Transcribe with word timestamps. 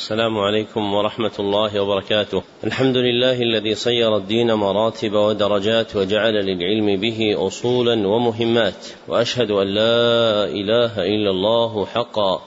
السلام 0.00 0.38
عليكم 0.38 0.94
ورحمة 0.94 1.32
الله 1.38 1.80
وبركاته. 1.80 2.42
الحمد 2.64 2.96
لله 2.96 3.42
الذي 3.42 3.74
صير 3.74 4.16
الدين 4.16 4.52
مراتب 4.52 5.12
ودرجات 5.12 5.96
وجعل 5.96 6.32
للعلم 6.32 7.00
به 7.00 7.46
أصولا 7.46 8.08
ومهمات، 8.08 8.86
وأشهد 9.08 9.50
أن 9.50 9.66
لا 9.66 10.44
إله 10.44 10.92
إلا 10.98 11.30
الله 11.30 11.86
حقا، 11.86 12.42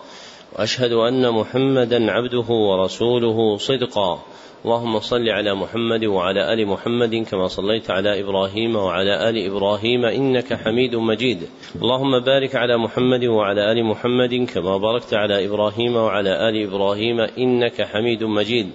وأشهد 0.55 0.91
أن 0.91 1.31
محمدا 1.31 2.11
عبده 2.11 2.49
ورسوله 2.49 3.57
صدقا. 3.57 4.19
اللهم 4.65 4.99
صل 4.99 5.29
على 5.29 5.55
محمد 5.55 6.05
وعلى 6.05 6.53
آل 6.53 6.67
محمد 6.67 7.15
كما 7.15 7.47
صليت 7.47 7.91
على 7.91 8.19
إبراهيم 8.19 8.75
وعلى 8.75 9.29
آل 9.29 9.45
إبراهيم 9.45 10.05
إنك 10.05 10.53
حميد 10.53 10.95
مجيد. 10.95 11.37
اللهم 11.75 12.19
بارك 12.19 12.55
على 12.55 12.77
محمد 12.77 13.25
وعلى 13.25 13.71
آل 13.71 13.83
محمد 13.85 14.47
كما 14.53 14.77
باركت 14.77 15.13
على 15.13 15.45
إبراهيم 15.45 15.95
وعلى 15.95 16.49
آل 16.49 16.67
إبراهيم 16.67 17.19
إنك 17.19 17.81
حميد 17.81 18.23
مجيد. 18.23 18.69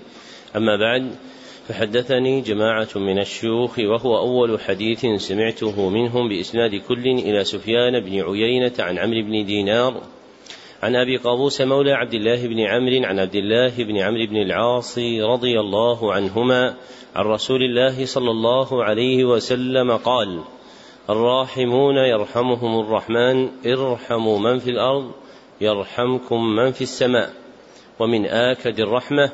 أما 0.56 0.76
بعد 0.76 1.10
فحدثني 1.68 2.40
جماعة 2.40 2.88
من 2.96 3.18
الشيوخ 3.18 3.78
وهو 3.78 4.18
أول 4.18 4.60
حديث 4.60 5.06
سمعته 5.16 5.88
منهم 5.88 6.28
بإسناد 6.28 6.74
كل 6.74 7.06
إلى 7.06 7.44
سفيان 7.44 8.00
بن 8.00 8.20
عيينة 8.20 8.72
عن 8.78 8.98
عمرو 8.98 9.22
بن 9.22 9.44
دينار 9.44 10.02
عن 10.82 10.96
أبي 10.96 11.16
قابوس 11.16 11.60
مولى 11.60 11.92
عبد 11.92 12.14
الله 12.14 12.46
بن 12.46 12.60
عمرو 12.60 13.04
عن 13.04 13.18
عبد 13.18 13.34
الله 13.34 13.84
بن 13.84 13.96
عمرو 13.96 14.26
بن 14.26 14.36
العاص 14.36 14.98
رضي 15.32 15.60
الله 15.60 16.12
عنهما 16.12 16.74
عن 17.16 17.24
رسول 17.24 17.62
الله 17.62 18.06
صلى 18.06 18.30
الله 18.30 18.84
عليه 18.84 19.24
وسلم 19.24 19.96
قال 19.96 20.40
الراحمون 21.10 21.96
يرحمهم 21.96 22.80
الرحمن 22.80 23.48
ارحموا 23.66 24.38
من 24.38 24.58
في 24.58 24.70
الأرض 24.70 25.10
يرحمكم 25.60 26.44
من 26.56 26.72
في 26.72 26.82
السماء. 26.82 27.32
ومن 27.98 28.26
آكد 28.26 28.80
الرحمة 28.80 29.30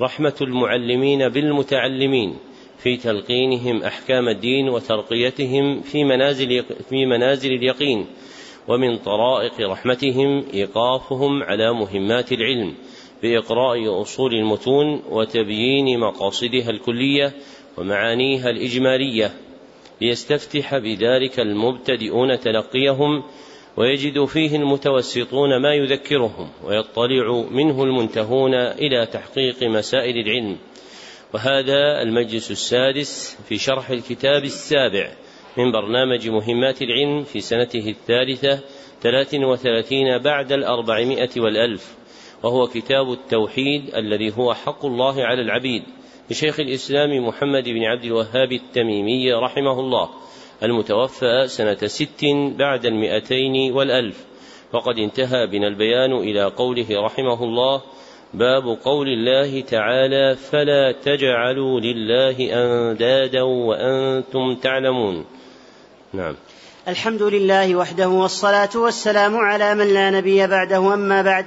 رحمة 0.00 0.34
المعلمين 0.40 1.28
بالمتعلمين 1.28 2.36
في 2.78 2.96
تلقينهم 2.96 3.82
أحكام 3.82 4.28
الدين 4.28 4.68
وترقيتهم 4.68 5.80
في 5.80 6.04
منازل 6.04 6.64
في 6.90 7.06
منازل 7.06 7.52
اليقين. 7.52 8.06
ومن 8.68 8.96
طرائق 8.96 9.60
رحمتهم 9.60 10.44
إيقافهم 10.54 11.42
على 11.42 11.72
مهمات 11.72 12.32
العلم 12.32 12.74
بإقراء 13.22 14.02
أصول 14.02 14.34
المتون 14.34 15.02
وتبيين 15.10 16.00
مقاصدها 16.00 16.70
الكلية 16.70 17.32
ومعانيها 17.76 18.50
الإجمالية 18.50 19.32
ليستفتح 20.00 20.78
بذلك 20.78 21.40
المبتدئون 21.40 22.40
تلقيهم 22.40 23.22
ويجد 23.76 24.24
فيه 24.24 24.56
المتوسطون 24.56 25.62
ما 25.62 25.74
يذكرهم 25.74 26.48
ويطلع 26.64 27.44
منه 27.50 27.82
المنتهون 27.82 28.54
إلى 28.54 29.06
تحقيق 29.06 29.62
مسائل 29.62 30.16
العلم 30.16 30.56
وهذا 31.34 32.02
المجلس 32.02 32.50
السادس 32.50 33.38
في 33.48 33.58
شرح 33.58 33.90
الكتاب 33.90 34.44
السابع 34.44 35.10
من 35.58 35.72
برنامج 35.72 36.28
مهمات 36.28 36.82
العلم 36.82 37.24
في 37.24 37.40
سنته 37.40 37.88
الثالثة 37.88 38.60
ثلاث 39.02 39.34
وثلاثين 39.34 40.18
بعد 40.18 40.52
الأربعمائة 40.52 41.30
والألف 41.36 41.96
وهو 42.42 42.66
كتاب 42.66 43.12
التوحيد 43.12 43.94
الذي 43.94 44.32
هو 44.38 44.54
حق 44.54 44.86
الله 44.86 45.24
على 45.24 45.42
العبيد 45.42 45.82
لشيخ 46.30 46.60
الإسلام 46.60 47.26
محمد 47.26 47.64
بن 47.68 47.84
عبد 47.84 48.04
الوهاب 48.04 48.52
التميمي 48.52 49.32
رحمه 49.32 49.80
الله 49.80 50.08
المتوفى 50.62 51.44
سنة 51.46 51.86
ست 51.86 52.24
بعد 52.58 52.86
المئتين 52.86 53.72
والألف. 53.72 54.24
وقد 54.72 54.98
انتهى 54.98 55.46
بنا 55.46 55.68
البيان 55.68 56.12
إلى 56.12 56.44
قوله 56.44 56.86
رحمه 56.90 57.44
الله 57.44 57.82
باب 58.34 58.78
قول 58.84 59.08
الله 59.08 59.60
تعالى 59.60 60.36
فلا 60.36 60.92
تجعلوا 60.92 61.80
لله 61.80 62.36
أندادا 62.52 63.42
وأنتم 63.42 64.54
تعلمون. 64.54 65.24
نعم. 66.14 66.34
الحمد 66.88 67.22
لله 67.22 67.76
وحده 67.76 68.08
والصلاة 68.08 68.68
والسلام 68.74 69.36
على 69.36 69.74
من 69.74 69.94
لا 69.94 70.10
نبي 70.10 70.46
بعده 70.46 70.94
أما 70.94 71.22
بعد. 71.22 71.46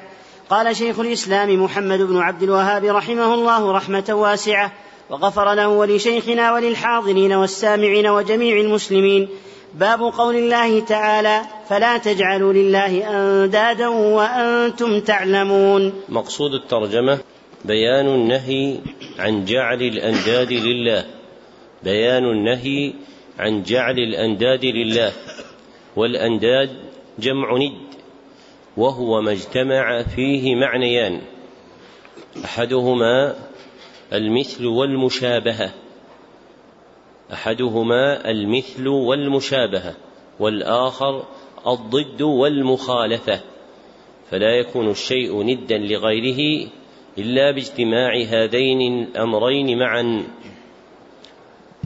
قال 0.50 0.76
شيخ 0.76 1.00
الإسلام 1.00 1.64
محمد 1.64 2.00
بن 2.00 2.18
عبد 2.18 2.44
الوهاب 2.44 2.86
رحمه 2.86 3.34
الله 3.34 3.72
رحمة 3.72 4.06
واسعة 4.10 4.72
وغفر 5.10 5.54
له 5.54 5.68
ولشيخنا 5.68 6.54
وللحاضرين 6.54 7.34
والسامعين 7.34 8.08
وجميع 8.08 8.58
المسلمين. 8.58 9.30
باب 9.74 10.02
قول 10.02 10.36
الله 10.36 10.80
تعالى 10.80 11.42
فلا 11.70 11.98
تجعلوا 11.98 12.54
لله 12.54 13.10
أندادا 13.10 13.88
وأنتم 13.88 15.00
تعلمون. 15.00 15.94
مقصود 16.10 16.54
الترجمة 16.54 17.20
بيان 17.66 18.08
النهي 18.08 18.80
عن 19.20 19.46
جعل 19.46 19.82
الأنداد 19.82 20.54
لله. 20.54 21.06
بيان 21.84 22.24
النهي 22.24 22.94
عن 23.42 23.64
جعل 23.64 24.00
الأنداد 24.00 24.66
لله 24.66 25.12
والأنداد 25.96 26.70
جمع 27.20 27.58
ند 27.58 27.92
وهو 28.78 29.22
ما 29.22 29.32
اجتمع 29.32 30.04
فيه 30.04 30.56
معنيان 30.56 31.22
أحدهما 32.46 33.36
المثل 34.14 34.66
والمشابهة 34.66 35.74
أحدهما 37.34 38.30
المثل 38.30 38.88
والمشابهة 38.88 39.96
والآخر 40.40 41.24
الضد 41.68 42.22
والمخالفة 42.22 43.42
فلا 44.30 44.60
يكون 44.60 44.90
الشيء 44.90 45.44
ندا 45.44 45.78
لغيره 45.78 46.70
إلا 47.18 47.52
باجتماع 47.52 48.24
هذين 48.28 49.04
الأمرين 49.04 49.80
معا. 49.80 50.24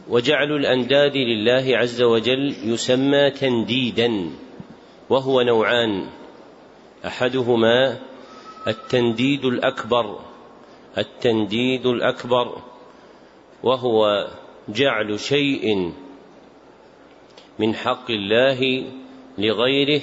وجعل 0.10 0.52
الأنداد 0.52 1.18
لله 1.18 1.78
عز 1.78 2.02
وجل 2.02 2.56
يسمى 2.64 3.30
تنديدا 3.30 4.30
وهو 5.10 5.42
نوعان. 5.42 6.08
أحدهما 7.06 8.00
التنديد 8.68 9.46
الأكبر 9.46 10.20
التنديد 10.98 11.86
الأكبر 11.86 12.62
وهو 13.64 14.28
جعل 14.70 15.20
شيء 15.20 15.92
من 17.60 17.76
حق 17.76 18.12
الله 18.12 18.86
لغيره 19.38 20.02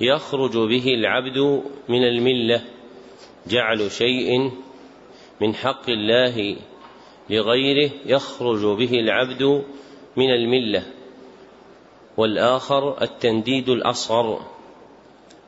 يخرج 0.00 0.52
به 0.52 0.86
العبد 0.94 1.62
من 1.88 2.04
الملة. 2.04 2.64
جعل 3.46 3.90
شيء 3.90 4.50
من 5.40 5.54
حق 5.54 5.90
الله 5.90 6.56
لغيره 7.30 7.90
يخرج 8.06 8.76
به 8.78 8.90
العبد 8.90 9.64
من 10.16 10.30
الملة 10.30 10.86
والآخر 12.16 13.02
التنديد 13.02 13.68
الأصغر 13.68 14.40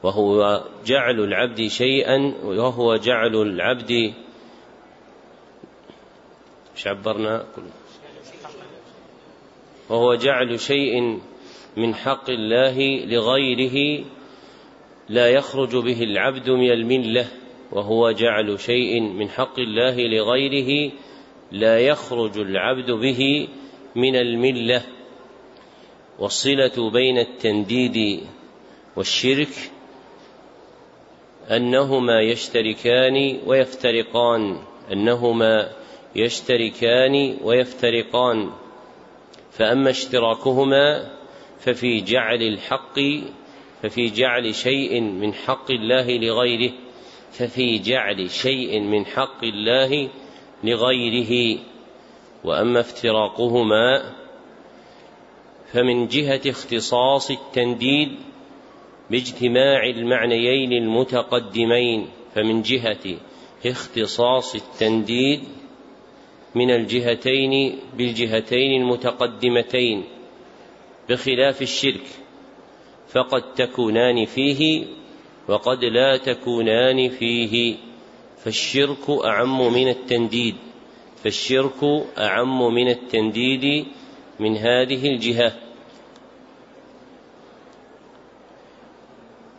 وهو 0.03 0.65
جعل 0.87 1.21
العبد 1.21 1.67
شيئا 1.67 2.35
وهو 2.45 2.97
جعل 2.97 3.37
العبد 3.37 3.91
إيش 6.77 6.87
عبرنا؟ 6.87 7.47
وهو 9.89 10.15
جعل 10.15 10.61
شيء 10.61 11.21
من 11.77 11.95
حق 11.95 12.31
الله 12.31 13.05
لغيره 13.05 14.05
لا 15.09 15.29
يخرج 15.29 15.77
به 15.77 16.03
العبد 16.03 16.51
من 16.51 16.71
الملة 16.71 17.27
وهو 17.73 18.11
جعل 18.11 18.61
شيء 18.61 19.01
من 19.01 19.29
حق 19.29 19.59
الله 19.59 19.97
لغيره 19.97 20.93
لا 21.53 21.79
يخرج 21.79 22.39
العبد 22.39 22.91
به 22.91 23.49
من 23.95 24.17
الملة 24.17 24.83
والصلة 26.19 26.91
بين 26.91 27.19
التنديد 27.19 28.21
والشرك 28.97 29.71
أنهما 31.51 32.21
يشتركان 32.21 33.39
ويفترقان 33.47 34.59
أنهما 34.93 35.71
يشتركان 36.17 37.37
ويفترقان. 37.43 38.51
فأما 39.53 39.91
اشتراكهما 39.91 41.11
ففي 41.61 42.01
جعل 42.01 42.43
الحق 42.43 42.99
ففي 43.83 44.07
جعل 44.07 44.55
شيء 44.55 45.01
من 45.01 45.35
حق 45.35 45.71
الله 45.71 46.19
لغيره 46.19 46.73
ففي 47.33 47.79
جعل 47.79 48.31
شيء 48.31 48.81
من 48.81 49.07
حق 49.07 49.45
الله 49.45 50.09
لغيره 50.65 51.59
وأما 52.45 52.81
افتراقهما 52.81 54.15
فمن 55.73 56.09
جهة 56.09 56.41
اختصاص 56.47 57.31
التنديد 57.31 58.09
باجتماع 59.11 59.87
المعنيين 59.87 60.73
المتقدمين 60.73 62.07
فمن 62.35 62.63
جهة 62.63 63.17
اختصاص 63.67 64.55
التنديد 64.55 65.41
من 66.55 66.71
الجهتين 66.71 67.79
بالجهتين 67.97 68.83
المتقدمتين 68.83 70.05
بخلاف 71.09 71.63
الشرك 71.63 72.07
فقد 73.09 73.55
تكونان 73.55 74.25
فيه 74.25 74.85
وقد 75.49 75.85
لا 75.85 76.17
تكونان 76.17 77.09
فيه. 77.09 77.77
فالشرك 78.45 79.25
أعم 79.25 79.73
من 79.73 79.89
التنديد 79.89 80.57
فالشرك 81.25 82.07
أعم 82.19 82.75
من 82.75 82.89
التنديد 82.89 83.87
من 84.41 84.57
هذه 84.57 85.07
الجهة. 85.07 85.53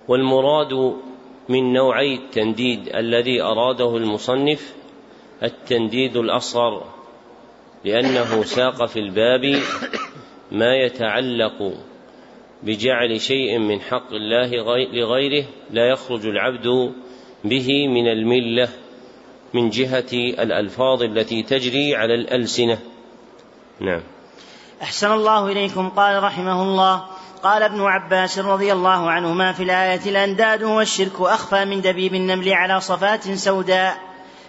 والمراد 0.07 0.73
من 1.49 1.73
نوعي 1.73 2.15
التنديد 2.15 2.95
الذي 2.95 3.41
أراده 3.41 3.97
المصنف 3.97 4.75
التنديد 5.43 6.17
الأصغر 6.17 6.83
لأنه 7.85 8.43
ساق 8.43 8.85
في 8.85 8.99
الباب 8.99 9.61
ما 10.51 10.75
يتعلق 10.75 11.73
بجعل 12.63 13.21
شيء 13.21 13.59
من 13.59 13.81
حق 13.81 14.13
الله 14.13 14.49
لغيره 14.93 15.45
لا 15.71 15.89
يخرج 15.89 16.25
العبد 16.25 16.93
به 17.43 17.87
من 17.87 18.07
الملة 18.07 18.69
من 19.53 19.69
جهة 19.69 20.13
الألفاظ 20.13 21.03
التي 21.03 21.43
تجري 21.43 21.95
على 21.95 22.15
الألسنة. 22.15 22.79
نعم. 23.79 24.01
أحسن 24.81 25.11
الله 25.11 25.47
إليكم. 25.47 25.89
قال 25.89 26.23
رحمه 26.23 26.63
الله 26.63 27.05
قال 27.43 27.63
ابن 27.63 27.81
عباس 27.81 28.39
رضي 28.39 28.73
الله 28.73 29.11
عنهما 29.11 29.51
في 29.51 29.63
الآية 29.63 30.01
الأنداد 30.05 30.63
والشرك 30.63 31.21
أخفى 31.21 31.65
من 31.65 31.81
دبيب 31.81 32.15
النمل 32.15 32.53
على 32.53 32.81
صفات 32.81 33.31
سوداء 33.33 33.97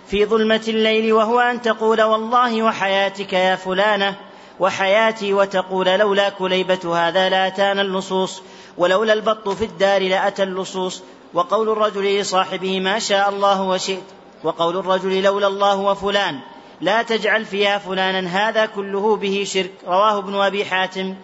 في 0.07 0.27
ظلمة 0.27 0.63
الليل 0.69 1.13
وهو 1.13 1.41
أن 1.41 1.63
تقول 1.63 2.03
والله 2.03 2.63
وحياتك 2.63 3.33
يا 3.33 3.57
فلانة 3.57 4.17
وحياتي 4.61 5.35
وتقول 5.35 5.87
لولا 5.87 6.29
كليبة 6.29 6.97
هذا 6.97 7.29
لأتانا 7.29 7.83
اللصوص 7.83 8.43
ولولا 8.79 9.13
البط 9.13 9.49
في 9.49 9.65
الدار 9.65 10.03
لأتى 10.03 10.43
اللصوص 10.43 11.03
وقول 11.35 11.69
الرجل 11.69 12.21
لصاحبه 12.21 12.81
ما 12.81 12.99
شاء 12.99 13.29
الله 13.29 13.63
وشئت 13.63 14.03
وقول 14.45 14.77
الرجل 14.77 15.23
لولا 15.23 15.47
الله 15.47 15.77
وفلان 15.77 16.41
لا 16.81 17.03
تجعل 17.03 17.45
فيها 17.45 17.79
فلانا 17.79 18.49
هذا 18.49 18.67
كله 18.67 19.17
به 19.17 19.45
شرك. 19.47 19.71
رواه 19.87 20.19
ابن 20.19 20.35
أبي 20.35 20.65
حاتم. 20.65 21.15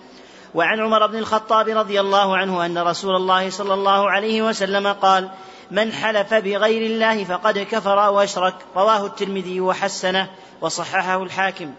وعن 0.55 0.81
عمر 0.81 1.07
بن 1.07 1.19
الخطاب 1.19 1.69
رضي 1.69 2.01
الله 2.01 2.37
عنه 2.37 2.67
أن 2.67 2.79
رسول 2.79 3.17
الله 3.17 3.51
صلى 3.51 3.75
الله 3.75 4.11
عليه 4.11 4.43
وسلم 4.43 4.93
قال 4.93 5.31
من 5.71 5.93
حلف 5.93 6.35
بغير 6.35 6.87
الله 6.87 7.25
فقد 7.25 7.59
كفر 7.59 8.07
أو 8.07 8.21
أشرك 8.21 8.55
رواه 8.77 9.07
الترمذي 9.07 9.61
وحسنه 9.61 10.31
وصححه 10.61 11.23
الحاكم. 11.23 11.75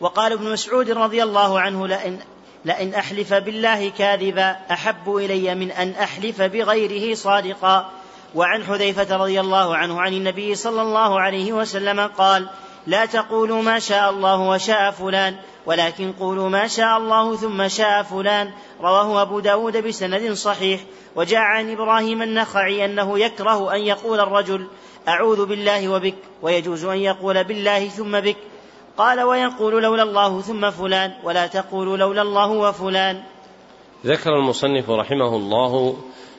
وقال 0.00 0.32
ابن 0.32 0.52
مسعود 0.52 0.90
رضي 0.90 1.22
الله 1.22 1.60
عنه 1.60 1.86
لئن 1.86 2.18
لئن 2.64 2.94
أحلف 2.94 3.34
بالله 3.34 3.88
كاذبا 3.88 4.56
أحب 4.70 5.16
إلي 5.16 5.54
من 5.54 5.70
أن 5.70 5.90
أحلف 5.90 6.42
بغيره 6.42 7.14
صادقا. 7.14 7.90
وعن 8.34 8.64
حذيفة 8.64 9.16
رضي 9.16 9.40
الله 9.40 9.76
عنه 9.76 10.00
عن 10.00 10.12
النبي 10.14 10.54
صلى 10.54 10.82
الله 10.82 11.20
عليه 11.20 11.52
وسلم 11.52 12.00
قال 12.00 12.48
لا 12.86 13.06
تقولوا 13.06 13.62
ما 13.62 13.78
شاء 13.78 14.10
الله 14.10 14.40
وشاء 14.40 14.90
فلان 14.90 15.36
ولكن 15.66 16.12
قولوا 16.12 16.48
ما 16.48 16.66
شاء 16.66 16.98
الله 16.98 17.36
ثم 17.36 17.68
شاء 17.68 18.02
فلان. 18.02 18.50
رواه 18.80 19.22
أبو 19.22 19.40
داود 19.40 19.76
بسند 19.76 20.32
صحيح. 20.32 20.80
وجاء 21.16 21.40
عن 21.40 21.72
إبراهيم 21.72 22.22
النخعي 22.22 22.84
أنه 22.84 23.18
يكره 23.18 23.74
أن 23.74 23.80
يقول 23.80 24.20
الرجل 24.20 24.66
أعوذ 25.08 25.46
بالله 25.46 25.88
وبك 25.88 26.14
ويجوز 26.42 26.84
أن 26.84 26.98
يقول 26.98 27.44
بالله 27.44 27.88
ثم 27.88 28.20
بك. 28.20 28.36
قال 29.00 29.20
ويقول 29.20 29.82
لولا 29.82 30.02
الله 30.02 30.40
ثم 30.40 30.70
فلان 30.70 31.12
ولا 31.24 31.46
تقول 31.46 31.98
لولا 31.98 32.22
الله 32.22 32.50
وفلان. 32.50 33.22
ذكر 34.06 34.30
المصنف 34.30 34.90
رحمه 34.90 35.36
الله 35.36 35.96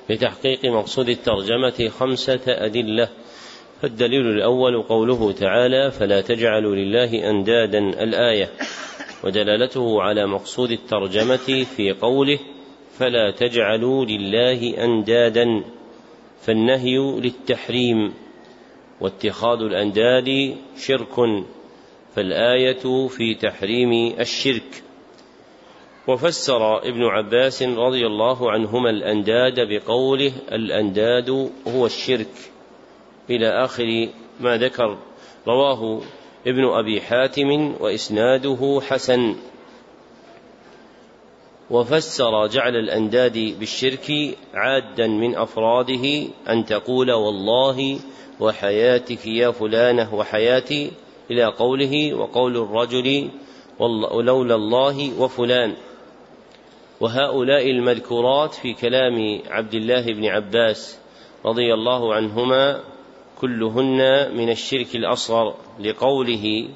لتحقيق 0.09 0.65
مقصود 0.65 1.09
الترجمة 1.09 1.89
خمسة 1.89 2.41
أدلة 2.47 3.09
فالدليل 3.81 4.27
الأول 4.27 4.83
قوله 4.83 5.31
تعالى 5.31 5.91
فلا 5.91 6.21
تجعلوا 6.21 6.75
لله 6.75 7.29
أندادا 7.29 7.79
الآية 7.79 8.49
ودلالته 9.23 10.01
على 10.01 10.27
مقصود 10.27 10.71
الترجمة 10.71 11.65
في 11.75 11.91
قوله 11.91 12.39
فلا 12.99 13.31
تجعلوا 13.31 14.05
لله 14.05 14.83
أندادا 14.83 15.63
فالنهي 16.41 16.97
للتحريم 16.97 18.13
واتخاذ 19.01 19.59
الأنداد 19.59 20.57
شرك. 20.77 21.45
فالآية 22.15 23.07
في 23.07 23.35
تحريم 23.35 24.19
الشرك. 24.19 24.83
وفسر 26.07 26.77
ابن 26.77 27.03
عباس 27.03 27.63
رضي 27.63 28.05
الله 28.05 28.51
عنهما 28.51 28.89
الأنداد 28.89 29.59
بقوله 29.59 30.33
الأنداد 30.51 31.49
هو 31.67 31.85
الشرك. 31.85 32.51
إلى 33.29 33.47
آخر 33.47 34.09
ما 34.39 34.57
ذكر 34.57 34.97
رواه 35.47 36.01
ابن 36.47 36.65
أبي 36.65 37.01
حاتم 37.01 37.75
وإسناده 37.79 38.81
حسن. 38.89 39.35
وفسر 41.71 42.47
جعل 42.47 42.75
الأنداد 42.75 43.55
بالشرك 43.59 44.37
عادا 44.53 45.07
من 45.07 45.35
أفراده 45.35 46.27
أن 46.49 46.65
تقول 46.65 47.11
والله 47.11 47.99
وحياتك 48.39 49.27
يا 49.27 49.51
فلانة 49.51 50.15
وحياتي 50.15 50.91
إلى 51.31 51.45
قوله 51.45 52.13
وقول 52.13 52.57
الرجل 52.57 53.29
ولولا 53.79 54.56
الله 54.56 55.21
وفلان. 55.21 55.75
وهؤلاء 57.00 57.71
المذكورات 57.71 58.53
في 58.53 58.73
كلام 58.73 59.41
عبد 59.50 59.73
الله 59.73 60.01
بن 60.01 60.25
عباس 60.25 61.00
رضي 61.45 61.73
الله 61.73 62.13
عنهما 62.13 62.83
كلهن 63.41 64.31
من 64.38 64.50
الشرك 64.50 64.95
الأصغر 64.95 65.56
لقوله 65.79 66.68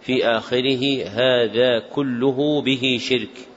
في 0.00 0.24
آخره 0.26 1.04
هذا 1.04 1.78
كله 1.78 2.62
به 2.62 2.98
شرك. 3.00 3.48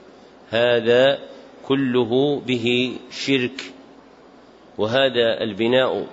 هذا 0.50 1.20
كله 1.68 2.40
به 2.40 2.98
شرك. 3.12 3.74
وهذا 4.78 5.44
البناء 5.44 6.08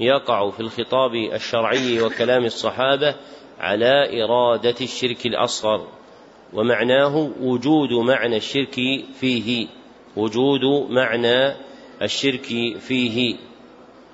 يقع 0.00 0.50
في 0.50 0.60
الخطاب 0.60 1.14
الشرعي 1.14 2.00
وكلام 2.00 2.44
الصحابة 2.44 3.14
على 3.60 4.24
إرادة 4.24 4.74
الشرك 4.80 5.26
الأصغر 5.26 5.86
ومعناه 6.52 7.30
وجود 7.40 7.92
معنى 7.92 8.36
الشرك 8.36 8.74
فيه 9.20 9.66
وجود 10.16 10.90
معنى 10.90 11.56
الشرك 12.02 12.76
فيه 12.78 13.36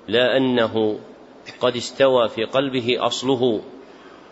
لا 0.07 0.37
أنه 0.37 0.99
قد 1.59 1.75
استوى 1.75 2.29
في 2.29 2.43
قلبه 2.43 2.97
أصله 2.99 3.61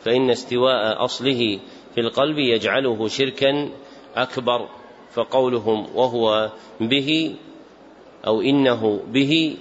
فإن 0.01 0.29
استواء 0.29 1.05
أصله 1.05 1.59
في 1.95 2.01
القلب 2.01 2.37
يجعله 2.37 3.07
شركا 3.07 3.69
أكبر 4.15 4.69
فقولهم 5.13 5.95
وهو 5.95 6.51
به 6.81 7.35
أو 8.27 8.41
إنه 8.41 9.01
به 9.07 9.57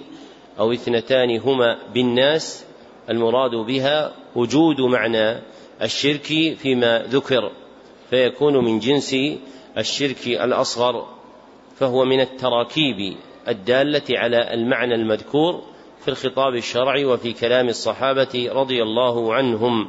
أو 0.59 0.71
اثنتان 0.71 1.39
هما 1.39 1.77
بالناس 1.93 2.65
المراد 3.09 3.55
بها 3.55 4.11
وجود 4.35 4.81
معنى 4.81 5.41
الشرك 5.81 6.55
فيما 6.57 7.05
ذكر 7.09 7.51
فيكون 8.09 8.65
من 8.65 8.79
جنس 8.79 9.15
الشرك 9.77 10.27
الأصغر 10.27 11.07
فهو 11.75 12.05
من 12.05 12.19
التراكيب 12.19 13.17
الدالة 13.47 14.03
على 14.09 14.53
المعنى 14.53 14.95
المذكور 14.95 15.63
في 16.01 16.07
الخطاب 16.07 16.55
الشرعي 16.55 17.05
وفي 17.05 17.33
كلام 17.33 17.69
الصحابة 17.69 18.49
رضي 18.51 18.83
الله 18.83 19.33
عنهم. 19.33 19.87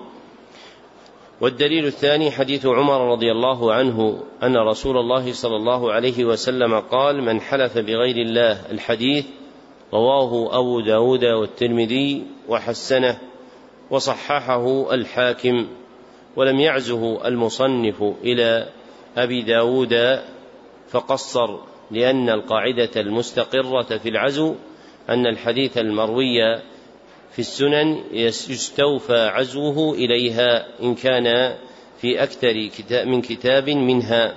والدليل 1.41 1.87
الثاني 1.87 2.31
حديث 2.31 2.67
عمر 2.67 3.13
رضي 3.13 3.33
الله 3.33 3.73
عنه 3.73 4.23
أن 4.43 4.57
رسول 4.57 4.99
الله 4.99 5.33
صلى 5.33 5.57
الله 5.57 5.93
عليه 5.93 6.25
وسلم 6.25 6.81
قال 6.81 7.23
من 7.23 7.41
حلف 7.41 7.79
بغير 7.79 8.17
الله 8.17 8.71
الحديث 8.71 9.27
رواه 9.93 10.59
أبو 10.59 10.81
داود 10.81 11.25
والترمذي 11.25 12.27
وحسنه 12.49 13.19
وصححه 13.91 14.95
الحاكم 14.95 15.67
ولم 16.37 16.61
يعزه 16.61 17.29
المصنف 17.29 18.03
إلى 18.03 18.69
أبي 19.17 19.43
داود 19.43 20.21
فقصر 20.89 21.59
لأن 21.91 22.31
القاعدة 22.31 22.91
المستقرة 22.97 23.99
في 23.99 24.09
العزو 24.09 24.55
أن 25.09 25.27
الحديث 25.27 25.79
المروي 25.79 26.59
في 27.33 27.39
السنن 27.39 28.05
يستوفى 28.13 29.19
عزوه 29.19 29.95
إليها 29.95 30.67
إن 30.83 30.95
كان 30.95 31.57
في 32.01 32.23
أكثر 32.23 32.71
من 33.07 33.23
كتاب 33.23 33.71
منها. 33.71 34.35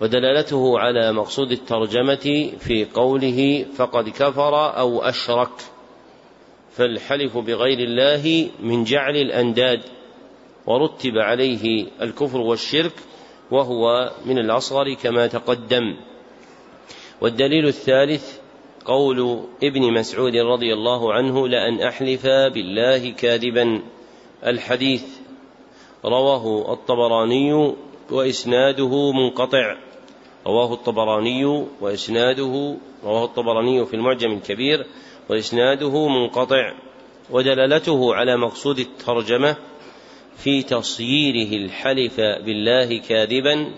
ودلالته 0.00 0.78
على 0.78 1.12
مقصود 1.12 1.52
الترجمة 1.52 2.52
في 2.58 2.86
قوله 2.94 3.66
فقد 3.76 4.08
كفر 4.08 4.78
أو 4.78 5.02
أشرك 5.02 5.50
فالحلف 6.76 7.38
بغير 7.38 7.78
الله 7.78 8.50
من 8.60 8.84
جعل 8.84 9.16
الأنداد 9.16 9.80
ورتب 10.66 11.18
عليه 11.18 11.86
الكفر 12.02 12.38
والشرك 12.38 12.92
وهو 13.50 14.12
من 14.24 14.38
الأصغر 14.38 14.94
كما 14.94 15.26
تقدم. 15.26 15.96
والدليل 17.20 17.66
الثالث 17.66 18.38
قول 18.84 19.40
ابن 19.62 19.92
مسعود 19.92 20.36
رضي 20.36 20.72
الله 20.72 21.12
عنه 21.12 21.48
لأن 21.48 21.80
أحلف 21.80 22.26
بالله 22.26 23.10
كاذبا. 23.10 23.82
الحديث 24.46 25.04
رواه 26.04 26.72
الطبراني 26.72 27.74
وإسناده 28.10 29.12
منقطع. 29.12 29.85
رواه 30.46 30.72
الطبراني 30.72 31.44
وإسناده 31.80 32.76
رواه 33.04 33.24
الطبراني 33.24 33.86
في 33.86 33.94
المعجم 33.94 34.32
الكبير 34.32 34.86
وإسناده 35.30 36.08
منقطع 36.08 36.72
ودلالته 37.30 38.14
على 38.14 38.36
مقصود 38.36 38.78
الترجمة 38.78 39.56
في 40.36 40.62
تصييره 40.62 41.64
الحلف 41.64 42.20
بالله 42.20 42.98
كاذبا 42.98 43.72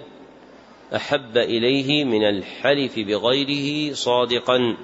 أحب 0.96 1.36
إليه 1.36 2.04
من 2.04 2.28
الحلف 2.28 2.98
بغيره 2.98 3.94
صادقا 3.94 4.76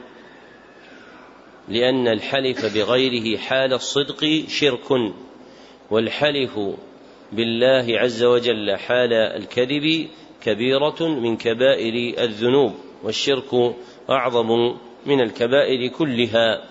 لأن 1.69 2.09
الحلف 2.09 2.75
بغيره 2.75 3.39
حال 3.39 3.73
الصدق 3.73 4.45
شرك 4.49 5.13
والحلف 5.91 6.61
بالله 7.33 7.99
عز 7.99 8.23
وجل 8.23 8.77
حال 8.77 9.13
الكذب 9.13 10.09
كبيرة 10.45 10.97
من 11.01 11.37
كبائر 11.37 12.25
الذنوب 12.25 12.73
والشرك 13.05 13.75
أعظم 14.11 14.77
من 15.07 15.21
الكبائر 15.21 15.89
كلها. 15.89 16.65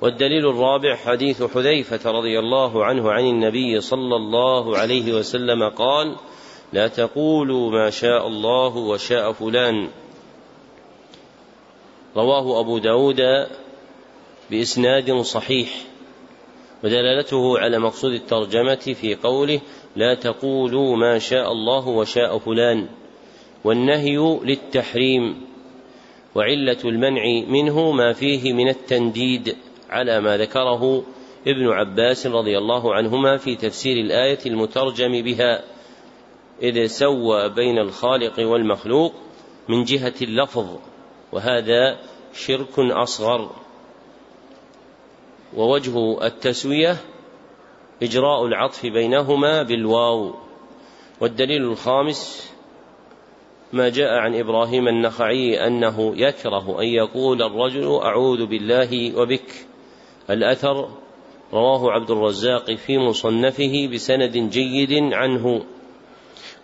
والدليل 0.00 0.48
الرابع 0.48 0.96
حديث 0.96 1.42
حذيفة 1.42 2.10
رضي 2.10 2.38
الله 2.38 2.84
عنه 2.84 3.12
عن 3.12 3.24
النبي 3.24 3.80
صلى 3.80 4.16
الله 4.16 4.78
عليه 4.78 5.12
وسلم 5.12 5.68
قال: 5.68 6.16
لا 6.72 6.88
تقولوا 6.88 7.70
ما 7.70 7.90
شاء 7.90 8.26
الله 8.26 8.76
وشاء 8.76 9.32
فلان 9.32 9.88
رواه 12.16 12.60
أبو 12.60 12.78
داود 12.78 13.20
بإسناد 14.50 15.20
صحيح 15.20 15.68
ودلالته 16.84 17.58
على 17.58 17.78
مقصود 17.78 18.12
الترجمة 18.12 18.94
في 19.00 19.14
قوله 19.14 19.60
لا 19.96 20.14
تقولوا 20.14 20.96
ما 20.96 21.18
شاء 21.18 21.52
الله 21.52 21.88
وشاء 21.88 22.38
فلان 22.38 22.88
والنهي 23.64 24.38
للتحريم 24.42 25.46
وعلة 26.34 26.78
المنع 26.84 27.22
منه 27.48 27.90
ما 27.92 28.12
فيه 28.12 28.52
من 28.52 28.68
التنديد 28.68 29.56
على 29.90 30.20
ما 30.20 30.36
ذكره 30.36 31.04
ابن 31.46 31.68
عباس 31.68 32.26
رضي 32.26 32.58
الله 32.58 32.94
عنهما 32.94 33.36
في 33.36 33.56
تفسير 33.56 33.96
الآية 33.96 34.38
المترجم 34.46 35.22
بها 35.22 35.64
إذ 36.62 36.86
سوى 36.86 37.48
بين 37.48 37.78
الخالق 37.78 38.40
والمخلوق 38.40 39.12
من 39.68 39.84
جهة 39.84 40.14
اللفظ 40.22 40.66
وهذا 41.32 41.98
شرك 42.34 42.78
أصغر 42.78 43.50
ووجه 45.56 46.26
التسوية 46.26 46.96
إجراء 48.02 48.46
العطف 48.46 48.86
بينهما 48.86 49.62
بالواو 49.62 50.34
والدليل 51.20 51.62
الخامس 51.62 52.53
ما 53.74 53.88
جاء 53.88 54.14
عن 54.14 54.34
إبراهيم 54.34 54.88
النخعي 54.88 55.66
أنه 55.66 56.12
يكره 56.16 56.80
أن 56.80 56.86
يقول 56.86 57.42
الرجل 57.42 58.00
أعوذ 58.02 58.46
بالله 58.46 59.18
وبك. 59.18 59.66
الأثر 60.30 60.88
رواه 61.52 61.90
عبد 61.90 62.10
الرزاق 62.10 62.74
في 62.74 62.98
مصنفه 62.98 63.88
بسند 63.92 64.36
جيد 64.36 65.12
عنه 65.12 65.64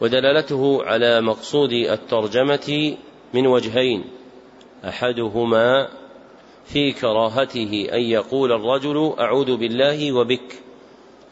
ودلالته 0.01 0.85
على 0.85 1.21
مقصود 1.21 1.73
الترجمة 1.73 2.97
من 3.35 3.47
وجهين. 3.47 4.05
أحدهما 4.85 5.89
في 6.65 6.93
كراهته 6.93 7.89
أن 7.93 8.01
يقول 8.01 8.53
الرجل 8.53 9.15
أعوذ 9.21 9.57
بالله 9.57 10.13
وبك. 10.13 10.63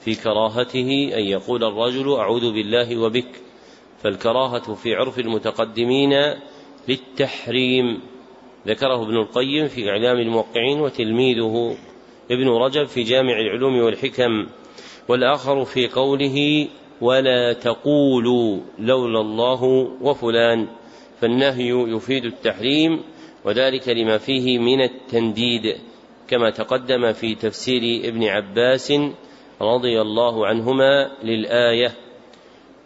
في 0.01 0.15
كراهته 0.15 1.11
أن 1.15 1.23
يقول 1.23 1.65
الرجل 1.65 2.13
أعوذ 2.13 2.53
بالله 2.53 2.97
وبك. 2.97 3.48
فالكراهة 4.03 4.75
في 4.75 4.95
عرف 4.95 5.19
المتقدمين 5.19 6.15
للتحريم. 6.89 8.01
ذكره 8.67 9.03
ابن 9.03 9.17
القيم 9.17 9.69
في 9.69 9.91
إعلام 9.91 10.17
الموقعين 10.19 10.81
وتلميذه 10.81 11.77
ابن 12.31 12.49
رجب 12.49 12.85
في 12.85 13.03
جامع 13.03 13.41
العلوم 13.41 13.79
والحكم 13.79 14.47
والآخر 15.09 15.65
في 15.65 15.89
قوله 15.89 16.69
ولا 17.01 17.53
تقولوا 17.53 18.61
لولا 18.79 19.21
الله 19.21 19.65
وفلان 20.03 20.69
فالنهي 21.21 21.69
يفيد 21.69 22.25
التحريم 22.25 23.01
وذلك 23.45 23.89
لما 23.89 24.19
فيه 24.19 24.59
من 24.59 24.81
التنديد 24.81 25.77
كما 26.29 26.51
تقدم 26.51 27.13
في 27.13 27.35
تفسير 27.35 28.09
ابن 28.09 28.25
عباس 28.25 28.93
رضي 29.61 30.01
الله 30.01 30.47
عنهما 30.47 31.11
للآية. 31.23 31.93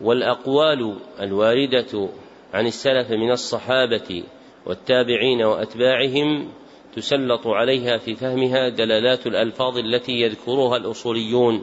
والأقوال 0.02 0.96
الواردة 1.20 2.08
عن 2.54 2.66
السلف 2.66 3.10
من 3.10 3.30
الصحابة 3.30 4.24
والتابعين 4.66 5.42
وأتباعهم 5.42 6.48
تسلط 6.96 7.46
عليها 7.46 7.98
في 7.98 8.14
فهمها 8.14 8.68
دلالات 8.68 9.26
الألفاظ 9.26 9.78
التي 9.78 10.12
يذكرها 10.12 10.76
الأصوليون 10.76 11.62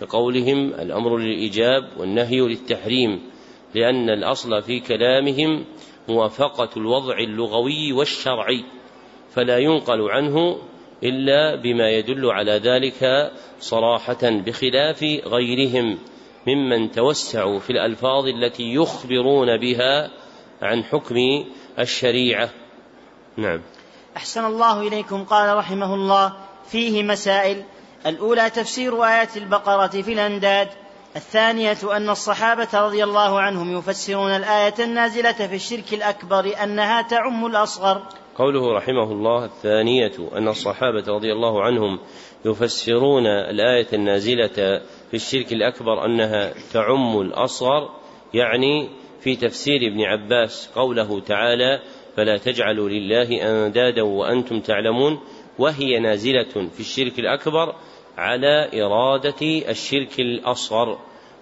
كقولهم 0.00 0.74
الأمر 0.74 1.18
للإيجاب 1.18 1.88
والنهي 1.98 2.40
للتحريم 2.40 3.20
لأن 3.74 4.10
الأصل 4.10 4.62
في 4.62 4.80
كلامهم 4.80 5.64
موافقة 6.08 6.68
الوضع 6.76 7.18
اللغوي 7.18 7.92
والشرعي 7.92 8.64
فلا 9.30 9.58
ينقل 9.58 10.10
عنه 10.10 10.58
إلا 11.04 11.54
بما 11.54 11.90
يدل 11.90 12.26
على 12.26 12.52
ذلك 12.52 13.32
صراحة 13.60 14.18
بخلاف 14.22 15.02
غيرهم. 15.26 15.98
ممن 16.48 16.90
توسعوا 16.90 17.58
في 17.58 17.70
الألفاظ 17.70 18.26
التي 18.26 18.74
يخبرون 18.74 19.56
بها 19.56 20.10
عن 20.62 20.84
حكم 20.84 21.16
الشريعة. 21.78 22.50
نعم. 23.36 23.60
أحسن 24.16 24.44
الله 24.44 24.80
إليكم 24.80 25.24
قال 25.24 25.56
رحمه 25.56 25.94
الله 25.94 26.32
فيه 26.70 27.02
مسائل. 27.02 27.64
الأولى 28.06 28.50
تفسير 28.50 29.04
آيات 29.04 29.36
البقرة 29.36 30.02
في 30.02 30.12
الأنداد. 30.12 30.68
الثانية 31.16 31.96
أن 31.96 32.10
الصحابة 32.10 32.68
رضي 32.74 33.04
الله 33.04 33.40
عنهم 33.40 33.78
يفسرون 33.78 34.30
الآية 34.30 34.74
النازلة 34.78 35.32
في 35.32 35.54
الشرك 35.54 35.92
الأكبر 35.92 36.52
أنها 36.62 37.02
تعم 37.02 37.46
الأصغر. 37.46 38.02
قوله 38.38 38.76
رحمه 38.76 39.12
الله 39.12 39.44
الثانية 39.44 40.12
أن 40.36 40.48
الصحابة 40.48 41.04
رضي 41.08 41.32
الله 41.32 41.62
عنهم 41.62 41.98
يفسرون 42.44 43.26
الآية 43.26 43.86
النازلة 43.92 44.80
في 45.10 45.14
الشرك 45.14 45.52
الأكبر 45.52 46.04
أنها 46.04 46.54
تعم 46.72 47.20
الأصغر 47.20 47.90
يعني 48.34 48.88
في 49.20 49.36
تفسير 49.36 49.80
ابن 49.86 50.02
عباس 50.02 50.70
قوله 50.74 51.20
تعالى 51.20 51.80
فلا 52.16 52.36
تجعلوا 52.36 52.88
لله 52.88 53.50
أندادا 53.66 54.02
وأنتم 54.02 54.60
تعلمون 54.60 55.20
وهي 55.58 55.98
نازلة 55.98 56.68
في 56.74 56.80
الشرك 56.80 57.18
الأكبر 57.18 57.74
على 58.18 58.82
إرادة 58.82 59.70
الشرك 59.70 60.20
الأصغر. 60.20 60.98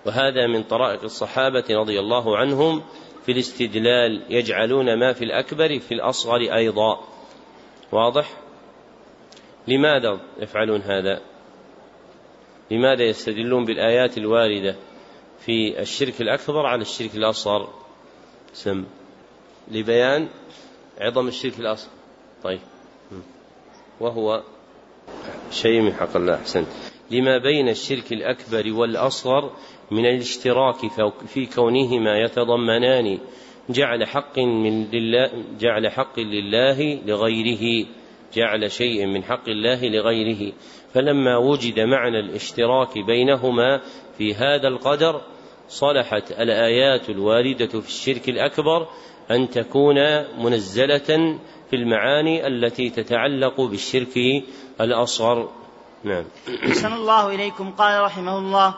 وهذا 0.07 0.47
من 0.47 0.63
طرائق 0.63 1.03
الصحابة 1.03 1.65
رضي 1.71 2.01
الله 2.01 2.37
عنهم 2.37 2.83
في 3.27 3.33
الاستدلال 3.33 4.23
يجعلون 4.31 4.99
ما 4.99 5.13
في 5.13 5.25
الأكبر 5.25 5.79
في 5.79 5.95
الأصغر 5.95 6.41
أيضا. 6.41 7.01
واضح؟ 7.93 8.31
لماذا 9.69 10.21
يفعلون 10.41 10.81
هذا؟ 10.81 11.21
لماذا 12.71 13.05
يستدلون 13.05 13.65
بالآيات 13.65 14.19
الواردة 14.19 14.77
في 15.41 15.81
الشرك 15.81 16.21
الأكبر 16.21 16.67
على 16.67 16.83
الشرك 16.83 17.15
الأصغر؟ 17.15 17.69
سم. 18.53 18.85
لبيان 19.71 20.29
عظم 20.99 21.29
الشرك 21.29 21.61
الأصغر. 21.61 21.91
طيب. 22.43 22.61
وهو 24.01 24.43
شيء 25.51 25.81
من 25.81 25.93
حق 25.93 26.17
الله. 26.17 26.35
أحسنت. 26.35 26.67
لما 27.11 27.39
بين 27.39 27.69
الشرك 27.69 28.13
الأكبر 28.13 28.73
والأصغر 28.73 29.53
من 29.91 30.07
الاشتراك 30.07 30.77
في 31.27 31.47
كونهما 31.47 32.19
يتضمنان 32.19 33.19
جعل 33.71 34.07
حق 34.07 34.39
من 34.39 34.91
لله 34.91 35.45
جعل 35.61 35.89
حق 35.89 36.21
لله 36.21 37.01
لغيره. 37.07 37.87
جعل 38.35 38.71
شيء 38.71 39.07
من 39.07 39.25
حق 39.25 39.49
الله 39.49 39.89
لغيره. 39.89 40.53
فلما 40.95 41.37
وجد 41.37 41.81
معنى 41.81 42.21
الاشتراك 42.21 42.99
بينهما 42.99 43.81
في 44.19 44.35
هذا 44.35 44.69
القدر 44.69 45.21
صلحت 45.69 46.31
الآيات 46.31 47.11
الواردة 47.11 47.81
في 47.81 47.89
الشرك 47.89 48.29
الأكبر 48.29 48.87
أن 49.31 49.51
تكون 49.51 49.97
منزلة 50.45 51.39
في 51.71 51.77
المعاني 51.77 52.47
التي 52.47 52.91
تتعلق 52.91 53.61
بالشرك 53.61 54.45
الأصغر. 54.81 55.49
نعم. 56.05 56.25
أحسن 56.69 56.93
الله 56.93 57.35
إليكم. 57.35 57.71
قال 57.71 58.03
رحمه 58.03 58.39
الله 58.39 58.75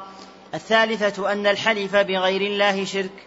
الثالثة 0.54 1.32
أن 1.32 1.46
الحلف 1.46 1.96
بغير 1.96 2.40
الله 2.40 2.84
شرك. 2.84 3.26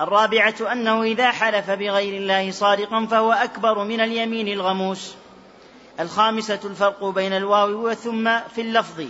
الرابعة 0.00 0.72
أنه 0.72 1.02
إذا 1.02 1.30
حلف 1.30 1.70
بغير 1.70 2.16
الله 2.16 2.50
صادقا 2.50 3.06
فهو 3.06 3.32
أكبر 3.32 3.84
من 3.84 4.00
اليمين 4.00 4.48
الغموس. 4.48 5.14
الخامسة 6.00 6.60
الفرق 6.64 7.04
بين 7.04 7.32
الواو 7.32 7.90
وثم 7.90 8.38
في 8.54 8.60
اللفظ. 8.60 9.04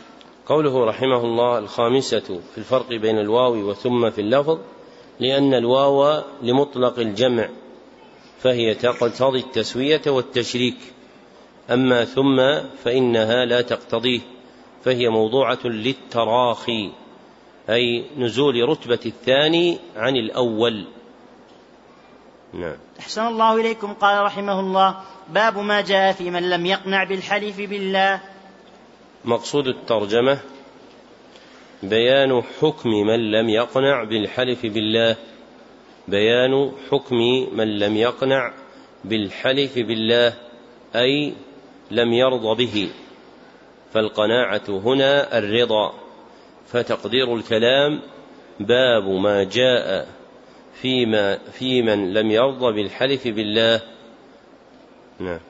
قوله 0.47 0.85
رحمه 0.85 1.21
الله 1.25 1.59
الخامسة 1.59 2.21
في 2.21 2.59
الفرق 2.59 2.88
بين 2.88 3.19
الواو 3.19 3.55
وثم 3.55 4.11
في 4.11 4.21
اللفظ 4.21 4.59
لأن 5.21 5.55
الواو 5.55 6.23
لمطلق 6.43 6.99
الجمع 6.99 7.49
فهي 8.41 8.75
تقتضي 8.75 9.38
التسوية 9.38 10.03
والتشريك. 10.07 10.79
أما 11.71 12.05
ثم 12.05 12.37
فإنها 12.85 13.45
لا 13.45 13.61
تقتضيه 13.61 14.21
فهي 14.85 15.09
موضوعة 15.09 15.59
للتراخي 15.64 16.91
أي 17.71 18.05
نزول 18.19 18.69
رتبة 18.69 19.00
الثاني 19.07 19.79
عن 19.97 20.17
الأول. 20.17 20.85
نعم. 22.53 22.76
أحسن 23.01 23.27
الله 23.27 23.61
إليكم. 23.61 23.93
قال 23.93 24.25
رحمه 24.25 24.61
الله 24.61 25.01
باب 25.29 25.59
ما 25.59 25.81
جاء 25.81 26.13
في 26.13 26.31
من 26.31 26.51
لم 26.51 26.67
يقنع 26.67 27.05
بالحلف 27.05 27.61
بالله. 27.61 28.21
مقصود 29.25 29.67
الترجمة 29.67 30.39
بيان 31.83 32.43
حكم 32.61 32.91
من 32.91 33.31
لم 33.31 33.49
يقنع 33.49 34.05
بالحلف 34.05 34.67
بالله. 34.67 35.17
بيان 36.09 36.73
حكم 36.91 37.17
من 37.53 37.79
لم 37.79 37.97
يقنع 37.97 38.53
بالحلف 39.05 39.75
بالله 39.79 40.35
أي 40.97 41.35
لم 41.91 42.13
يرض 42.13 42.57
به. 42.57 42.91
فالقناعة 43.93 44.69
هنا 44.69 45.39
الرضا. 45.39 45.95
فتقدير 46.67 47.35
الكلام 47.35 48.01
باب 48.61 49.09
ما 49.09 49.45
جاء 49.45 50.09
فيما 50.83 51.38
في 51.52 51.83
من 51.83 52.14
لم 52.14 52.31
يرضى 52.31 52.73
بالحلف 52.73 53.28
بالله. 53.28 53.81
نعم. 55.21 55.40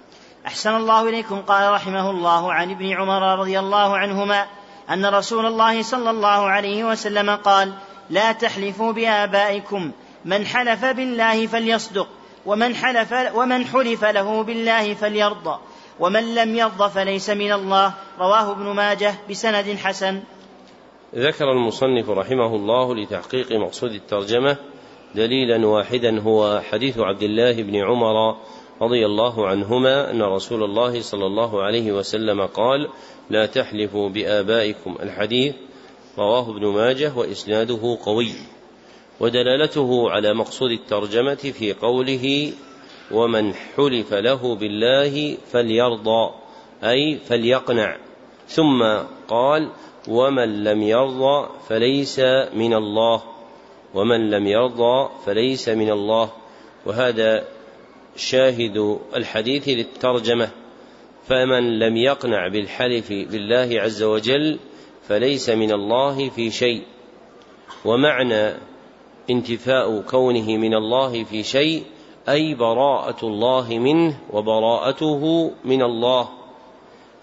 أحسن 0.47 0.77
الله 0.77 1.09
إليكم. 1.09 1.41
قال 1.41 1.73
رحمه 1.73 2.11
الله 2.11 2.53
عن 2.53 2.71
ابن 2.71 2.93
عمر 2.93 3.39
رضي 3.39 3.59
الله 3.59 3.97
عنهما 3.97 4.47
أن 4.91 5.07
رسول 5.07 5.47
الله 5.47 5.83
صلى 5.83 6.11
الله 6.11 6.29
عليه 6.29 6.85
وسلم 6.85 7.31
قال 7.31 7.73
لا 8.11 8.33
تحلفوا 8.33 8.93
بآبائكم. 8.93 9.93
من 10.25 10.47
حلف 10.47 10.85
بالله 10.85 11.47
فليصدق 11.47 12.09
ومن 12.47 12.75
حلف 12.75 13.15
ومن 13.35 13.65
حلف 13.65 14.05
له 14.05 14.43
بالله 14.43 14.95
فليرضى 14.95 15.59
ومن 16.01 16.35
لم 16.35 16.55
يرض 16.57 16.89
فليس 16.89 17.31
من 17.31 17.53
الله. 17.53 17.95
رواه 18.19 18.53
ابن 18.53 18.63
ماجه 18.63 19.15
بسند 19.31 19.77
حسن. 19.83 20.23
ذكر 21.15 21.53
المصنف 21.53 22.11
رحمه 22.11 22.57
الله 22.57 22.95
لتحقيق 22.95 23.53
مقصود 23.53 23.91
الترجمة 23.91 24.57
دليلا 25.15 25.67
واحدا 25.67 26.21
هو 26.21 26.61
حديث 26.71 26.99
عبد 26.99 27.23
الله 27.23 27.53
بن 27.53 27.77
عمر 27.77 28.37
رضي 28.83 29.07
الله 29.07 29.47
عنهما 29.47 30.11
أن 30.11 30.23
رسول 30.23 30.63
الله 30.65 31.01
صلى 31.01 31.27
الله 31.27 31.63
عليه 31.63 31.93
وسلم 31.93 32.47
قال 32.47 32.89
لا 33.31 33.47
تحلفوا 33.47 34.09
بآبائكم. 34.09 34.97
الحديث 35.03 35.55
رواه 36.19 36.51
ابن 36.51 36.67
ماجه 36.67 37.13
وإسناده 37.17 37.99
قوي 38.05 38.33
ودلالته 39.21 40.11
على 40.11 40.35
مقصود 40.35 40.71
الترجمة 40.71 41.35
في 41.35 41.73
قوله 41.73 42.53
ومن 43.11 43.55
حلف 43.55 44.15
له 44.15 44.55
بالله 44.55 45.37
فليرضى 45.53 46.31
أي 46.85 47.19
فليقنع 47.29 47.97
ثم 48.49 48.83
قال 49.29 49.69
ومن 50.09 50.65
لم 50.65 50.83
يرضى 50.83 51.49
فليس 51.69 52.19
من 52.55 52.75
الله. 52.75 53.23
ومن 53.95 54.31
لم 54.31 54.47
يرضى 54.47 55.09
فليس 55.27 55.69
من 55.69 55.91
الله. 55.91 56.31
وهذا 56.87 57.45
شاهد 58.17 58.99
الحديث 59.17 59.69
للترجمة. 59.69 60.51
فمن 61.27 61.79
لم 61.79 61.97
يقنع 61.97 62.49
بالحلف 62.49 63.09
بالله 63.09 63.81
عز 63.81 64.03
وجل 64.03 64.59
فليس 65.09 65.51
من 65.51 65.73
الله 65.73 66.29
في 66.29 66.51
شيء. 66.51 66.83
ومعنى 67.85 68.55
انتفاء 69.31 70.01
كونه 70.01 70.57
من 70.57 70.75
الله 70.75 71.25
في 71.25 71.43
شيء 71.43 71.83
أي 72.29 72.55
براءة 72.55 73.27
الله 73.27 73.79
منه 73.79 74.19
وبراءته 74.33 75.53
من 75.65 75.83
الله. 75.83 76.29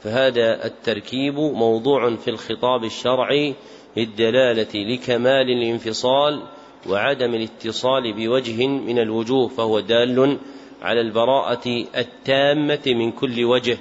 فهذا 0.03 0.65
التركيب 0.65 1.35
موضوع 1.39 2.15
في 2.15 2.29
الخطاب 2.29 2.83
الشرعي 2.83 3.55
للدلالة 3.97 4.73
لكمال 4.75 5.49
الانفصال 5.49 6.41
وعدم 6.89 7.33
الاتصال 7.33 8.13
بوجه 8.13 8.67
من 8.67 8.99
الوجوه 8.99 9.47
فهو 9.47 9.79
دال 9.79 10.37
على 10.81 11.01
البراءة 11.01 11.85
التامة 11.97 12.81
من 12.87 13.11
كل 13.11 13.45
وجه 13.45 13.77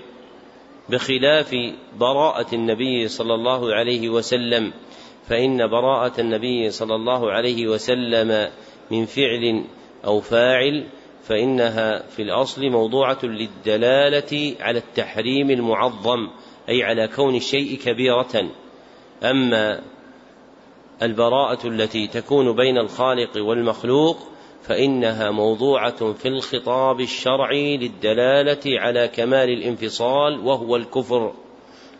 بخلاف 0.88 1.56
براءة 1.98 2.54
النبي 2.54 3.08
صلى 3.08 3.34
الله 3.34 3.74
عليه 3.74 4.08
وسلم 4.08 4.72
فإن 5.28 5.66
براءة 5.66 6.20
النبي 6.20 6.70
صلى 6.70 6.94
الله 6.94 7.30
عليه 7.32 7.68
وسلم 7.68 8.50
من 8.90 9.06
فعل 9.06 9.64
أو 10.04 10.20
فاعل 10.20 10.86
فإنها 11.22 12.02
في 12.08 12.22
الأصل 12.22 12.70
موضوعة 12.70 13.18
للدلالة 13.22 14.54
على 14.60 14.78
التحريم 14.78 15.50
المعظم 15.50 16.28
أي 16.68 16.82
على 16.82 17.08
كون 17.08 17.36
الشيء 17.36 17.78
كبيرة. 17.84 18.50
أما 19.22 19.80
البراءة 21.02 21.66
التي 21.66 22.06
تكون 22.06 22.56
بين 22.56 22.78
الخالق 22.78 23.30
والمخلوق 23.36 24.16
فإنها 24.62 25.30
موضوعة 25.30 26.12
في 26.12 26.28
الخطاب 26.28 27.00
الشرعي 27.00 27.76
للدلالة 27.76 28.80
على 28.80 29.08
كمال 29.08 29.50
الانفصال 29.50 30.40
وهو 30.40 30.76
الكفر. 30.76 31.32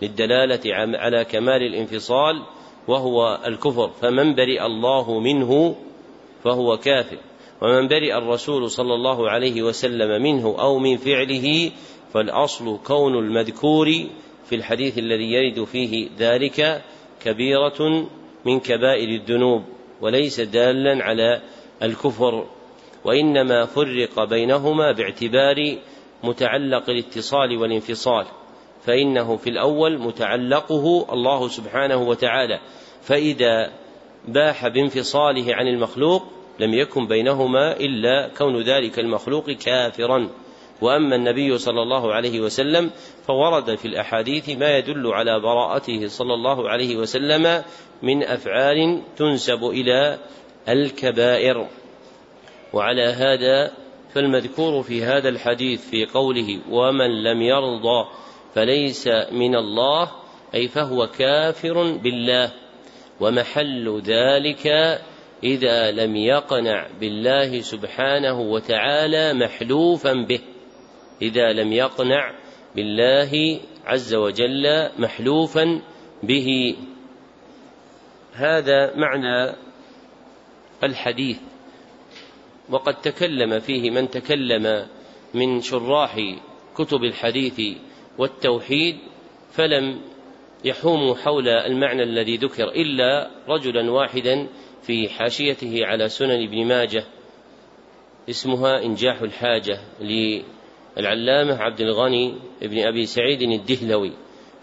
للدلالة 0.02 0.60
على 0.74 1.24
كمال 1.24 1.62
الانفصال 1.62 2.42
وهو 2.88 3.40
الكفر. 3.46 3.90
فمن 4.02 4.34
برئ 4.34 4.66
الله 4.66 5.20
منه 5.20 5.76
فهو 6.44 6.76
كافر. 6.76 7.18
ومن 7.62 7.88
برئ 7.88 8.18
الرسول 8.18 8.70
صلى 8.70 8.94
الله 8.94 9.30
عليه 9.30 9.62
وسلم 9.62 10.22
منه 10.22 10.56
أو 10.60 10.78
من 10.78 10.96
فعله 10.96 11.70
فالأصل 12.14 12.78
كون 12.86 13.18
المذكور 13.18 13.86
في 14.44 14.54
الحديث 14.54 14.98
الذي 14.98 15.32
يرد 15.32 15.64
فيه 15.64 16.08
ذلك 16.18 16.82
كبيرة 17.24 18.06
من 18.44 18.60
كبائر 18.60 19.08
الذنوب 19.08 19.64
وليس 20.00 20.40
دالا 20.40 21.04
على 21.04 21.40
الكفر 21.82 22.46
وإنما 23.04 23.66
فرق 23.66 24.24
بينهما 24.24 24.92
باعتبار 24.92 25.76
متعلق 26.24 26.90
الاتصال 26.90 27.56
والانفصال 27.56 28.26
فإنه 28.86 29.36
في 29.36 29.50
الأول 29.50 29.98
متعلقه 29.98 31.06
الله 31.12 31.48
سبحانه 31.48 32.02
وتعالى 32.02 32.60
فإذا 33.02 33.72
باح 34.28 34.68
بانفصاله 34.68 35.54
عن 35.54 35.66
المخلوق 35.66 36.22
لم 36.60 36.74
يكن 36.74 37.06
بينهما 37.06 37.76
إلا 37.76 38.30
كون 38.38 38.62
ذلك 38.62 38.98
المخلوق 38.98 39.50
كافرا. 39.50 40.30
وأما 40.80 41.16
النبي 41.16 41.58
صلى 41.58 41.82
الله 41.82 42.14
عليه 42.14 42.40
وسلم 42.40 42.90
فورد 43.26 43.74
في 43.74 43.88
الأحاديث 43.88 44.48
ما 44.48 44.78
يدل 44.78 45.06
على 45.06 45.40
براءته 45.40 46.08
صلى 46.08 46.34
الله 46.34 46.68
عليه 46.68 46.96
وسلم 46.96 47.62
من 48.02 48.22
أفعال 48.22 49.02
تنسب 49.16 49.64
إلى 49.64 50.18
الكبائر. 50.68 51.66
وعلى 52.72 53.02
هذا 53.02 53.72
فالمذكور 54.14 54.82
في 54.82 55.04
هذا 55.04 55.28
الحديث 55.28 55.90
في 55.90 56.06
قوله 56.06 56.60
ومن 56.70 57.22
لم 57.22 57.42
يرضى 57.42 58.08
فليس 58.54 59.08
من 59.32 59.54
الله 59.54 60.10
أي 60.54 60.68
فهو 60.68 61.06
كافر 61.06 61.92
بالله. 61.92 62.52
ومحل 63.20 64.02
ذلك 64.04 64.66
إذا 65.44 65.90
لم 65.90 66.16
يقنع 66.16 66.86
بالله 67.00 67.60
سبحانه 67.60 68.40
وتعالى 68.40 69.32
محلوفا 69.34 70.12
به. 70.12 70.40
إذا 71.22 71.52
لم 71.52 71.72
يقنع 71.72 72.34
بالله 72.76 73.60
عز 73.86 74.14
وجل 74.14 74.88
محلوفا 74.98 75.82
به. 76.22 76.76
هذا 78.32 78.96
معنى 78.96 79.56
الحديث. 80.84 81.38
وقد 82.70 83.00
تكلم 83.00 83.58
فيه 83.58 83.90
من 83.90 84.10
تكلم 84.10 84.86
من 85.34 85.60
شراح 85.60 86.16
كتب 86.76 87.04
الحديث 87.04 87.60
والتوحيد 88.18 88.98
فلم 89.52 90.00
يحوم 90.64 91.14
حول 91.14 91.48
المعنى 91.48 92.02
الذي 92.02 92.36
ذكر 92.36 92.68
إلا 92.68 93.30
رجلا 93.48 93.90
واحدا 93.90 94.48
في 94.82 95.08
حاشيته 95.08 95.86
على 95.86 96.08
سنن 96.08 96.46
ابن 96.46 96.66
ماجه 96.66 97.04
اسمها 98.30 98.82
إنجاح 98.82 99.20
الحاجة 99.22 99.80
للعلامه 101.00 101.56
عبد 101.56 101.80
الغني 101.80 102.34
بن 102.62 102.78
أبي 102.78 103.06
سعيد 103.06 103.42
الدهلوي 103.42 104.12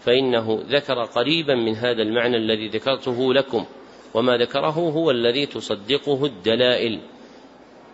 فإنه 0.00 0.62
ذكر 0.68 1.04
قريبا 1.04 1.54
من 1.54 1.74
هذا 1.76 2.02
المعنى 2.02 2.36
الذي 2.36 2.68
ذكرته 2.68 3.34
لكم 3.34 3.66
وما 4.14 4.36
ذكره 4.36 4.70
هو 4.70 5.10
الذي 5.10 5.46
تصدقه 5.46 6.24
الدلائل. 6.24 7.00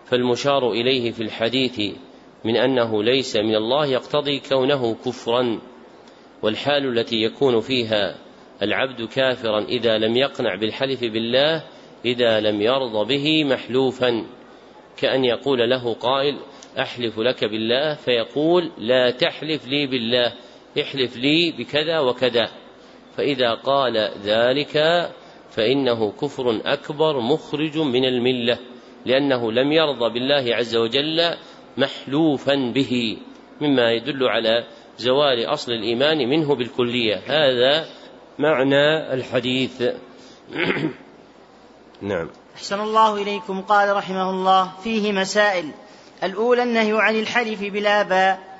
فالمشار 0.05 0.71
إليه 0.71 1.11
في 1.11 1.23
الحديث 1.23 1.81
من 2.45 2.57
أنه 2.57 3.03
ليس 3.03 3.35
من 3.35 3.55
الله 3.55 3.85
يقتضي 3.85 4.39
كونه 4.39 4.95
كفرا 5.05 5.59
والحال 6.41 6.97
التي 6.97 7.15
يكون 7.15 7.59
فيها 7.59 8.15
العبد 8.61 9.07
كافرا 9.07 9.59
إذا 9.59 9.97
لم 9.97 10.17
يقنع 10.17 10.55
بالحلف 10.55 11.01
بالله 11.01 11.63
إذا 12.05 12.39
لم 12.39 12.61
يرض 12.61 13.07
به 13.07 13.43
محلوفا 13.43 14.25
كأن 14.97 15.25
يقول 15.25 15.69
له 15.69 15.93
قائل 15.93 16.37
أحلف 16.79 17.19
لك 17.19 17.45
بالله 17.45 17.95
فيقول 17.95 18.71
لا 18.77 19.11
تحلف 19.11 19.67
لي 19.67 19.87
بالله 19.87 20.33
احلف 20.81 21.17
لي 21.17 21.51
بكذا 21.51 21.99
وكذا. 21.99 22.49
فإذا 23.17 23.53
قال 23.53 24.11
ذلك 24.23 25.09
فإنه 25.51 26.11
كفر 26.11 26.61
أكبر 26.65 27.19
مخرج 27.19 27.77
من 27.77 28.05
الملة 28.05 28.57
لأنه 29.05 29.51
لم 29.51 29.71
يرضى 29.71 30.13
بالله 30.13 30.55
عز 30.55 30.75
وجل 30.75 31.35
محلوفا 31.77 32.71
به 32.75 33.17
مما 33.61 33.91
يدل 33.91 34.23
على 34.23 34.63
زوال 34.97 35.45
أصل 35.45 35.71
الإيمان 35.71 36.29
منه 36.29 36.55
بالكلية. 36.55 37.15
هذا 37.15 37.85
معنى 38.39 39.13
الحديث. 39.13 39.81
نعم. 42.01 42.29
أحسن 42.55 42.79
الله 42.79 43.21
إليكم. 43.21 43.61
قال 43.61 43.95
رحمه 43.95 44.29
الله 44.29 44.71
فيه 44.83 45.11
مسائل. 45.11 45.71
الأولى 46.23 46.63
النهي 46.63 46.91
عن 46.91 47.19
الحلف 47.19 47.61
بالآباء 47.61 48.59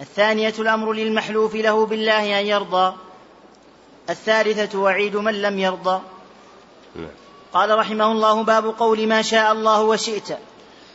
الثانية 0.00 0.54
الأمر 0.58 0.92
للمحلوف 0.92 1.54
له 1.54 1.86
بالله 1.86 2.40
أن 2.40 2.46
يرضى. 2.46 2.94
الثالثة 4.10 4.78
وعيد 4.78 5.16
من 5.16 5.42
لم 5.42 5.58
يرضى. 5.58 6.00
قال 7.52 7.78
رحمه 7.78 8.12
الله 8.12 8.42
باب 8.42 8.64
قول 8.78 9.06
ما 9.06 9.22
شاء 9.22 9.52
الله 9.52 9.82
وشئت. 9.82 10.38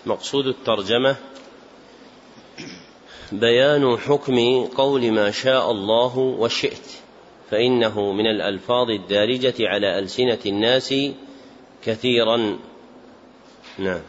مقصود 0.06 0.48
الترجمة 0.48 1.16
بيان 3.32 3.98
حكم 3.98 4.66
قول 4.66 5.12
ما 5.12 5.32
شاء 5.32 5.72
الله 5.72 6.18
وشئت. 6.18 6.88
فإنه 7.52 8.12
من 8.12 8.28
الألفاظ 8.28 8.90
الدارجة 8.90 9.56
على 9.60 10.00
ألسنة 10.00 10.40
الناس 10.46 10.94
كثيرا. 11.86 12.60
نعم. 13.78 14.02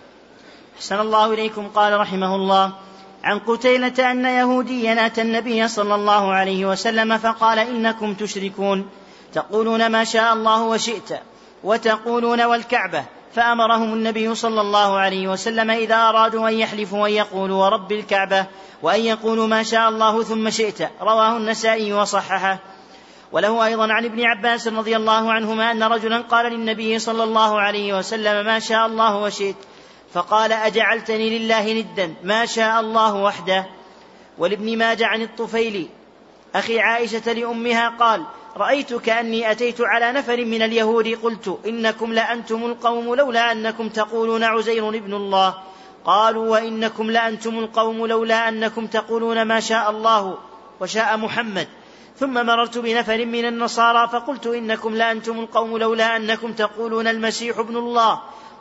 أحسن 0.80 1.00
الله 1.00 1.32
إليكم 1.32 1.68
قال 1.68 2.00
رحمه 2.00 2.34
الله. 2.36 2.72
عن 3.24 3.38
قتيلة 3.38 4.10
أن 4.10 4.24
يهوديا 4.24 5.06
أتى 5.06 5.22
النبي 5.22 5.68
صلى 5.68 5.94
الله 5.94 6.32
عليه 6.32 6.66
وسلم 6.66 7.18
فقال 7.18 7.58
إنكم 7.58 8.14
تشركون. 8.14 8.88
تقولون 9.34 9.86
ما 9.92 10.04
شاء 10.04 10.32
الله 10.32 10.62
وشئت 10.62 11.20
وتقولون 11.64 12.42
والكعبة. 12.42 13.04
فأمرهم 13.34 13.92
النبي 13.92 14.34
صلى 14.34 14.60
الله 14.60 14.96
عليه 14.96 15.28
وسلم 15.28 15.70
إذا 15.70 16.08
أرادوا 16.08 16.48
أن 16.48 16.54
يحلفوا 16.54 17.06
أن 17.08 17.12
يقولوا 17.12 17.64
ورب 17.64 17.92
الكعبة 17.92 18.46
وأن 18.82 19.00
يقولوا 19.00 19.46
ما 19.46 19.62
شاء 19.62 19.88
الله 19.88 20.22
ثم 20.22 20.50
شئت. 20.50 20.90
رواه 21.00 21.36
النسائي 21.36 21.92
وصححه. 21.92 22.58
وله 23.32 23.64
أيضا 23.66 23.92
عن 23.92 24.04
ابن 24.04 24.24
عباس 24.24 24.68
رضي 24.68 24.96
الله 24.96 25.32
عنهما 25.32 25.70
أن 25.70 25.82
رجلا 25.82 26.18
قال 26.18 26.52
للنبي 26.52 26.98
صلى 26.98 27.24
الله 27.24 27.60
عليه 27.60 27.98
وسلم 27.98 28.46
ما 28.46 28.58
شاء 28.58 28.86
الله 28.86 29.16
وشئت. 29.16 29.56
فقال 30.12 30.52
أجعلتني 30.52 31.38
لله 31.38 31.72
ندا 31.72 32.14
ما 32.24 32.46
شاء 32.46 32.80
الله 32.80 33.14
وحده. 33.14 33.66
ولابن 34.38 34.78
ماجه 34.78 35.06
عن 35.06 35.22
الطفيل 35.22 35.88
أخي 36.54 36.80
عائشة 36.80 37.32
لأمها 37.32 37.88
قال 37.88 38.24
رأيت 38.56 38.94
كأني 38.94 39.50
أتيت 39.50 39.80
على 39.80 40.12
نفر 40.12 40.44
من 40.44 40.62
اليهود 40.62 41.08
قلت 41.08 41.58
إنكم 41.66 42.12
لأنتم 42.12 42.64
القوم 42.64 43.14
لولا 43.14 43.52
أنكم 43.52 43.88
تقولون 43.88 44.44
عزير 44.44 44.88
ابن 44.88 45.14
الله. 45.14 45.54
قالوا 46.04 46.48
وإنكم 46.48 47.10
لأنتم 47.10 47.58
القوم 47.58 48.06
لولا 48.06 48.48
أنكم 48.48 48.86
تقولون 48.86 49.42
ما 49.42 49.60
شاء 49.60 49.90
الله 49.90 50.38
وشاء 50.80 51.16
محمد. 51.16 51.68
ثم 52.18 52.46
مررت 52.46 52.78
بنفر 52.78 53.26
من 53.26 53.44
النصارى 53.44 54.08
فقلت 54.08 54.46
إنكم 54.46 54.94
لأنتم 54.94 55.40
القوم 55.40 55.78
لولا 55.78 56.16
أنكم 56.16 56.52
تقولون 56.52 57.06
المسيح 57.06 57.58
ابن 57.58 57.76
الله. 57.76 58.20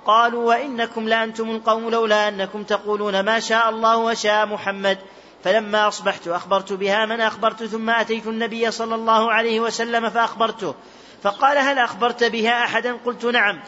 قالوا 0.09 0.47
وإنكم 0.47 1.09
لأنتم 1.09 1.49
القوم 1.49 1.89
لولا 1.89 2.27
أنكم 2.27 2.63
تقولون 2.63 3.19
ما 3.19 3.39
شاء 3.39 3.69
الله 3.69 3.97
وشاء 3.97 4.45
محمد. 4.45 4.97
فلما 5.43 5.87
أصبحت 5.87 6.27
أخبرت 6.27 6.73
بها 6.73 7.05
من 7.05 7.21
أخبرت 7.21 7.63
ثم 7.63 7.89
أتيت 7.89 8.27
النبي 8.27 8.71
صلى 8.71 8.95
الله 8.95 9.31
عليه 9.31 9.59
وسلم 9.59 10.09
فأخبرته. 10.09 10.75
فقال 11.23 11.57
هل 11.57 11.79
أخبرت 11.79 12.23
بها 12.23 12.63
أحدا؟ 12.63 12.97
قلت 13.05 13.25
نعم. 13.25 13.59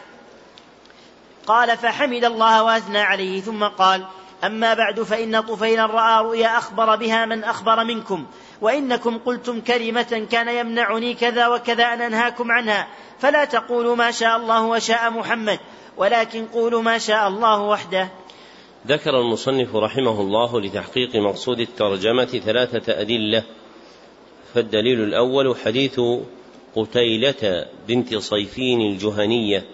قال 1.46 1.76
فحمد 1.76 2.24
الله 2.24 2.62
وأثنى 2.62 3.00
عليه. 3.00 3.40
ثم 3.40 3.64
قال 3.64 4.04
أما 4.44 4.74
بعد 4.74 5.02
فإن 5.02 5.40
طفيلا 5.40 5.86
رأى 5.86 6.24
رؤيا 6.24 6.58
أخبر 6.58 6.96
بها 6.96 7.26
من 7.26 7.44
أخبر 7.44 7.84
منكم. 7.84 8.26
وإنكم 8.60 9.18
قلتم 9.18 9.60
كلمة 9.60 10.26
كان 10.30 10.48
يمنعني 10.48 11.14
كذا 11.14 11.46
وكذا 11.46 11.84
أن 11.84 12.00
أنهاكم 12.00 12.52
عنها. 12.52 12.86
فلا 13.20 13.44
تقولوا 13.44 13.96
ما 13.96 14.10
شاء 14.10 14.36
الله 14.36 14.62
وشاء 14.62 15.10
محمد. 15.10 15.58
ولكن 15.96 16.46
قولوا 16.46 16.82
ما 16.82 16.98
شاء 16.98 17.28
الله 17.28 17.62
وحده. 17.62 18.08
ذكر 18.86 19.20
المصنف 19.20 19.76
رحمه 19.76 20.20
الله 20.20 20.60
لتحقيق 20.60 21.16
مقصود 21.16 21.60
الترجمة 21.60 22.24
ثلاثة 22.24 23.00
أدلة. 23.00 23.42
فالدليل 24.54 25.00
الأول 25.00 25.56
حديث 25.56 26.00
قتيلة 26.76 27.66
بنت 27.88 28.14
صيفين 28.14 28.80
الجهنية 28.80 29.64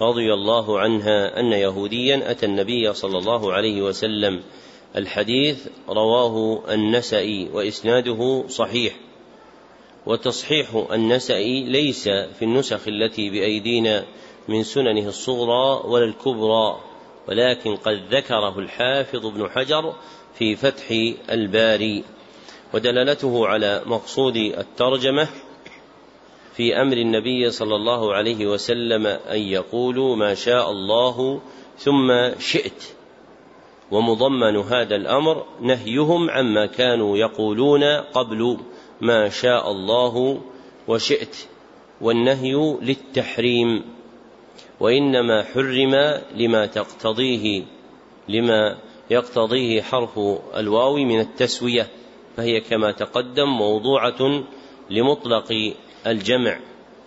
رضي 0.00 0.34
الله 0.34 0.80
عنها 0.80 1.40
أن 1.40 1.52
يهوديا 1.52 2.30
أتى 2.30 2.46
النبي 2.46 2.92
صلى 2.92 3.18
الله 3.18 3.52
عليه 3.52 3.82
وسلم. 3.82 4.42
الحديث 4.96 5.66
رواه 5.88 6.62
النسائي 6.74 7.48
وإسناده 7.52 8.44
صحيح. 8.48 8.94
وتصحيح 10.06 10.86
النسائي 10.92 11.64
ليس 11.64 12.08
في 12.08 12.42
النسخ 12.42 12.88
التي 12.88 13.30
بأيدينا 13.30 14.04
من 14.48 14.62
سننه 14.62 15.08
الصغرى 15.08 15.82
ولا 15.84 16.04
الكبرى 16.04 16.80
ولكن 17.28 17.76
قد 17.76 18.02
ذكره 18.10 18.58
الحافظ 18.58 19.26
ابن 19.26 19.50
حجر 19.50 19.94
في 20.34 20.56
فتح 20.56 20.90
الباري. 21.30 22.04
ودلالته 22.74 23.46
على 23.46 23.82
مقصود 23.86 24.36
الترجمة 24.36 25.28
في 26.56 26.76
أمر 26.82 26.96
النبي 26.96 27.50
صلى 27.50 27.76
الله 27.76 28.14
عليه 28.14 28.46
وسلم 28.46 29.06
أن 29.06 29.38
يقولوا 29.38 30.16
ما 30.16 30.34
شاء 30.34 30.70
الله 30.70 31.40
ثم 31.78 32.30
شئت. 32.38 32.84
ومضمن 33.90 34.56
هذا 34.56 34.96
الأمر 34.96 35.44
نهيهم 35.60 36.30
عما 36.30 36.66
كانوا 36.66 37.16
يقولون 37.16 37.84
قبل 37.84 38.58
ما 39.00 39.28
شاء 39.28 39.70
الله 39.70 40.40
وشئت 40.88 41.36
والنهي 42.00 42.76
للتحريم. 42.82 44.01
وإنما 44.80 45.42
حرم 45.42 46.20
لما 46.34 46.66
تقتضيه 46.66 47.62
لما 48.28 48.78
يقتضيه 49.10 49.82
حرف 49.82 50.18
الواو 50.56 50.96
من 50.96 51.20
التسوية 51.20 51.88
فهي 52.36 52.60
كما 52.60 52.92
تقدم 52.92 53.48
موضوعة 53.48 54.44
لمطلق 54.90 55.74
الجمع 56.06 56.60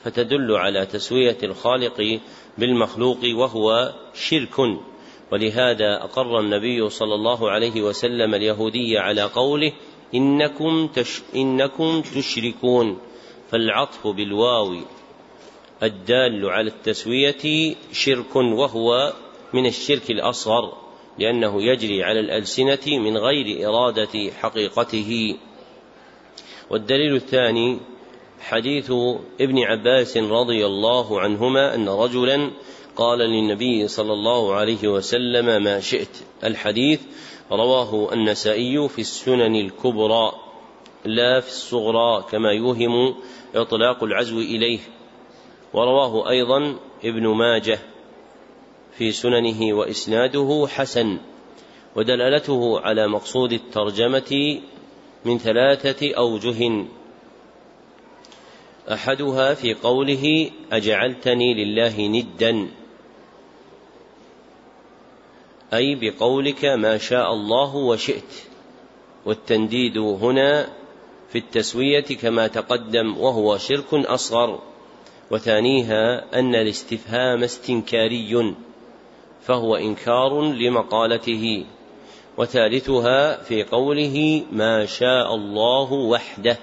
فتدل 0.03 0.51
على 0.51 0.85
تسوية 0.85 1.37
الخالق 1.43 2.19
بالمخلوق 2.57 3.19
وهو 3.35 3.93
شرك. 4.13 4.59
ولهذا 5.31 6.03
أقر 6.03 6.39
النبي 6.39 6.89
صلى 6.89 7.15
الله 7.15 7.51
عليه 7.51 7.81
وسلم 7.81 8.35
اليهودي 8.35 8.97
على 8.97 9.21
قوله 9.21 9.71
إنكم, 10.15 10.87
تش 10.87 11.21
إنكم 11.35 12.01
تشركون 12.01 12.99
فالعطف 13.51 14.07
بالواو 14.07 14.75
الدال 15.83 16.49
على 16.49 16.67
التسوية 16.67 17.75
شرك 17.91 18.35
وهو 18.35 19.13
من 19.53 19.65
الشرك 19.65 20.11
الأصغر 20.11 20.73
لأنه 21.19 21.63
يجري 21.63 22.03
على 22.03 22.19
الألسنة 22.19 22.99
من 22.99 23.17
غير 23.17 23.69
إرادة 23.69 24.31
حقيقته. 24.41 25.35
والدليل 26.69 27.15
الثاني 27.15 27.79
حديث 28.39 28.91
ابن 29.41 29.63
عباس 29.63 30.17
رضي 30.17 30.65
الله 30.65 31.21
عنهما 31.21 31.75
أن 31.75 31.89
رجلا 31.89 32.51
قال 32.95 33.19
للنبي 33.19 33.87
صلى 33.87 34.13
الله 34.13 34.53
عليه 34.53 34.87
وسلم 34.87 35.63
ما 35.63 35.79
شئت. 35.79 36.17
الحديث 36.43 37.01
رواه 37.51 38.13
النسائي 38.13 38.89
في 38.89 38.99
السنن 38.99 39.55
الكبرى 39.55 40.31
لا 41.05 41.39
في 41.39 41.47
الصغرى 41.47 42.25
كما 42.31 42.51
يوهم 42.51 43.15
إطلاق 43.55 44.03
العزو 44.03 44.39
إليه. 44.39 44.79
ورواه 45.75 46.29
أيضا 46.29 46.75
ابن 47.03 47.27
ماجه 47.27 47.79
في 48.97 49.11
سننه 49.11 49.73
وإسناده 49.73 50.67
حسن 50.69 51.17
ودلالته 51.95 52.79
على 52.79 53.07
مقصود 53.07 53.53
الترجمة 53.53 54.61
من 55.25 55.37
ثلاثة 55.37 56.15
أوجه. 56.15 56.85
أحدها 58.91 59.53
في 59.53 59.73
قوله 59.73 60.51
أجعلتني 60.71 61.53
لله 61.53 62.07
ندا. 62.07 62.67
أي 65.73 65.95
بقولك 65.95 66.65
ما 66.65 66.97
شاء 66.97 67.33
الله 67.33 67.75
وشئت. 67.75 68.33
والتنديد 69.25 69.97
هنا 69.97 70.69
في 71.29 71.37
التسوية 71.37 72.05
كما 72.21 72.47
تقدم 72.47 73.17
وهو 73.17 73.57
شرك 73.57 73.93
أصغر. 73.93 74.74
وثانيها 75.31 76.25
أن 76.39 76.55
الاستفهام 76.55 77.43
استنكاري 77.43 78.55
فهو 79.41 79.75
إنكار 79.75 80.41
لمقالته. 80.41 81.65
وثالثها 82.37 83.43
في 83.43 83.63
قوله 83.63 84.43
ما 84.51 84.85
شاء 84.85 85.35
الله 85.35 85.93
وحده 85.93 86.57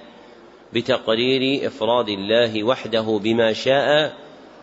بتقرير 0.72 1.66
إفراد 1.66 2.08
الله 2.08 2.64
وحده 2.64 3.20
بما 3.22 3.52
شاء 3.52 4.16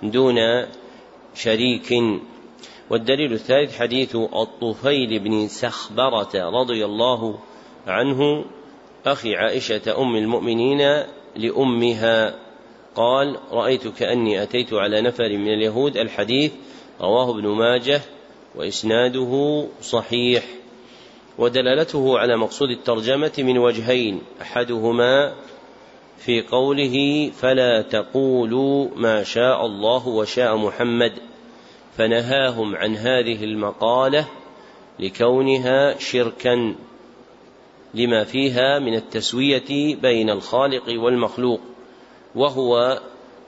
دون 0.03 0.65
شريك. 1.35 1.93
والدليل 2.89 3.33
الثالث 3.33 3.79
حديث 3.79 4.15
الطفيل 4.15 5.19
بن 5.19 5.47
سخبرة 5.47 6.31
رضي 6.35 6.85
الله 6.85 7.39
عنه 7.87 8.45
أخي 9.05 9.35
عائشة 9.35 10.01
أم 10.01 10.15
المؤمنين 10.15 11.03
لأمها. 11.35 12.48
قال 12.99 13.37
رأيت 13.51 13.87
كأني 13.87 14.43
أتيت 14.43 14.73
على 14.73 15.01
نفر 15.01 15.29
من 15.29 15.53
اليهود. 15.53 15.97
الحديث 15.97 16.51
رواه 17.01 17.31
ابن 17.31 17.47
ماجه 17.47 18.01
وإسناده 18.55 19.65
صحيح 19.81 20.43
ودلالته 21.37 22.19
على 22.19 22.37
مقصود 22.37 22.69
الترجمة 22.69 23.31
من 23.37 23.57
وجهين 23.57 24.21
أحدهما 24.41 25.33
في 26.17 26.41
قوله 26.41 27.29
فلا 27.39 27.81
تقولوا 27.81 28.87
ما 28.95 29.23
شاء 29.23 29.65
الله 29.65 30.07
وشاء 30.07 30.57
محمد 30.57 31.13
فنهاهم 31.97 32.75
عن 32.75 32.95
هذه 32.95 33.43
المقالة 33.43 34.25
لكونها 34.99 35.99
شركا 35.99 36.75
لما 37.93 38.23
فيها 38.23 38.79
من 38.79 38.95
التسوية 38.95 39.95
بين 39.95 40.29
الخالق 40.29 40.83
والمخلوق. 40.87 41.59
وهو 42.35 42.99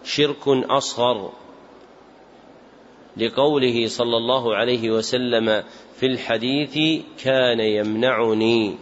شرك 0.04 0.48
أصغر 0.48 1.32
لقوله 3.18 3.88
صلى 3.88 4.18
الله 4.18 4.56
عليه 4.56 4.92
وسلم 4.92 5.64
في 5.96 6.06
الحديث 6.06 7.04
كان 7.24 7.60
يمنعني 7.60 8.78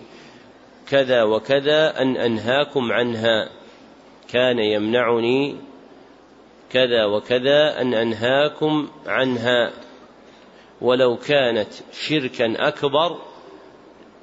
كذا 0.89 1.23
وكذا 1.23 2.01
أن 2.01 2.17
أنهاكم 2.17 2.91
عنها. 2.91 3.49
كان 4.27 4.59
يمنعني 4.59 5.55
كذا 6.71 7.05
وكذا 7.05 7.81
أن 7.81 7.93
أنهاكم 7.93 8.87
عنها. 9.05 9.71
ولو 10.81 11.17
كانت 11.17 11.69
شركا 11.91 12.67
أكبر 12.67 13.17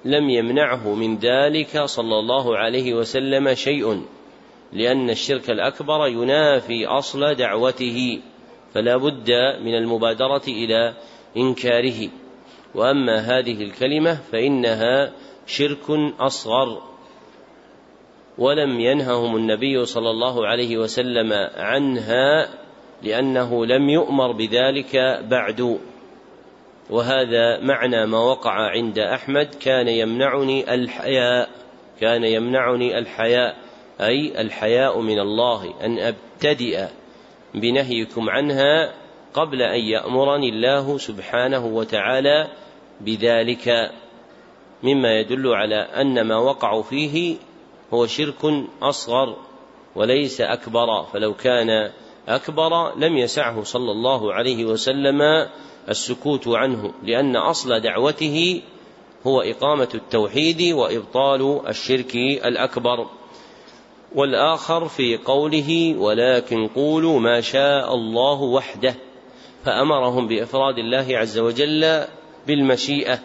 لم 0.04 0.30
يمنعه 0.30 0.94
من 0.94 1.18
ذلك 1.18 1.84
صلى 1.84 2.18
الله 2.18 2.56
عليه 2.56 2.94
وسلم 2.94 3.54
شيء. 3.54 4.06
لأن 4.72 5.10
الشرك 5.10 5.50
الأكبر 5.50 6.06
ينافي 6.06 6.86
أصل 6.86 7.34
دعوته 7.34 8.20
فلا 8.74 8.96
بد 8.96 9.30
من 9.60 9.74
المبادرة 9.74 10.42
إلى 10.48 10.94
إنكاره. 11.36 12.08
وأما 12.74 13.16
هذه 13.16 13.62
الكلمة 13.62 14.14
فإنها 14.32 15.12
شرك 15.46 15.90
أصغر. 16.20 16.82
ولم 18.38 18.80
ينههم 18.80 19.36
النبي 19.36 19.84
صلى 19.84 20.10
الله 20.10 20.46
عليه 20.46 20.76
وسلم 20.78 21.32
عنها 21.56 22.48
لأنه 23.02 23.66
لم 23.66 23.88
يؤمر 23.88 24.32
بذلك 24.32 24.96
بعد. 25.30 25.78
وهذا 26.90 27.60
معنى 27.60 28.06
ما 28.06 28.18
وقع 28.18 28.70
عند 28.70 28.98
أحمد 28.98 29.54
كان 29.54 29.88
يمنعني 29.88 30.74
الحياء 30.74 31.48
كان 32.00 32.24
يمنعني 32.24 32.98
الحياء. 32.98 33.65
أي 34.00 34.40
الحياء 34.40 35.00
من 35.00 35.18
الله 35.18 35.74
أن 35.84 35.98
أبتدئ 35.98 36.86
بنهيكم 37.54 38.30
عنها 38.30 38.94
قبل 39.34 39.62
أن 39.62 39.80
يأمرني 39.80 40.48
الله 40.48 40.98
سبحانه 40.98 41.66
وتعالى 41.66 42.48
بذلك. 43.00 43.92
مما 44.82 45.20
يدل 45.20 45.54
على 45.54 45.76
أن 45.76 46.20
ما 46.20 46.36
وقعوا 46.36 46.82
فيه 46.82 47.36
هو 47.94 48.06
شرك 48.06 48.64
أصغر 48.82 49.36
وليس 49.94 50.40
أكبر. 50.40 51.04
فلو 51.12 51.34
كان 51.34 51.90
أكبر 52.28 52.98
لم 52.98 53.16
يسعه 53.16 53.62
صلى 53.62 53.90
الله 53.92 54.32
عليه 54.32 54.64
وسلم 54.64 55.48
السكوت 55.88 56.48
عنه 56.48 56.92
لأن 57.02 57.36
أصل 57.36 57.80
دعوته 57.80 58.62
هو 59.26 59.40
إقامة 59.40 59.88
التوحيد 59.94 60.72
وإبطال 60.72 61.60
الشرك 61.68 62.14
الأكبر. 62.16 63.06
والآخر 64.14 64.88
في 64.88 65.16
قوله 65.16 65.94
ولكن 65.98 66.68
قولوا 66.68 67.20
ما 67.20 67.40
شاء 67.40 67.94
الله 67.94 68.42
وحده 68.42 68.94
فأمرهم 69.64 70.28
بإفراد 70.28 70.78
الله 70.78 71.06
عز 71.10 71.38
وجل 71.38 72.04
بالمشيئة. 72.46 73.18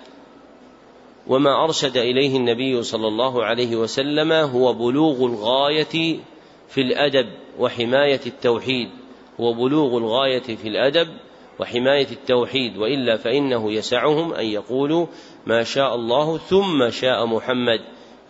وما 1.27 1.63
أرشد 1.63 1.97
إليه 1.97 2.37
النبي 2.37 2.83
صلى 2.83 3.07
الله 3.07 3.45
عليه 3.45 3.75
وسلم 3.75 4.31
هو 4.31 4.73
بلوغ 4.73 5.25
الغاية 5.25 6.19
في 6.67 6.81
الأدب 6.81 7.29
وحماية 7.59 8.21
التوحيد. 8.25 8.89
هو 9.39 9.53
بلوغ 9.53 9.97
الغاية 9.97 10.55
في 10.55 10.67
الأدب 10.67 11.07
وحماية 11.59 12.07
التوحيد 12.11 12.77
وإلا 12.77 13.17
فإنه 13.17 13.71
يسعهم 13.71 14.33
أن 14.33 14.45
يقولوا 14.45 15.05
ما 15.45 15.63
شاء 15.63 15.95
الله 15.95 16.37
ثم 16.37 16.89
شاء 16.89 17.25
محمد 17.25 17.79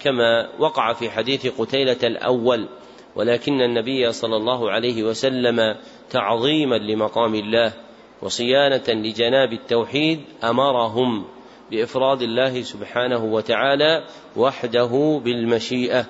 كما 0.04 0.50
وقع 0.60 0.94
في 0.94 1.10
حديث 1.10 1.48
قتيلة 1.48 1.98
الأول 2.04 2.68
ولكن 3.16 3.62
النبي 3.62 4.12
صلى 4.12 4.36
الله 4.36 4.72
عليه 4.72 5.04
وسلم 5.04 5.76
تعظيما 6.10 6.76
لمقام 6.76 7.36
الله 7.36 7.74
وصيانة 8.22 8.84
لجناب 8.88 9.54
التوحيد 9.54 10.22
أمرهم 10.44 11.26
بإفراد 11.72 12.22
الله 12.22 12.62
سبحانه 12.62 13.24
وتعالى 13.24 14.04
وحده 14.36 15.22
بالمشيئة. 15.24 16.06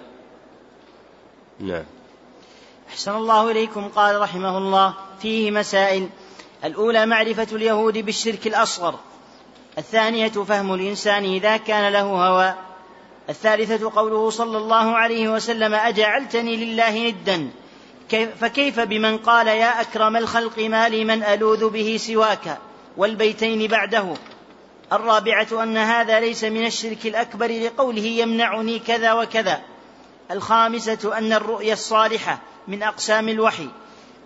نعم. 1.60 1.84
أحسن 2.90 3.16
الله 3.16 3.52
إليكم 3.52 3.90
قال 3.90 4.22
رحمه 4.22 4.58
الله 4.58 4.94
فيه 5.22 5.52
مسائل. 5.52 6.10
الأولى 6.64 7.06
معرفة 7.06 7.48
اليهود 7.52 7.98
بالشرك 7.98 8.48
الأصغر. 8.48 9.00
الثانية 9.78 10.28
فهم 10.28 10.74
الإنسان 10.74 11.24
إذا 11.24 11.58
كان 11.58 11.94
له 11.94 12.02
هوى. 12.02 12.71
الثالثة 13.32 13.92
قوله 13.96 14.30
صلى 14.30 14.58
الله 14.58 14.98
عليه 14.98 15.30
وسلم 15.30 15.74
أجعلتني 15.74 16.56
لله 16.56 17.10
ندا. 17.10 17.50
فكيف 18.40 18.80
بمن 18.80 19.18
قال 19.18 19.48
يا 19.48 19.82
أكرم 19.82 20.18
الخلق 20.18 20.60
ما 20.60 20.90
لي 20.90 21.06
من 21.06 21.24
ألوذ 21.24 21.70
به 21.70 21.98
سواك 22.00 22.58
والبيتين 22.98 23.68
بعده؟ 23.68 24.14
الرابعة 24.94 25.64
أن 25.64 25.78
هذا 25.78 26.20
ليس 26.20 26.44
من 26.44 26.66
الشرك 26.66 27.06
الأكبر 27.06 27.48
لقوله 27.48 28.06
يمنعني 28.06 28.80
كذا 28.80 29.14
وكذا. 29.14 29.62
الخامسة 30.32 31.18
أن 31.18 31.34
الرؤيا 31.34 31.74
الصالحة 31.74 32.40
من 32.68 32.84
أقسام 32.84 33.30
الوحي. 33.30 33.68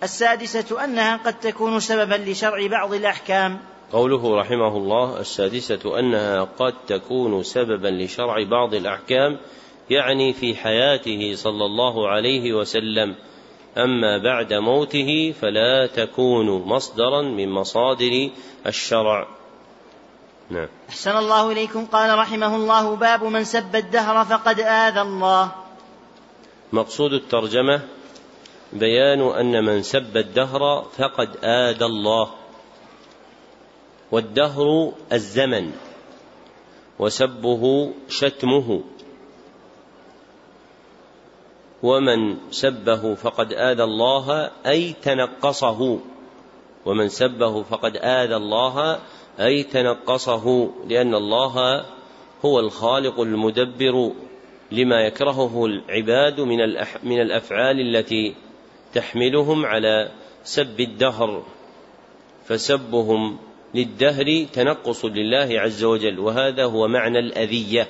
السادسة 0.03 0.83
أنها 0.83 1.17
قد 1.17 1.39
تكون 1.39 1.79
سببا 1.79 2.15
لشرع 2.15 2.67
بعض 2.67 2.93
الأحكام. 2.93 3.59
قوله 3.91 4.35
رحمه 4.35 4.77
الله 4.77 5.19
السادسة 5.19 5.99
أنها 5.99 6.43
قد 6.59 6.73
تكون 6.87 7.43
سببا 7.43 7.87
لشرع 7.87 8.43
بعض 8.43 8.73
الأحكام 8.73 9.37
يعني 9.89 10.33
في 10.33 10.55
حياته 10.55 11.35
صلى 11.35 11.65
الله 11.65 12.09
عليه 12.09 12.53
وسلم. 12.53 13.15
أما 13.77 14.17
بعد 14.17 14.53
موته 14.53 15.33
فلا 15.41 15.87
تكون 15.87 16.45
مصدرا 16.45 17.21
من 17.21 17.49
مصادر 17.49 18.29
الشرع. 18.67 19.27
نعم. 20.49 20.67
أحسن 20.89 21.17
الله 21.17 21.51
إليكم. 21.51 21.85
قال 21.85 22.19
رحمه 22.19 22.55
الله 22.55 22.95
باب 22.95 23.23
من 23.23 23.43
سب 23.43 23.75
الدهر 23.75 24.25
فقد 24.25 24.59
آذى 24.59 25.01
الله. 25.01 25.51
مقصود 26.73 27.13
الترجمة 27.13 27.81
بيان 28.73 29.21
أن 29.21 29.63
من 29.65 29.81
سب 29.81 30.17
الدهر 30.17 30.85
فقد 30.97 31.29
آذى 31.43 31.85
الله. 31.85 32.29
والدهر 34.15 34.91
الزمن 35.13 35.71
وسبه 36.99 37.63
شتمه. 38.09 38.81
ومن 41.83 42.37
سبه 42.51 43.15
فقد 43.15 43.53
آذى 43.53 43.83
الله 43.83 44.51
أي 44.65 44.93
تنقصه. 44.93 45.99
ومن 46.85 47.09
سبه 47.09 47.63
فقد 47.63 47.97
آذى 47.97 48.35
الله 48.35 48.99
أي 49.39 49.63
تنقصه. 49.63 50.69
لأن 50.87 51.15
الله 51.15 51.85
هو 52.45 52.59
الخالق 52.59 53.19
المدبر 53.19 54.11
لما 54.71 55.01
يكرهه 55.01 55.65
العباد 55.65 56.41
من 56.41 56.59
من 57.03 57.21
الأفعال 57.21 57.79
التي 57.79 58.35
تحملهم 58.93 59.65
على 59.65 60.11
سب 60.43 60.79
الدهر. 60.79 61.43
فسبهم 62.45 63.37
للدهر 63.75 64.45
تنقص 64.53 65.05
لله 65.05 65.59
عز 65.59 65.83
وجل 65.83 66.19
وهذا 66.19 66.65
هو 66.65 66.87
معنى 66.87 67.19
الأذية. 67.19 67.87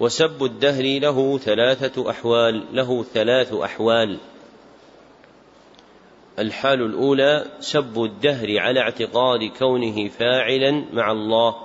وسب 0.00 0.44
الدهر 0.44 0.98
له 1.00 1.38
ثلاثة 1.38 2.10
أحوال 2.10 2.64
له 2.72 3.02
ثلاث 3.02 3.54
أحوال. 3.54 4.18
الحال 6.38 6.82
الأولى 6.82 7.44
سب 7.60 8.04
الدهر 8.04 8.58
على 8.58 8.80
اعتقاد 8.80 9.44
كونه 9.58 10.08
فاعلا 10.08 10.84
مع 10.92 11.12
الله. 11.12 11.56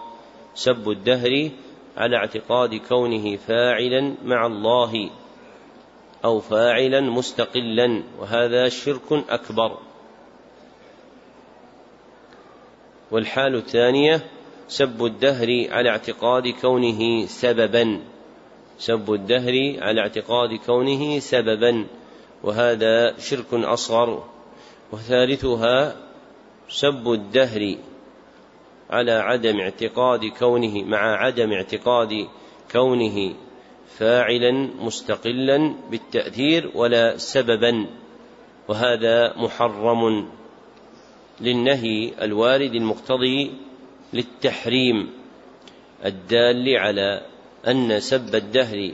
سب 0.55 0.89
الدهر 0.89 1.49
على 1.97 2.17
اعتقاد 2.17 2.75
كونه 2.75 3.35
فاعلا 3.35 4.15
مع 4.25 4.45
الله 4.45 5.09
أو 6.25 6.39
فاعلا 6.39 7.01
مستقلا 7.01 8.03
وهذا 8.19 8.69
شرك 8.69 9.11
أكبر. 9.29 9.90
والحال 13.11 13.55
الثانية 13.55 14.25
سب 14.67 15.05
الدهر 15.05 15.67
على 15.71 15.89
اعتقاد 15.89 16.47
كونه 16.47 17.25
سببا. 17.25 17.99
سب 18.79 19.13
الدهر 19.13 19.53
على 19.81 20.01
اعتقاد 20.01 20.53
كونه 20.65 21.19
سببا. 21.19 21.85
وهذا 22.43 23.17
شرك 23.19 23.53
أصغر. 23.53 24.23
وثالثها 24.91 25.95
سب 26.69 27.11
الدهر 27.11 27.75
على 28.89 29.11
عدم 29.11 29.59
اعتقاد 29.59 30.25
كونه 30.25 30.83
مع 30.83 30.97
عدم 30.97 31.51
اعتقاد 31.51 32.27
كونه 32.71 33.33
فاعلا 33.97 34.51
مستقلا 34.81 35.75
بالتأثير 35.91 36.71
ولا 36.75 37.17
سببا. 37.17 37.85
وهذا 38.67 39.37
محرم. 39.37 40.40
للنهي 41.41 42.11
الوارد 42.21 42.75
المقتضي 42.75 43.51
للتحريم 44.13 45.09
الدال 46.05 46.77
على 46.77 47.21
أن 47.67 47.99
سب 47.99 48.35
الدهر 48.35 48.91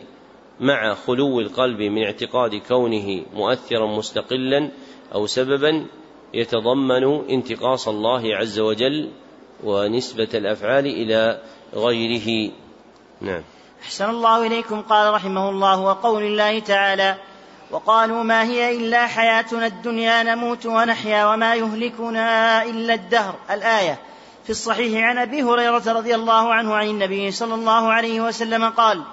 مع 0.59 0.93
خلو 0.93 1.39
القلب 1.39 1.81
من 1.81 2.03
اعتقاد 2.03 2.55
كونه 2.55 3.25
مؤثرا 3.33 3.87
مستقلا 3.97 4.71
أو 5.13 5.27
سببا 5.27 5.85
يتضمن 6.33 7.29
انتقاص 7.29 7.87
الله 7.87 8.35
عز 8.35 8.59
وجل 8.59 9.11
ونسبة 9.63 10.29
الأفعال 10.33 10.85
إلى 10.85 11.41
غيره. 11.73 12.51
نعم. 13.21 13.43
أحسن 13.81 14.09
الله 14.09 14.47
إليكم 14.47 14.81
قال 14.81 15.13
رحمه 15.13 15.49
الله 15.49 15.81
وقول 15.81 16.23
الله 16.23 16.59
تعالى 16.59 17.17
وقالوا 17.71 18.23
ما 18.23 18.43
هي 18.43 18.77
إلا 18.77 19.07
حياتنا 19.07 19.65
الدنيا 19.65 20.23
نموت 20.23 20.65
ونحيا 20.65 21.25
وما 21.25 21.55
يهلكنا 21.55 22.63
إلا 22.63 22.93
الدهر. 22.93 23.35
الآية 23.51 23.99
في 24.43 24.49
الصحيح 24.49 25.03
عن 25.03 25.17
أبي 25.17 25.43
هريرة 25.43 25.83
رضي 25.87 26.15
الله 26.15 26.53
عنه 26.53 26.75
عن 26.75 26.87
النبي 26.87 27.31
صلى 27.31 27.55
الله 27.55 27.91
عليه 27.91 28.21
وسلم 28.21 28.69
قال 28.69 29.03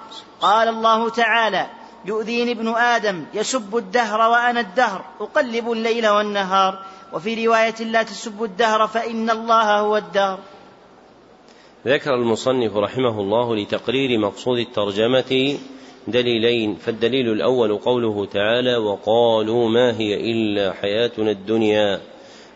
قال 0.41 0.67
الله 0.67 1.09
تعالى 1.09 1.67
يؤذيني 2.05 2.51
ابن 2.51 2.67
آدم 2.67 3.25
يسب 3.33 3.77
الدهر 3.77 4.29
وأنا 4.29 4.59
الدهر 4.59 5.05
أقلب 5.19 5.71
الليل 5.71 6.07
والنهار. 6.07 6.79
وفي 7.13 7.47
رواية 7.47 7.75
لا 7.79 8.03
تسبوا 8.03 8.45
الدهر 8.45 8.87
فإن 8.87 9.29
الله 9.29 9.79
هو 9.79 9.97
الدهر. 9.97 10.39
ذكر 11.87 12.13
المصنف 12.13 12.75
رحمه 12.75 13.19
الله 13.19 13.55
لتقرير 13.55 14.19
مقصود 14.19 14.57
الترجمة 14.57 15.57
دليلين. 16.07 16.75
فالدليل 16.75 17.31
الأول 17.31 17.77
قوله 17.77 18.25
تعالى 18.25 18.77
وقالوا 18.77 19.69
ما 19.69 19.97
هي 19.97 20.31
إلا 20.31 20.73
حياتنا 20.73 21.31
الدنيا. 21.31 22.01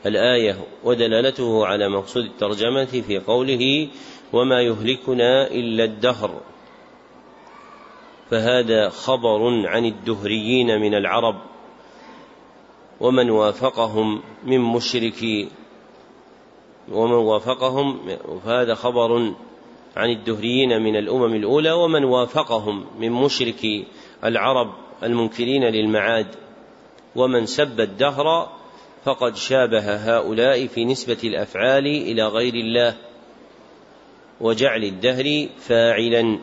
الآية 0.05 0.57
ودلالته 0.83 1.65
على 1.65 1.89
مقصود 1.89 2.23
الترجمة 2.25 2.85
في 2.85 3.19
قوله 3.19 3.87
وما 4.33 4.61
يهلكنا 4.61 5.47
إلا 5.47 5.83
الدهر. 5.83 6.41
فهذا 8.29 8.89
خبر 8.89 9.67
عن 9.67 9.85
الدهريين 9.85 10.81
من 10.81 10.93
العرب 10.93 11.35
ومن 12.99 13.29
وافقهم 13.29 14.21
من 14.45 14.59
مشركي. 14.59 15.49
ومن 16.91 17.13
وافقهم 17.13 17.99
فهذا 18.45 18.75
خبر 18.75 19.33
عن 19.97 20.09
الدهريين 20.09 20.81
من 20.81 20.95
الأمم 20.95 21.35
الأولى 21.35 21.71
ومن 21.71 22.03
وافقهم 22.03 22.85
من 22.99 23.11
مشركي 23.11 23.85
العرب 24.23 24.73
المنكرين 25.03 25.63
للمعاد. 25.63 26.27
ومن 27.15 27.45
سب 27.45 27.79
الدهر 27.79 28.49
فقد 29.05 29.35
شابه 29.35 29.95
هؤلاء 29.95 30.67
في 30.67 30.85
نسبة 30.85 31.17
الأفعال 31.23 31.87
إلى 31.87 32.27
غير 32.27 32.53
الله 32.53 32.95
وجعل 34.41 34.83
الدهر 34.83 35.47
فاعلا. 35.57 36.39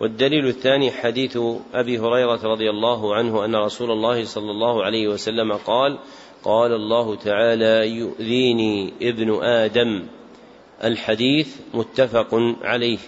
والدليل 0.00 0.46
الثاني 0.46 0.90
حديث 0.90 1.38
أبي 1.74 1.98
هريرة 1.98 2.40
رضي 2.44 2.70
الله 2.70 3.14
عنه 3.14 3.44
أن 3.44 3.56
رسول 3.56 3.90
الله 3.90 4.24
صلى 4.24 4.50
الله 4.50 4.84
عليه 4.84 5.08
وسلم 5.08 5.52
قال 5.52 5.98
قال 6.44 6.72
الله 6.72 7.16
تعالى 7.16 7.88
يؤذيني 7.88 8.92
ابن 9.02 9.42
آدم 9.42 10.06
الحديث 10.84 11.56
متفق 11.74 12.34
عليه 12.62 12.98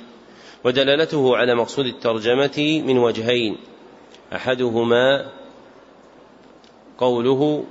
ودلالته 0.64 1.36
على 1.36 1.54
مقصود 1.54 1.86
الترجمة 1.86 2.82
من 2.86 2.98
وجهين 2.98 3.56
أحدهما 4.32 5.30
قوله 6.98 7.64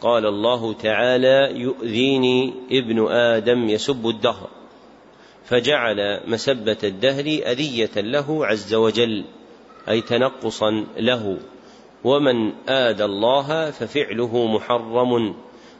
قال 0.00 0.26
الله 0.26 0.72
تعالى 0.72 1.60
يؤذيني 1.60 2.54
ابن 2.72 3.06
آدم 3.08 3.68
يسب 3.68 4.08
الدهر 4.08 4.48
فجعل 5.44 6.20
مسبة 6.26 6.76
الدهر 6.84 7.24
أذية 7.24 7.90
له 7.96 8.46
عز 8.46 8.74
وجل 8.74 9.24
أي 9.88 10.00
تنقصا 10.00 10.86
له 10.96 11.38
ومن 12.04 12.52
آذى 12.68 13.04
الله 13.04 13.70
ففعله 13.70 14.46
محرم 14.46 15.34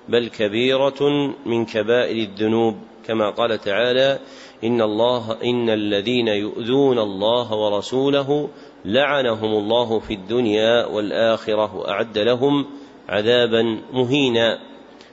بل 0.09 0.29
كبيرة 0.29 1.03
من 1.47 1.65
كبائر 1.65 2.17
الذنوب 2.17 2.79
كما 3.09 3.31
قال 3.31 3.61
تعالى 3.61 4.19
إن 4.65 4.83
الله 4.83 5.37
إن 5.45 5.71
الذين 5.71 6.29
يؤذون 6.29 6.99
الله 6.99 7.55
ورسوله 7.55 8.49
لعنهم 8.85 9.53
الله 9.53 9.99
في 9.99 10.15
الدنيا 10.15 10.87
والآخرة 10.87 11.77
وأعد 11.77 12.19
لهم 12.19 12.67
عذابا 13.09 13.81
مهينا 13.93 14.59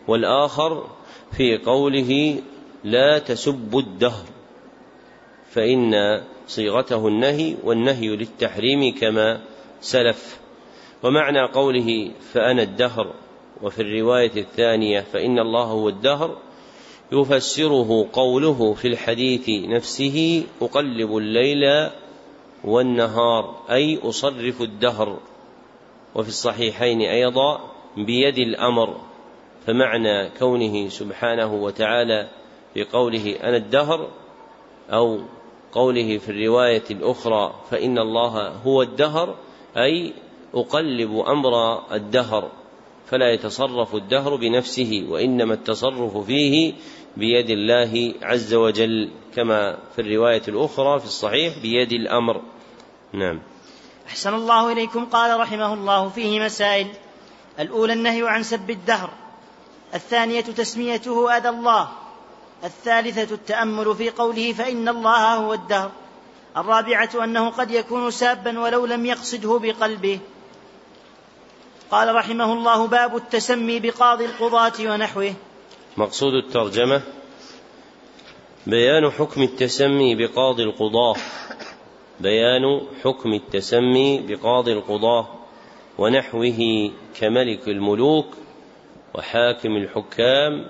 والآخر 0.08 0.88
في 1.31 1.58
قوله 1.58 2.41
لا 2.84 3.19
تسبوا 3.19 3.81
الدهر 3.81 4.25
فإن 5.49 6.21
صيغته 6.47 7.08
النهي 7.08 7.55
والنهي 7.63 8.08
للتحريم 8.08 8.95
كما 8.95 9.41
سلف 9.81 10.39
ومعنى 11.03 11.41
قوله 11.53 12.12
فأنا 12.34 12.62
الدهر 12.63 13.13
وفي 13.62 13.81
الرواية 13.81 14.31
الثانية 14.38 15.01
فإن 15.01 15.39
الله 15.39 15.63
هو 15.63 15.89
الدهر 15.89 16.38
يفسره 17.12 18.08
قوله 18.13 18.74
في 18.74 18.88
الحديث 18.88 19.50
نفسه 19.50 20.44
أقلب 20.62 21.18
الليل 21.18 21.89
والنهار 22.63 23.56
أي 23.72 24.00
أصرف 24.04 24.62
الدهر. 24.62 25.20
وفي 26.15 26.30
الصحيحين 26.30 27.02
أيضا 27.02 27.60
بيد 27.98 28.38
الأمر 28.38 28.96
فمعنى 29.68 30.30
كونه 30.30 30.89
سبحانه 30.89 31.54
وتعالى 31.54 32.28
في 32.74 32.84
قوله 32.84 33.36
أنا 33.44 33.58
الدهر 33.58 34.08
أو 34.89 35.20
قوله 35.72 36.18
في 36.18 36.30
الرواية 36.30 36.84
الأخرى 36.91 37.56
فإن 37.72 37.98
الله 37.98 38.48
هو 38.48 38.82
الدهر 38.82 39.36
أي 39.78 40.13
أقلب 40.54 41.20
أمر 41.28 41.84
الدهر. 41.96 42.52
فلا 43.10 43.34
يتصرف 43.34 43.96
الدهر 43.96 44.36
بنفسه 44.36 45.06
وإنما 45.10 45.54
التصرف 45.54 46.18
فيه 46.18 46.74
بيد 47.18 47.50
الله 47.50 48.13
عز 48.22 48.54
وجل 48.54 49.12
كما 49.36 49.78
في 49.96 50.02
الرواية 50.02 50.41
الأخرى 50.48 51.00
في 51.00 51.06
الصحيح 51.06 51.54
بيد 51.62 51.91
الأمر. 51.91 52.42
نعم. 53.13 53.42
أحسن 54.08 54.34
الله 54.34 54.71
إليكم 54.71 55.06
قال 55.06 55.40
رحمه 55.40 55.73
الله 55.73 56.10
فيه 56.10 56.40
مسائل. 56.40 56.88
الأولى 57.60 57.94
النهي 57.94 58.27
عن 58.27 58.44
سب 58.44 58.69
الدهر. 58.69 59.10
الثانية 59.94 60.42
تسميته 60.42 61.38
أذى 61.38 61.50
الله. 61.50 61.90
الثالثة 62.63 63.36
التأمل 63.36 63.96
في 63.96 64.10
قوله 64.10 64.54
فإن 64.54 64.90
الله 64.90 65.36
هو 65.36 65.54
الدهر. 65.54 65.92
الرابعة 66.58 67.10
أنه 67.23 67.50
قد 67.50 67.71
يكون 67.71 68.12
سابا 68.12 68.60
ولو 68.60 68.86
لم 68.86 69.06
يقصده 69.06 69.60
بقلبه. 69.60 70.19
قال 71.96 72.15
رحمه 72.15 72.54
الله 72.54 72.87
باب 72.87 73.15
التسمي 73.15 73.79
بقاضي 73.79 74.25
القضاة 74.25 74.73
ونحوه. 74.79 75.33
مقصود 75.98 76.33
الترجمة 76.33 77.02
بيان 78.67 79.12
حكم 79.12 79.41
التسمي 79.41 80.15
بقاضي 80.15 80.63
القضاة. 80.63 81.15
بيان 82.19 82.81
حكم 83.04 83.33
التسمي 83.33 84.19
بقاضي 84.27 84.73
القضاة 84.73 85.27
ونحوه 85.98 86.91
كملك 87.19 87.67
الملوك 87.67 88.27
وحاكم 89.13 89.75
الحكام 89.75 90.69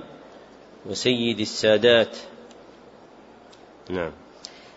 وسيد 0.86 1.40
السادات. 1.40 2.18
نعم. 3.90 4.12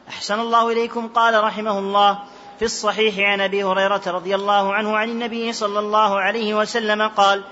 أحسن 0.09 0.41
الله 0.41 0.73
إليكم 0.73 1.09
قال 1.09 1.45
رحمه 1.45 1.79
الله. 1.79 2.19
في 2.59 2.65
الصحيح 2.65 3.19
عن 3.19 3.41
أبي 3.41 3.65
هريرة 3.65 4.03
رضي 4.07 4.35
الله 4.35 4.75
عنه 4.75 4.97
عن 4.97 5.11
النبي 5.11 5.53
صلى 5.53 5.79
الله 5.79 6.21
عليه 6.21 6.55
وسلم 6.55 7.03
قال 7.03 7.45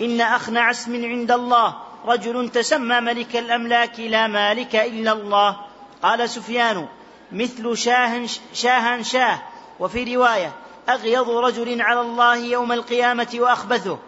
إن 0.00 0.20
اخنع 0.20 0.70
اسم 0.70 1.04
عند 1.04 1.30
الله 1.30 1.76
رجل 2.06 2.48
تسمى 2.48 3.00
ملك 3.00 3.36
الأملاك 3.36 4.00
لا 4.00 4.26
مالك 4.26 4.76
إلا 4.76 5.12
الله. 5.12 5.56
قال 6.02 6.28
سفيان 6.28 6.88
مثل 7.32 7.76
شاه 7.76 8.26
شاه 8.52 9.02
شاه 9.02 9.42
وفي 9.80 10.16
رواية 10.16 10.52
اغيض 10.88 11.30
رجل 11.30 11.82
على 11.82 12.00
الله 12.00 12.36
يوم 12.36 12.72
القيامة 12.72 13.28
وأخبثه. 13.34 13.98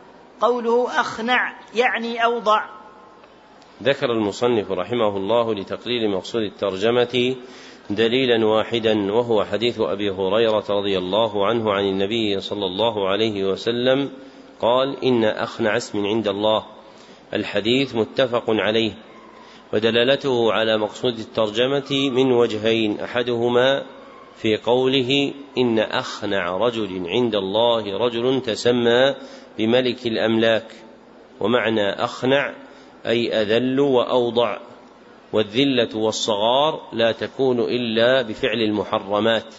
قوله 0.41 1.01
أخنع 1.01 1.55
يعني 1.75 2.25
أوضع. 2.25 2.65
ذكر 3.83 4.07
المصنف 4.07 4.71
رحمه 4.71 5.17
الله 5.17 5.55
لتقليل 5.55 6.11
مقصود 6.11 6.43
الترجمة 6.43 7.37
دليلا 7.91 8.47
واحدا 8.47 9.13
وهو 9.13 9.45
حديث 9.45 9.81
أبي 9.81 10.11
هريرة 10.11 10.65
رضي 10.71 10.99
الله 10.99 11.47
عنه 11.47 11.73
عن 11.73 11.85
النبي 11.85 12.41
صلى 12.41 12.67
الله 12.67 13.09
عليه 13.09 13.45
وسلم 13.45 14.11
قال 14.61 15.05
إن 15.05 15.25
اخنع 15.25 15.77
اسم 15.77 16.07
عند 16.07 16.29
الله. 16.29 16.65
الحديث 17.35 17.95
متفق 17.95 18.45
عليه 18.49 18.93
ودلالته 19.73 20.53
على 20.53 20.79
مقصود 20.79 21.19
الترجمة 21.19 22.11
من 22.11 22.33
وجهين 22.33 23.01
أحدهما 23.01 23.83
في 24.37 24.57
قوله 24.57 25.33
إن 25.59 25.79
اخنع 25.79 26.57
رجل 26.57 27.07
عند 27.07 27.35
الله 27.35 27.99
رجل 27.99 28.43
تسمى 28.43 29.15
بملك 29.59 30.07
الأملاك. 30.07 30.67
ومعنى 31.41 31.91
أخنع 31.91 32.55
أي 33.07 33.43
أذل 33.43 33.81
وأوضع. 33.81 34.59
والذلة 35.35 35.97
والصغار 35.97 36.81
لا 36.93 37.13
تكون 37.13 37.61
إلا 37.61 38.23
بفعل 38.23 38.59
المحرمات 38.59 39.55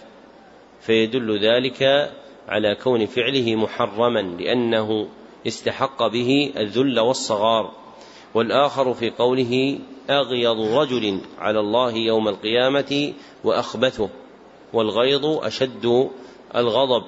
فيدل 0.80 1.40
ذلك 1.40 2.12
على 2.48 2.76
كون 2.84 3.06
فعله 3.06 3.56
محرما 3.56 4.20
لأنه 4.20 5.08
استحق 5.48 6.08
به 6.08 6.54
الذل 6.58 7.00
والصغار. 7.00 7.72
والآخر 8.34 8.94
في 8.94 9.10
قوله 9.10 9.80
أغيض 10.10 10.60
رجل 10.60 11.22
على 11.40 11.60
الله 11.60 11.94
يوم 11.94 12.28
القيامة 12.28 13.14
وأخبثه 13.44 14.10
والغيظ 14.74 15.26
أشد 15.26 16.10
الغضب 16.56 17.04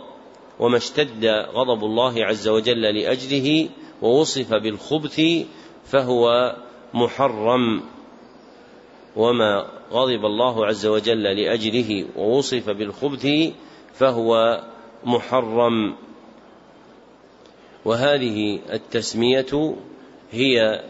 وما 0.59 0.77
اشتد 0.77 1.25
غضب 1.53 1.83
الله 1.83 2.25
عز 2.25 2.47
وجل 2.47 2.81
لأجله 2.81 3.69
ووصف 4.01 4.53
بالخبث 4.53 5.21
فهو 5.85 6.55
محرم. 6.93 7.83
وما 9.17 9.67
غضب 9.91 10.25
الله 10.25 10.65
عز 10.65 10.85
وجل 10.85 11.23
لأجله 11.23 12.05
ووصف 12.15 12.69
بالخبث 12.69 13.27
فهو 13.93 14.61
محرم. 15.03 15.95
وهذه 17.85 18.59
التسمية 18.73 19.75
هي 20.31 20.83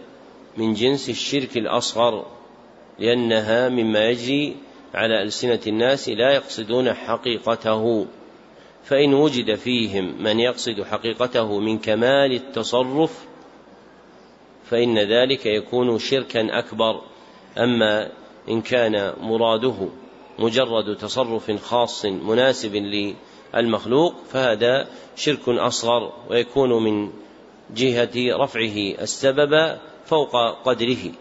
من 0.57 0.73
جنس 0.73 1.09
الشرك 1.09 1.57
الأصغر 1.57 2.25
لأنها 2.99 3.69
مما 3.69 4.09
يجري 4.09 4.55
على 4.93 5.23
ألسنة 5.23 5.59
الناس 5.67 6.09
لا 6.09 6.33
يقصدون 6.33 6.93
حقيقته. 6.93 8.05
فإن 8.83 9.13
وجد 9.13 9.55
فيهم 9.55 10.23
من 10.23 10.39
يقصد 10.39 10.83
حقيقته 10.83 11.59
من 11.59 11.79
كمال 11.79 12.33
التصرف 12.33 13.25
فإن 14.65 14.99
ذلك 14.99 15.45
يكون 15.45 15.99
شركا 15.99 16.59
أكبر. 16.59 17.01
أما 17.57 18.11
إن 18.49 18.61
كان 18.61 19.13
مراده 19.21 19.89
مجرد 20.39 20.95
تصرف 20.95 21.51
خاص 21.51 22.05
مناسب 22.05 22.75
للمخلوق 23.55 24.13
فهذا 24.29 24.87
شرك 25.15 25.49
أصغر 25.49 26.13
ويكون 26.29 26.83
من 26.83 27.09
جهة 27.75 28.37
رفعه 28.43 29.01
السبب 29.01 29.77
فوق 30.05 30.61
قدره. 30.65 31.11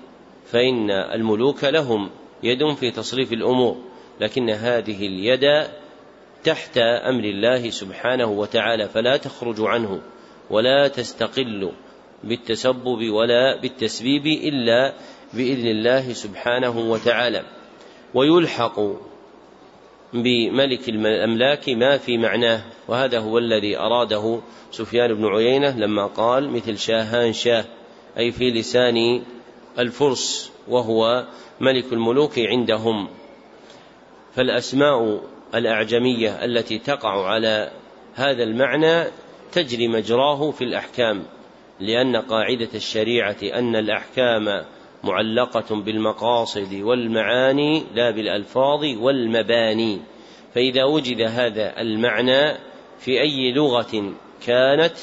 فإن 0.47 0.91
الملوك 0.91 1.65
لهم 1.65 2.11
يد 2.43 2.75
في 2.75 2.91
تصريف 2.91 3.33
الأمور 3.33 3.77
لكن 4.21 4.51
هذه 4.51 5.07
اليد 5.07 5.69
تحت 6.45 6.79
أمر 6.79 7.25
الله 7.25 7.71
سبحانه 7.71 8.27
وتعالى 8.27 8.89
فلا 8.89 9.17
تخرج 9.17 9.61
عنه 9.61 10.01
ولا 10.51 10.89
تستقل 10.89 11.73
بالتسبب 12.25 13.11
ولا 13.11 13.61
بالتسبيب 13.61 14.27
إلا 14.27 14.95
بإذن 15.35 15.67
الله 15.67 16.13
سبحانه 16.13 16.79
وتعالى. 16.79 17.43
ويلحق 18.15 18.81
بملك 20.13 20.89
الأملاك 20.89 21.69
ما 21.69 21.97
في 21.97 22.19
معناه 22.19 22.63
وهذا 22.89 23.19
هو 23.19 23.39
الذي 23.39 23.79
أراده 23.79 24.41
سفيان 24.71 25.15
بن 25.15 25.27
عيينة 25.27 25.79
لما 25.79 26.07
قال 26.07 26.51
مثل 26.51 26.79
شاهان 26.79 27.33
شاه 27.33 27.65
أي 28.19 28.33
في 28.33 28.51
لسان 28.51 29.23
الفرس 29.79 30.53
وهو 30.69 31.27
ملك 31.61 31.93
الملوك 31.93 32.39
عندهم. 32.39 33.09
فالأسماء 34.35 35.21
الأعجمية 35.55 36.45
التي 36.45 36.79
تقع 36.79 37.27
على 37.27 37.71
هذا 38.15 38.43
المعنى 38.43 39.05
تجري 39.53 39.89
مجراه 39.89 40.51
في 40.51 40.65
الأحكام 40.65 41.23
لأن 41.81 42.17
قاعدة 42.17 42.69
الشريعة 42.75 43.37
أن 43.43 43.77
الأحكام 43.77 44.65
معلقة 45.05 45.77
بالمقاصد 45.77 46.75
والمعاني 46.75 47.85
لا 47.95 48.11
بالألفاظ 48.11 48.85
والمباني. 48.85 50.01
فإذا 50.55 50.85
وجد 50.85 51.21
هذا 51.21 51.81
المعنى 51.81 52.59
في 52.99 53.21
أي 53.21 53.53
لغة 53.53 54.13
كانت 54.47 54.97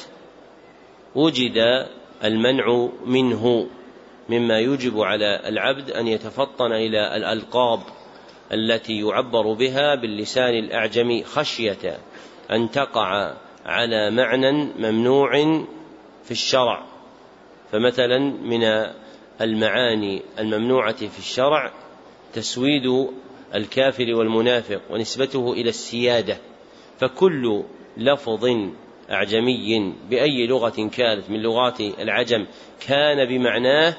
وجد 1.14 1.86
المنع 2.24 2.88
منه. 3.06 3.66
مما 4.28 4.58
يوجب 4.58 5.00
على 5.00 5.48
العبد 5.48 5.90
أن 5.90 6.06
يتفطن 6.06 6.72
إلى 6.72 7.16
الألقاب 7.16 7.80
التي 8.52 9.00
يعبر 9.00 9.52
بها 9.52 9.94
باللسان 9.94 10.54
الاعجمي 10.54 11.24
خشية 11.24 11.98
أن 12.50 12.70
تقع 12.70 13.34
على 13.66 14.10
معنى 14.10 14.52
ممنوع 14.78 15.30
في 16.24 16.30
الشرع. 16.30 16.84
فمثلا 17.72 18.18
من 18.18 18.60
المعاني 19.40 20.22
الممنوعة 20.38 20.96
في 20.96 21.18
الشرع 21.18 21.72
تسويد 22.32 23.08
الكافر 23.54 24.14
والمنافق 24.14 24.80
ونسبته 24.90 25.52
إلى 25.52 25.68
السيادة 25.68 26.38
فكل 27.00 27.62
لفظ 27.96 28.44
أعجمي 29.10 29.94
بأي 30.10 30.46
لغة 30.46 30.88
كانت 30.88 31.30
من 31.30 31.42
لغات 31.42 31.80
العجم 31.80 32.46
كان 32.88 33.28
بمعناه 33.28 33.96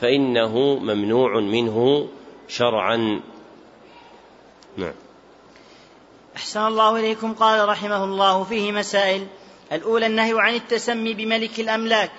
فإنه 0.00 0.58
ممنوع 0.58 1.40
منه 1.40 2.08
شرعا. 2.48 3.20
نعم. 4.76 4.94
أحسن 6.36 6.60
الله 6.60 7.00
إليكم. 7.00 7.34
قال 7.34 7.68
رحمه 7.68 8.04
الله 8.04 8.44
فيه 8.44 8.72
مسائل. 8.72 9.26
الأولى 9.72 10.06
النهي 10.06 10.32
عن 10.36 10.54
التسمي 10.54 11.14
بملك 11.14 11.60
الأملاك. 11.60 12.10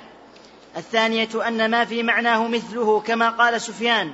الثانية 0.77 1.47
أن 1.47 1.71
ما 1.71 1.85
في 1.85 2.03
معناه 2.03 2.47
مثله 2.47 2.99
كما 2.99 3.29
قال 3.29 3.61
سفيان. 3.61 4.11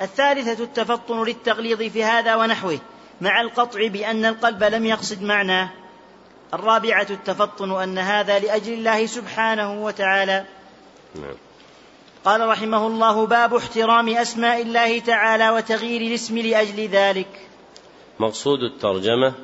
الثالثة 0.00 0.64
التفطن 0.64 1.24
للتغليظ 1.24 1.82
في 1.82 2.04
هذا 2.04 2.36
ونحوه 2.36 2.78
مع 3.20 3.40
القطع 3.40 3.86
بأن 3.86 4.24
القلب 4.24 4.64
لم 4.64 4.86
يقصد 4.86 5.22
معناه. 5.22 5.70
الرابعة 6.54 7.06
التفطن 7.10 7.82
أن 7.82 7.98
هذا 7.98 8.38
لأجل 8.38 8.72
الله 8.72 9.06
سبحانه 9.06 9.84
وتعالى. 9.84 10.44
نعم. 11.14 11.34
قال 12.24 12.48
رحمه 12.48 12.86
الله 12.86 13.26
باب 13.26 13.54
احترام 13.54 14.08
أسماء 14.08 14.62
الله 14.62 14.98
تعالى 14.98 15.50
وتغيير 15.50 16.00
الاسم 16.00 16.38
لأجل 16.38 16.88
ذلك. 16.88 17.48
مقصود 18.18 18.58
الترجمة 18.62 19.34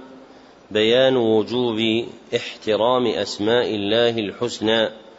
بيان 0.70 1.16
وجوب 1.16 2.06
احترام 2.36 3.06
أسماء 3.06 3.74
الله 3.74 4.10
الحسنى. 4.10 5.09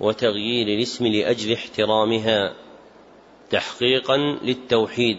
وتغيير 0.00 0.78
الاسم 0.78 1.06
لأجل 1.06 1.52
احترامها 1.52 2.54
تحقيقا 3.50 4.16
للتوحيد. 4.16 5.18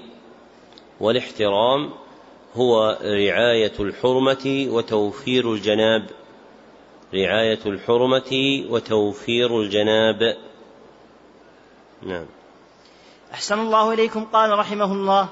والاحترام 1.00 1.94
هو 2.56 2.98
رعاية 3.02 3.74
الحرمة 3.80 4.68
وتوفير 4.70 5.54
الجناب. 5.54 6.10
رعاية 7.14 7.60
الحرمة 7.66 8.64
وتوفير 8.70 9.62
الجناب. 9.62 10.38
نعم. 12.04 12.26
أحسن 13.34 13.60
الله 13.60 13.94
إليكم 13.94 14.26
قال 14.26 14.60
رحمه 14.60 14.92
الله. 14.94 15.30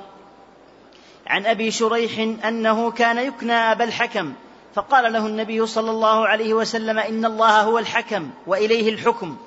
عن 1.27 1.45
أبي 1.45 1.71
شريح 1.71 2.19
أنه 2.45 2.91
كان 2.91 3.27
يكنى 3.27 3.53
أبا 3.53 3.83
الحكم. 3.83 4.33
فقال 4.77 5.13
له 5.13 5.27
النبي 5.27 5.65
صلى 5.65 5.91
الله 5.91 6.27
عليه 6.27 6.53
وسلم 6.53 6.99
إن 6.99 7.25
الله 7.25 7.61
هو 7.61 7.79
الحكم 7.79 8.29
وإليه 8.47 8.89
الحكم. 8.89 9.37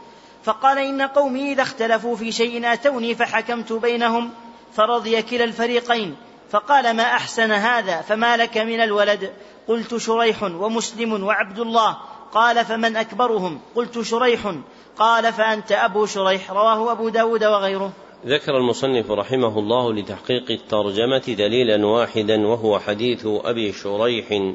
فقال 0.45 0.79
إن 0.79 1.03
قومي 1.03 1.53
إذا 1.53 1.63
اختلفوا 1.63 2.17
في 2.17 2.33
شيء 2.33 2.73
آتوني 2.73 3.15
فحكمت 3.15 3.73
بينهم 3.73 4.31
فرضي 4.73 5.23
كلا 5.23 5.45
الفريقين. 5.45 6.17
فقال 6.51 6.97
ما 6.97 7.03
أحسن 7.03 7.51
هذا؟ 7.51 8.01
فما 8.01 8.37
لك 8.37 8.59
من 8.59 8.81
الولد؟ 8.81 9.33
قلت 9.69 9.97
شريح 9.97 10.43
ومسلم 10.43 11.25
وعبد 11.25 11.59
الله. 11.59 11.97
قال 12.33 12.65
فمن 12.65 12.97
أكبرهم؟ 12.97 13.61
قلت 13.75 14.01
شريح. 14.01 14.55
قال 14.99 15.33
فأنت 15.33 15.73
أبو 15.73 16.07
شريح 16.07 16.51
رواه 16.51 16.93
أبو 16.93 17.09
داود 17.09 17.45
وغيره. 17.45 17.93
ذكر 18.27 18.57
المصنف 18.57 19.11
رحمه 19.11 19.59
الله 19.59 19.95
لتحقيق 19.95 20.51
الترجمة 20.51 21.35
دليلا 21.39 21.87
واحدا 21.87 22.47
وهو 22.47 22.79
حديث 22.79 23.27
أبي 23.27 23.73
شريح. 23.73 24.55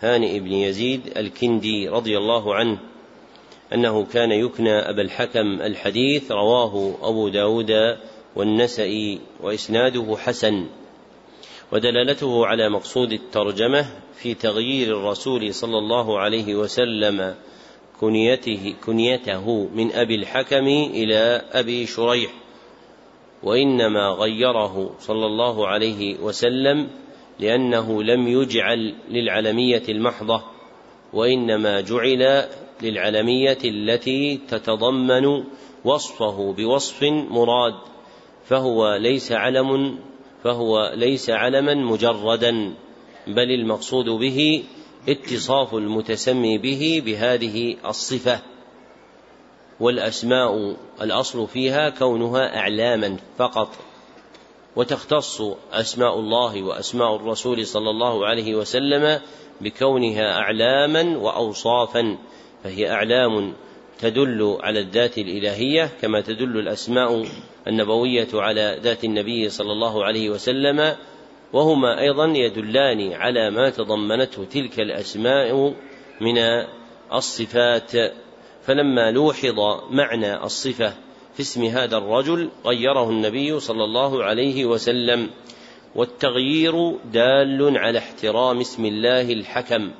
هانئ 0.00 0.38
بن 0.38 0.52
يزيد 0.52 1.00
الكندي 1.16 1.88
رضي 1.88 2.18
الله 2.18 2.54
عنه 2.54 2.78
أنه 3.74 4.04
كان 4.04 4.32
يكنى 4.32 4.90
أبا 4.90 5.02
الحكم 5.02 5.62
الحديث 5.62 6.32
رواه 6.32 6.94
أبو 7.02 7.28
داود 7.28 7.96
والنسئي 8.36 9.20
وإسناده 9.40 10.16
حسن 10.16 10.66
ودلالته 11.72 12.46
على 12.46 12.68
مقصود 12.68 13.12
الترجمة 13.12 13.86
في 14.14 14.34
تغيير 14.34 14.98
الرسول 14.98 15.54
صلى 15.54 15.78
الله 15.78 16.18
عليه 16.18 16.54
وسلم 16.54 17.34
كنيته 18.00 18.74
كنيته 18.86 19.68
من 19.74 19.92
أبي 19.92 20.14
الحكم 20.14 20.66
إلى 20.66 21.42
أبي 21.52 21.86
شريح 21.86 22.30
وإنما 23.42 24.08
غيره 24.08 24.90
صلى 25.00 25.26
الله 25.26 25.68
عليه 25.68 26.18
وسلم 26.18 26.88
لأنه 27.40 28.02
لم 28.02 28.28
يجعل 28.28 28.94
للعلمية 29.10 29.82
المحضة 29.88 30.42
وإنما 31.12 31.80
جعل 31.80 32.48
للعلمية 32.82 33.58
التي 33.64 34.40
تتضمن 34.48 35.44
وصفه 35.84 36.52
بوصف 36.52 37.02
مراد 37.30 37.74
فهو 38.44 38.96
ليس 38.96 39.32
علم 39.32 39.98
فهو 40.44 40.92
ليس 40.94 41.30
علما 41.30 41.74
مجردا 41.74 42.74
بل 43.26 43.50
المقصود 43.50 44.04
به 44.04 44.64
اتصاف 45.08 45.74
المتسمي 45.74 46.58
به 46.58 47.02
بهذه 47.06 47.76
الصفة 47.86 48.40
والأسماء 49.80 50.76
الأصل 51.00 51.48
فيها 51.48 51.90
كونها 51.90 52.56
إعلاما 52.56 53.16
فقط. 53.38 53.68
وتختص 54.76 55.42
أسماء 55.72 56.18
الله 56.18 56.62
وأسماء 56.62 57.16
الرسول 57.16 57.66
صلى 57.66 57.90
الله 57.90 58.26
عليه 58.26 58.54
وسلم 58.54 59.20
بكونها 59.60 60.38
أعلاما 60.38 61.18
وأوصافا 61.18 62.18
فهي 62.64 62.90
أعلام 62.90 63.54
تدل 63.98 64.58
على 64.60 64.80
الذات 64.80 65.18
الإلهية 65.18 65.90
كما 66.02 66.20
تدل 66.20 66.58
الأسماء 66.58 67.26
النبوية 67.66 68.28
على 68.34 68.78
ذات 68.82 69.04
النبي 69.04 69.48
صلى 69.48 69.72
الله 69.72 70.04
عليه 70.04 70.30
وسلم 70.30 70.96
وهما 71.52 72.00
أيضا 72.00 72.26
يدلان 72.26 73.12
على 73.12 73.50
ما 73.50 73.70
تضمنته 73.70 74.44
تلك 74.44 74.80
الأسماء 74.80 75.74
من 76.20 76.38
الصفات. 77.12 77.92
فلما 78.62 79.10
لوحظ 79.10 79.60
معنى 79.90 80.44
الصفة 80.44 80.92
في 81.38 81.42
اسم 81.42 81.64
هذا 81.64 81.96
الرجل 81.96 82.50
غيره 82.66 83.10
النبي 83.10 83.60
صلى 83.60 83.84
الله 83.84 84.24
عليه 84.24 84.64
وسلم 84.64 85.30
والتغيير 85.94 86.96
دال 87.12 87.78
على 87.78 87.98
احترام 87.98 88.60
اسم 88.60 88.84
الله 88.84 89.32
الحكم 89.32 89.90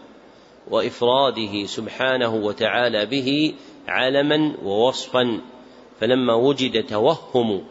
وإفراده 0.70 1.66
سبحانه 1.66 2.34
وتعالى 2.34 3.06
به 3.06 3.54
علما 3.88 4.54
ووصفا. 4.64 5.40
فلما 6.00 6.34
وجد 6.34 6.86
توهم 6.86 7.64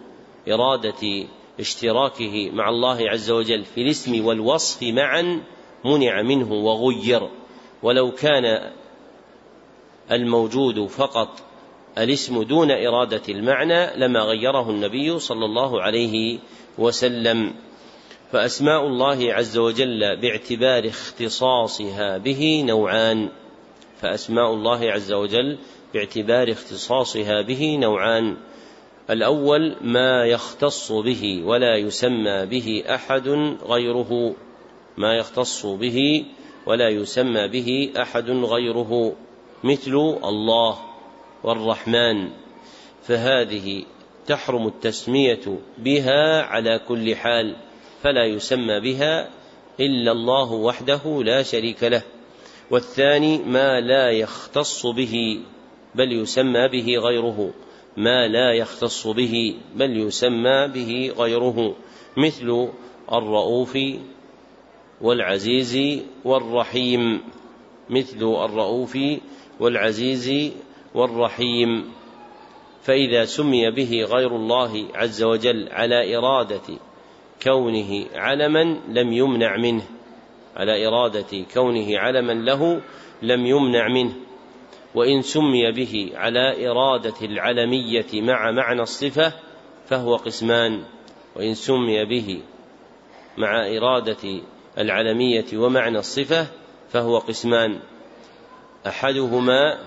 إرادة 0.50 1.28
اشتراكه 1.60 2.50
مع 2.50 2.70
الله 2.70 3.10
عز 3.10 3.32
وجل 3.32 3.66
في 3.66 3.82
الاسم 3.82 4.26
والوصف 4.26 4.84
معا 4.84 5.42
منع 5.86 6.22
منه 6.22 6.54
وغير. 6.54 7.30
ولو 7.84 8.12
كان 8.12 8.72
الموجود 10.12 10.86
فقط 10.86 11.47
الاسم 11.98 12.44
دون 12.44 12.72
إرادة 12.72 13.22
المعنى 13.30 13.98
لما 13.98 14.20
غيره 14.20 14.70
النبي 14.70 15.20
صلى 15.20 15.46
الله 15.46 15.82
عليه 15.82 16.40
وسلم. 16.78 17.54
فأسماء 18.32 18.88
الله 18.88 19.34
عز 19.34 19.58
وجل 19.58 20.22
باعتبار 20.22 20.88
اختصاصها 20.88 22.18
به 22.18 22.64
نوعان. 22.68 23.30
فأسماء 24.02 24.54
الله 24.54 24.92
عز 24.92 25.14
وجل 25.14 25.58
باعتبار 25.94 26.52
اختصاصها 26.52 27.42
به 27.42 27.78
نوعان. 27.78 28.38
الأول 29.10 29.76
ما 29.82 30.26
يختص 30.26 30.92
به 30.92 31.42
ولا 31.46 31.78
يسمى 31.78 32.46
به 32.46 32.84
أحد 32.90 33.28
غيره. 33.68 34.36
ما 34.98 35.18
يختص 35.18 35.66
به 35.66 36.26
ولا 36.66 36.90
يسمى 36.90 37.48
به 37.48 37.92
أحد 38.02 38.30
غيره. 38.30 39.14
مثل 39.64 39.92
الله. 40.24 40.87
والرحمن 41.44 42.30
فهذه 43.04 43.84
تحرم 44.28 44.68
التسمية 44.68 45.60
بها 45.78 46.42
على 46.42 46.80
كل 46.88 47.16
حال 47.16 47.56
فلا 48.04 48.26
يسمى 48.26 48.80
بها 48.80 49.30
إلا 49.80 50.12
الله 50.12 50.52
وحده 50.52 51.24
لا 51.24 51.44
شريك 51.44 51.84
له. 51.84 52.02
والثاني 52.72 53.38
ما 53.38 53.82
لا 53.82 54.12
يختص 54.12 54.86
به 54.86 55.40
بل 55.96 56.12
يسمى 56.12 56.68
به 56.68 56.98
غيره. 56.98 57.54
ما 57.98 58.28
لا 58.28 58.54
يختص 58.54 59.08
به 59.08 59.56
بل 59.76 59.98
يسمى 59.98 60.68
به 60.68 61.14
غيره. 61.18 61.76
مثل 62.18 62.70
الرؤوف 63.12 63.78
والعزيز 65.02 66.02
والرحيم. 66.26 67.22
مثل 67.90 68.18
الرؤوف 68.18 68.98
والعزيز 69.60 70.52
والرحيم 70.98 71.92
فإذا 72.82 73.26
سمي 73.26 73.72
به 73.72 74.04
غير 74.04 74.36
الله 74.36 74.88
عز 74.96 75.24
وجل 75.24 75.70
على 75.72 76.18
إرادة 76.18 76.80
كونه 77.44 78.06
علما 78.16 78.80
لم 78.88 79.14
يمنع 79.14 79.58
منه. 79.58 79.84
على 80.56 80.88
إرادة 80.88 81.46
كونه 81.54 82.00
علما 82.00 82.34
له 82.34 82.82
لم 83.22 83.46
يمنع 83.46 83.88
منه. 83.88 84.14
وإن 84.96 85.22
سمي 85.22 85.72
به 85.72 86.12
على 86.16 86.70
إرادة 86.70 87.16
العلمية 87.22 88.22
مع 88.22 88.52
معنى 88.52 88.82
الصفة 88.82 89.34
فهو 89.86 90.16
قسمان. 90.16 90.84
وإن 91.36 91.54
سمي 91.54 92.06
به 92.06 92.42
مع 93.38 93.68
إرادة 93.68 94.42
العلمية 94.78 95.46
ومعنى 95.54 96.00
الصفة 96.00 96.48
فهو 96.90 97.18
قسمان. 97.18 97.80
أحدهما 98.88 99.78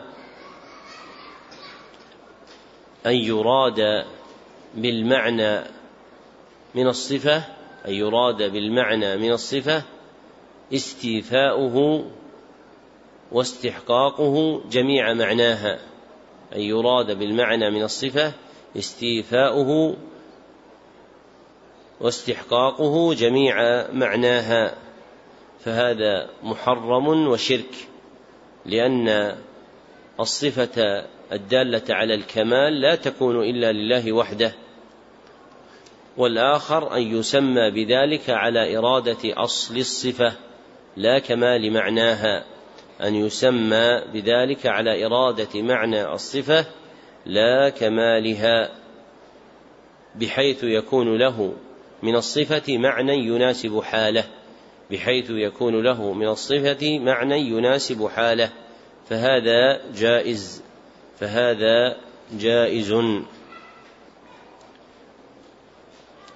أن 3.07 3.15
يراد 3.15 4.05
بالمعنى 4.75 5.61
من 6.75 6.87
الصفة 6.87 7.37
أن 7.89 7.93
يراد 7.93 8.53
بالمعنى 8.53 9.17
من 9.17 9.33
الصفة 9.33 9.83
استيفاؤه 10.75 12.05
واستحقاقه 13.33 14.63
جميع 14.71 15.15
معناها. 15.15 15.79
أن 16.55 16.61
يراد 16.61 17.19
بالمعنى 17.19 17.71
من 17.71 17.83
الصفة 17.83 18.33
استيفاؤه 18.77 19.97
واستحقاقه 22.01 23.15
جميع 23.15 23.57
معناها. 23.93 24.75
فهذا 25.65 26.31
محرم 26.43 27.29
وشرك 27.29 27.89
لأن 28.67 29.37
الصفة 30.21 31.07
الدالة 31.33 31.95
على 31.95 32.15
الكمال 32.15 32.81
لا 32.81 32.95
تكون 32.95 33.43
إلا 33.43 33.73
لله 33.73 34.13
وحده 34.13 34.53
والآخر 36.17 36.97
أن 36.97 37.03
يسمى 37.03 37.71
بذلك 37.71 38.31
على 38.31 38.79
إرادة 38.79 39.19
أصل 39.25 39.77
الصفة 39.77 40.33
لا 40.97 41.19
كمال 41.19 41.73
معناها 41.73 42.45
أن 43.03 43.15
يسمى 43.15 44.03
بذلك 44.13 44.67
على 44.67 45.07
إرادة 45.07 45.63
معنى 45.63 46.13
الصفة 46.13 46.67
لا 47.27 47.69
كمالها 47.69 48.71
بحيث 50.15 50.65
يكون 50.65 51.19
له 51.19 51.55
من 52.03 52.17
الصفة 52.17 52.79
معنى 52.79 53.15
يناسب 53.15 53.81
حاله 53.81 54.25
بحيث 54.91 55.31
يكون 55.31 55.83
له 55.83 56.13
من 56.13 56.29
الصفة 56.29 56.99
معنى 56.99 57.39
يناسب 57.39 58.09
حاله 58.09 58.51
فهذا 59.09 59.81
جائز. 59.95 60.63
فهذا 61.21 61.97
جائز. 62.33 62.95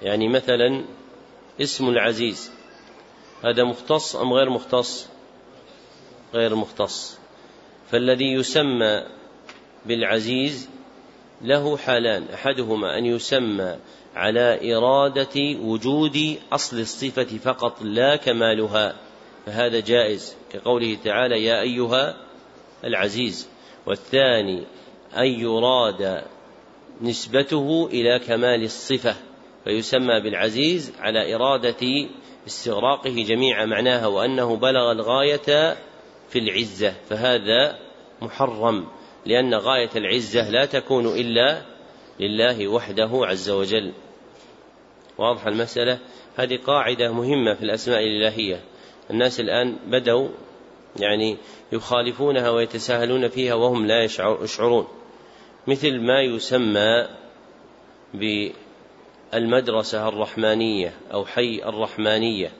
يعني 0.03 0.28
مثلا 0.28 0.85
اسم 1.61 1.89
العزيز 1.89 2.51
هذا 3.45 3.64
مختص 3.64 4.16
أم 4.16 4.32
غير 4.32 4.51
مختص؟ 4.51 5.09
غير 6.35 6.55
مختص. 6.55 7.18
فالذي 7.91 8.32
يسمى 8.32 9.03
بالعزيز 9.87 10.68
له 11.43 11.76
حالان 11.76 12.24
أحدهما 12.35 12.99
أن 12.99 13.07
يسمى 13.07 13.76
على 14.14 14.74
إرادة 14.76 15.41
وجود 15.61 16.39
أصل 16.53 16.80
الصفة 16.80 17.39
فقط 17.39 17.82
لا 17.82 18.16
كمالها 18.16 18.97
فهذا 19.47 19.80
جائز. 19.80 20.37
كقوله 20.53 20.97
تعالى 21.05 21.45
يا 21.45 21.61
أيها 21.61 22.16
العزيز 22.85 23.53
والثاني 23.87 24.62
أن 25.16 25.26
يراد 25.26 26.22
نسبته 27.01 27.89
إلى 27.93 28.18
كمال 28.18 28.62
الصفة 28.62 29.14
فيسمى 29.64 30.20
بالعزيز 30.20 30.93
على 30.99 31.35
إرادة 31.35 32.09
استغراقه 32.47 33.11
جميع 33.11 33.64
معناها 33.64 34.07
وأنه 34.07 34.57
بلغ 34.57 34.93
الغاية 34.93 35.76
في 36.28 36.39
العزة 36.39 36.95
فهذا 37.09 37.78
محرم 38.22 38.87
لأن 39.26 39.55
غاية 39.55 39.91
العزة 39.97 40.51
لا 40.51 40.64
تكون 40.64 41.07
إلا 41.07 41.62
لله 42.20 42.68
وحده 42.68 43.11
عز 43.12 43.51
وجل. 43.51 43.93
واضح 45.18 45.47
المسألة؟ 45.47 45.99
هذه 46.37 46.57
قاعدة 46.66 47.12
مهمة 47.12 47.55
في 47.55 47.62
الأسماء 47.62 47.99
الإلهية. 47.99 48.61
الناس 49.11 49.41
الآن 49.41 49.76
بدوا 49.87 50.28
يعني 50.97 51.36
يخالفونها 51.72 52.51
ويتساهلون 52.51 53.28
فيها 53.28 53.55
وهم 53.55 53.86
لا 53.86 54.05
يشعرون. 54.42 54.86
مثل 55.66 56.01
ما 56.01 56.20
يسمى 56.20 57.09
بالمدرسة 59.32 60.09
الرحمانية 60.09 60.92
أو 61.12 61.24
حي 61.24 61.62
الرحمانية. 61.64 62.53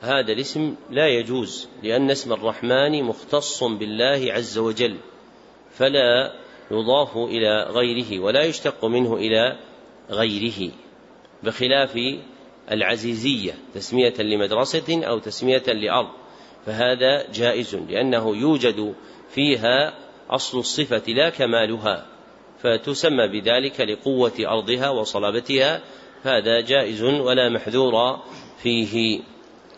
هذا 0.00 0.32
الاسم 0.32 0.74
لا 0.90 1.08
يجوز 1.08 1.68
لأن 1.82 2.10
اسم 2.10 2.32
الرحمن 2.32 3.04
مختص 3.04 3.64
بالله 3.64 4.32
عز 4.32 4.58
وجل 4.58 4.96
فلا 5.70 6.32
يضاف 6.70 7.16
إلى 7.16 7.62
غيره 7.62 8.20
ولا 8.20 8.42
يشتق 8.42 8.84
منه 8.84 9.14
إلى 9.14 9.58
غيره 10.10 10.72
بخلاف 11.42 11.98
العزيزية 12.70 13.54
تسمية 13.74 14.14
لمدرسة 14.18 15.04
أو 15.04 15.18
تسمية 15.18 15.62
لأرض. 15.66 16.08
فهذا 16.66 17.32
جائز 17.32 17.74
لأنه 17.74 18.36
يوجد 18.36 18.94
فيها 19.34 19.94
أصل 20.30 20.58
الصفة 20.58 21.02
لا 21.08 21.30
كمالها 21.30 22.06
فتسمى 22.62 23.28
بذلك 23.28 23.80
لقوة 23.80 24.32
أرضها 24.40 24.88
وصلابتها 24.88 25.80
هذا 26.22 26.60
جائز 26.60 27.02
ولا 27.02 27.48
محذور 27.48 28.18
فيه. 28.62 29.20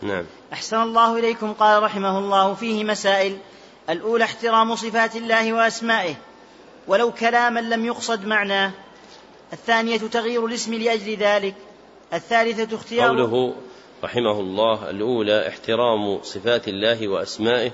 نعم. 0.01 0.25
أحسن 0.53 0.81
الله 0.81 1.19
إليكم 1.19 1.53
قال 1.53 1.83
رحمه 1.83 2.19
الله 2.19 2.53
فيه 2.53 2.83
مسائل. 2.83 3.37
الأولى 3.89 4.23
احترام 4.23 4.75
صفات 4.75 5.15
الله 5.15 5.53
وأسمائه 5.53 6.15
ولو 6.87 7.11
كلاما 7.11 7.59
لم 7.59 7.85
يقصد 7.85 8.25
معناه. 8.25 8.71
الثانية 9.53 9.97
تغيير 9.97 10.45
الاسم 10.45 10.73
لأجل 10.73 11.15
ذلك. 11.15 11.55
الثالثة 12.13 12.75
اختيار 12.75 13.09
قوله 13.09 13.55
رحمه 14.03 14.39
الله 14.39 14.89
الأولى 14.89 15.47
احترام 15.47 16.21
صفات 16.21 16.67
الله 16.67 17.07
وأسمائه 17.07 17.71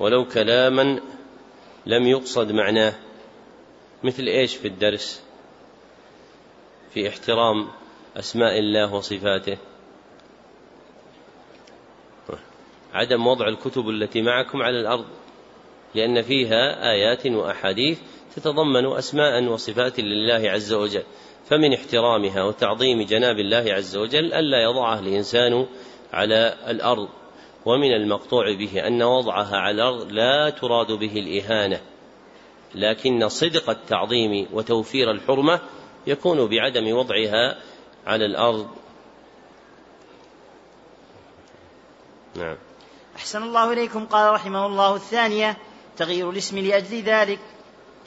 ولو 0.00 0.24
كلاما 0.24 1.00
لم 1.86 2.06
يقصد 2.06 2.52
معناه. 2.52 2.94
مثل 4.04 4.22
إيش 4.22 4.56
في 4.56 4.68
الدرس؟ 4.68 5.22
في 6.94 7.08
احترام 7.08 7.68
أسماء 8.16 8.58
الله 8.58 8.94
وصفاته. 8.94 9.58
عدم 12.94 13.26
وضع 13.26 13.48
الكتب 13.48 13.88
التي 13.88 14.22
معكم 14.22 14.62
على 14.62 14.80
الأرض 14.80 15.04
لأن 15.94 16.22
فيها 16.22 16.90
آيات 16.90 17.26
وأحاديث 17.26 17.98
تتضمن 18.36 18.86
أسماء 18.86 19.44
وصفات 19.44 20.00
لله 20.00 20.50
عز 20.50 20.72
وجل. 20.72 21.02
فمن 21.48 21.74
احترامها 21.74 22.42
وتعظيم 22.42 23.02
جناب 23.02 23.38
الله 23.38 23.72
عز 23.72 23.96
وجل 23.96 24.32
ألا 24.32 24.62
يضعها 24.62 24.98
الإنسان 24.98 25.66
على 26.12 26.54
الأرض 26.68 27.08
ومن 27.64 27.92
المقطوع 27.92 28.54
به 28.54 28.86
أن 28.86 29.02
وضعها 29.02 29.56
على 29.56 29.74
الأرض 29.74 30.12
لا 30.12 30.50
تراد 30.50 30.92
به 30.92 31.12
الإهانة 31.12 31.80
لكن 32.74 33.28
صدق 33.28 33.70
التعظيم 33.70 34.46
وتوفير 34.52 35.10
الحرمة 35.10 35.60
يكون 36.06 36.46
بعدم 36.46 36.96
وضعها 36.96 37.58
على 38.06 38.26
الأرض. 38.26 38.68
نعم. 42.36 42.56
أحسن 43.16 43.42
الله 43.42 43.72
إليكم. 43.72 44.06
قال 44.06 44.32
رحمه 44.32 44.66
الله 44.66 44.94
الثانية 44.94 45.56
تغيير 45.96 46.30
الاسم 46.30 46.58
لأجل 46.58 47.02
ذلك. 47.02 47.38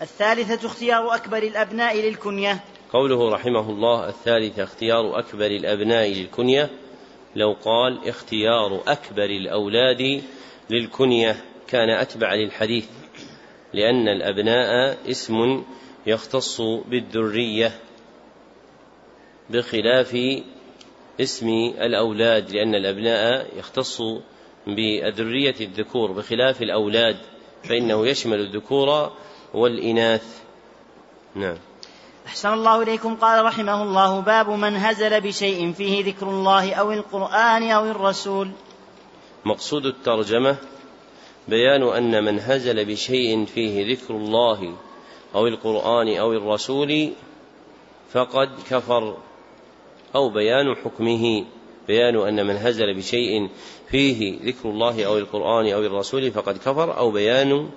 الثالثة 0.02 0.68
اختيار 0.68 1.16
أكبر 1.16 1.38
الأبناء 1.38 1.98
للكنية. 1.98 2.64
قوله 2.94 3.30
رحمه 3.30 3.70
الله 3.70 4.10
الثالثة 4.10 4.64
اختيار 4.64 5.20
أكبر 5.20 5.46
الأبناء 5.46 6.10
للكنية. 6.10 6.70
لو 7.36 7.56
قال 7.66 8.08
اختيار 8.08 8.84
أكبر 8.88 9.26
الأولاد 9.26 10.22
للكنية 10.70 11.46
كان 11.68 11.90
أتبع 11.90 12.34
للحديث 12.34 12.88
لأن 13.74 14.08
الأبناء 14.08 14.98
اسم 15.10 15.64
يختص 16.08 16.62
بالذرية 16.62 17.80
بخلاف 19.50 20.18
اسم 21.22 21.48
الأولاد 21.82 22.52
لأن 22.52 22.76
الأبناء 22.76 23.48
يختص 23.58 24.02
بالذرية 24.68 25.56
الذكور 25.62 26.12
بخلاف 26.12 26.62
الأولاد 26.62 27.18
فإنه 27.64 28.08
يشمل 28.08 28.40
الذكور 28.40 29.12
والإناث. 29.54 30.42
نعم. 31.36 31.58
أحسن 32.30 32.54
الله 32.54 32.82
إليكم. 32.82 33.16
قال 33.16 33.46
رحمه 33.46 33.84
الله 33.84 34.20
باب 34.20 34.50
من 34.50 34.76
هزل 34.76 35.22
بشيء 35.22 35.74
فيه 35.74 36.06
ذكر 36.06 36.30
الله 36.30 36.74
أو 36.74 36.92
القرآن 36.92 37.72
أو 37.72 37.86
الرسول. 37.86 38.52
مقصود 39.46 39.86
الترجمة 39.86 40.58
بيان 41.48 41.84
أن 41.84 42.24
من 42.24 42.40
هزل 42.40 42.86
بشيء 42.86 43.46
فيه 43.46 43.94
ذكر 43.94 44.14
الله 44.14 44.74
أو 45.36 45.48
القرآن 45.48 46.18
أو 46.18 46.34
الرسول 46.34 47.12
فقد 48.14 48.50
كفر 48.70 49.18
أو 50.16 50.30
بيان 50.30 50.76
حكمه 50.76 51.46
بيان 51.88 52.16
أن 52.16 52.46
من 52.46 52.58
هزل 52.58 52.94
بشيء 52.94 53.50
فيه 53.88 54.40
ذكر 54.44 54.70
الله 54.70 55.06
أو 55.06 55.18
القرآن 55.18 55.72
أو 55.74 55.80
الرسول 55.80 56.32
فقد 56.32 56.58
كفر 56.58 56.98
أو 56.98 57.12
بيان 57.12 57.70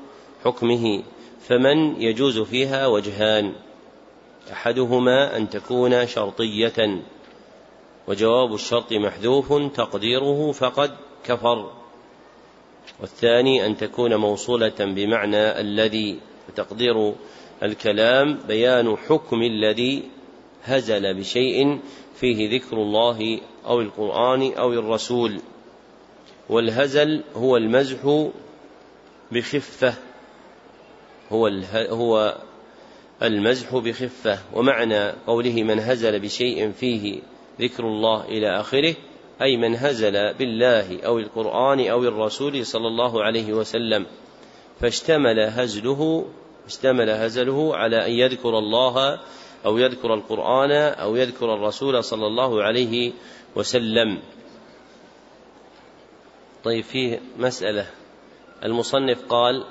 حكمه. 0.44 1.02
فمن 1.48 2.02
يجوز 2.02 2.38
فيها 2.38 2.86
وجهان. 2.86 3.52
أحدهما 4.52 5.36
أن 5.36 5.48
تكون 5.48 6.06
شرطية 6.06 7.02
وجواب 8.08 8.54
الشرط 8.54 8.92
محذوف 8.92 9.52
تقديره 9.52 10.52
فقد 10.52 10.90
كفر. 11.24 11.70
والثاني 13.00 13.66
أن 13.66 13.76
تكون 13.76 14.14
موصولة 14.14 14.74
بمعنى 14.80 15.60
الذي 15.60 16.20
تقدير 16.56 17.14
الكلام 17.62 18.38
بيان 18.48 18.96
حكم 18.96 19.42
الذي 19.42 20.02
هزل 20.64 21.14
بشيء 21.14 21.80
فيه 22.14 22.56
ذكر 22.56 22.76
الله 22.76 23.40
أو 23.66 23.80
القرآن 23.80 24.52
أو 24.52 24.72
الرسول. 24.72 25.40
والهزل 26.48 27.24
هو 27.36 27.56
المزح 27.56 28.28
بخفة 29.32 29.94
هو 31.32 31.50
هو 31.74 32.36
المزح 33.22 33.76
بخفة 33.76 34.38
ومعنى 34.54 35.10
قوله 35.26 35.62
من 35.62 35.78
هزل 35.80 36.20
بشيء 36.20 36.72
فيه 36.72 37.20
ذكر 37.60 37.84
الله 37.84 38.24
إلى 38.24 38.60
آخره 38.60 38.94
أي 39.42 39.56
من 39.56 39.76
هزل 39.76 40.34
بالله 40.34 41.02
أو 41.02 41.18
القرآن 41.18 41.88
أو 41.88 42.04
الرسول 42.04 42.66
صلى 42.66 42.86
الله 42.86 43.24
عليه 43.24 43.52
وسلم 43.52 44.06
فاشتمل 44.80 45.40
هزله 45.40 46.26
اشتمل 46.66 47.10
هزله 47.10 47.76
على 47.76 48.06
أن 48.06 48.12
يذكر 48.12 48.58
الله 48.58 49.20
أو 49.66 49.78
يذكر 49.78 50.14
القرآن 50.14 50.72
أو 50.72 51.16
يذكر 51.16 51.54
الرسول 51.54 52.04
صلى 52.04 52.26
الله 52.26 52.62
عليه 52.62 53.12
وسلم. 53.56 54.18
طيب 56.64 56.84
فيه 56.84 57.20
مسألة 57.38 57.86
المصنف 58.64 59.22
قال 59.28 59.64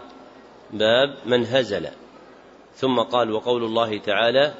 باب 0.74 1.18
من 1.26 1.46
هزل 1.46 1.88
ثم 2.76 3.00
قال 3.00 3.32
وقول 3.32 3.64
الله 3.64 3.98
تعالى 3.98 4.54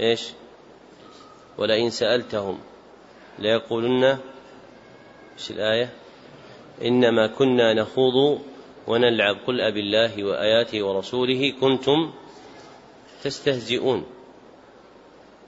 إيش؟ 0.00 0.28
ولئن 1.58 1.90
سألتهم 1.90 2.60
ليقولن 3.38 4.04
إيش 4.04 5.50
الآية؟ 5.50 5.92
إنما 6.82 7.26
كنا 7.26 7.74
نخوض 7.74 8.40
ونلعب 8.86 9.36
قل 9.46 9.60
أب 9.60 9.76
الله 9.76 10.24
وآياته 10.24 10.82
ورسوله 10.82 11.54
كنتم 11.60 12.12
تستهزئون. 13.22 14.06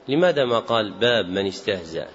لماذا 0.09 0.45
ما 0.45 0.59
قال 0.59 0.93
باب 0.93 1.29
من 1.29 1.47
استهزأ 1.47 2.09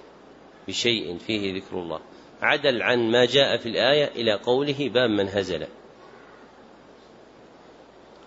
بشيء 0.67 1.17
فيه 1.17 1.55
ذكر 1.55 1.79
الله؟ 1.79 1.99
عدل 2.41 2.81
عن 2.81 3.11
ما 3.11 3.25
جاء 3.25 3.57
في 3.57 3.69
الآية 3.69 4.05
إلى 4.05 4.33
قوله 4.33 4.89
باب 4.93 5.09
من 5.09 5.27
هزل. 5.27 5.67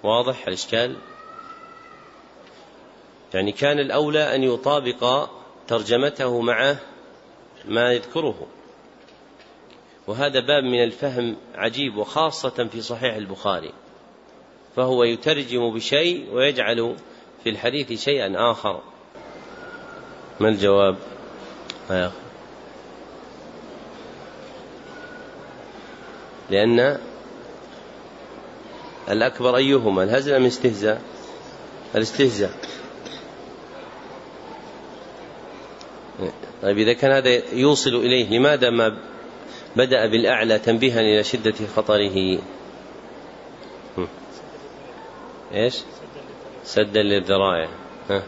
واضح 0.03 0.47
الإشكال؟ 0.47 0.97
يعني 3.35 3.53
كان 3.53 3.79
الأولى 3.79 4.35
أن 4.35 4.43
يطابق 4.43 5.31
ترجمته 5.69 6.41
مع 6.41 6.77
ما 7.65 7.93
يذكره. 7.93 8.47
وهذا 10.07 10.41
باب 10.41 10.65
من 10.65 10.83
الفهم 10.85 11.37
عجيب 11.55 11.97
وخاصة 11.97 12.69
في 12.73 12.81
صحيح 12.81 13.15
البخاري. 13.15 13.73
فهو 14.77 15.05
يترجم 15.05 15.75
بشيء 15.75 16.27
ويجعل 16.33 16.97
في 17.45 17.51
الحديث 17.51 18.05
شيئا 18.05 18.51
آخر. 18.51 18.81
ما 20.41 20.49
الجواب؟ 20.49 20.97
آه. 21.91 22.13
لأن 26.51 26.99
الأكبر 29.09 29.57
أيهما؟ 29.57 30.03
الهزل 30.03 30.33
أم 30.33 30.43
الاستهزاء؟ 30.43 31.03
الاستهزاء. 31.95 32.51
طيب 36.65 36.79
إذا 36.79 36.93
كان 36.93 37.13
هذا 37.13 37.55
يوصل 37.55 37.95
إليه 37.95 38.39
لماذا 38.39 38.71
ما 38.71 38.99
بدأ 39.77 40.07
بالأعلى 40.07 40.59
تنبيها 40.59 41.01
إلى 41.01 41.25
شدة 41.25 41.55
خطره؟ 41.77 42.39
إيش؟ 45.55 45.79
سدا 46.65 47.03
للذرائع. 47.03 47.69
ها. 48.11 48.23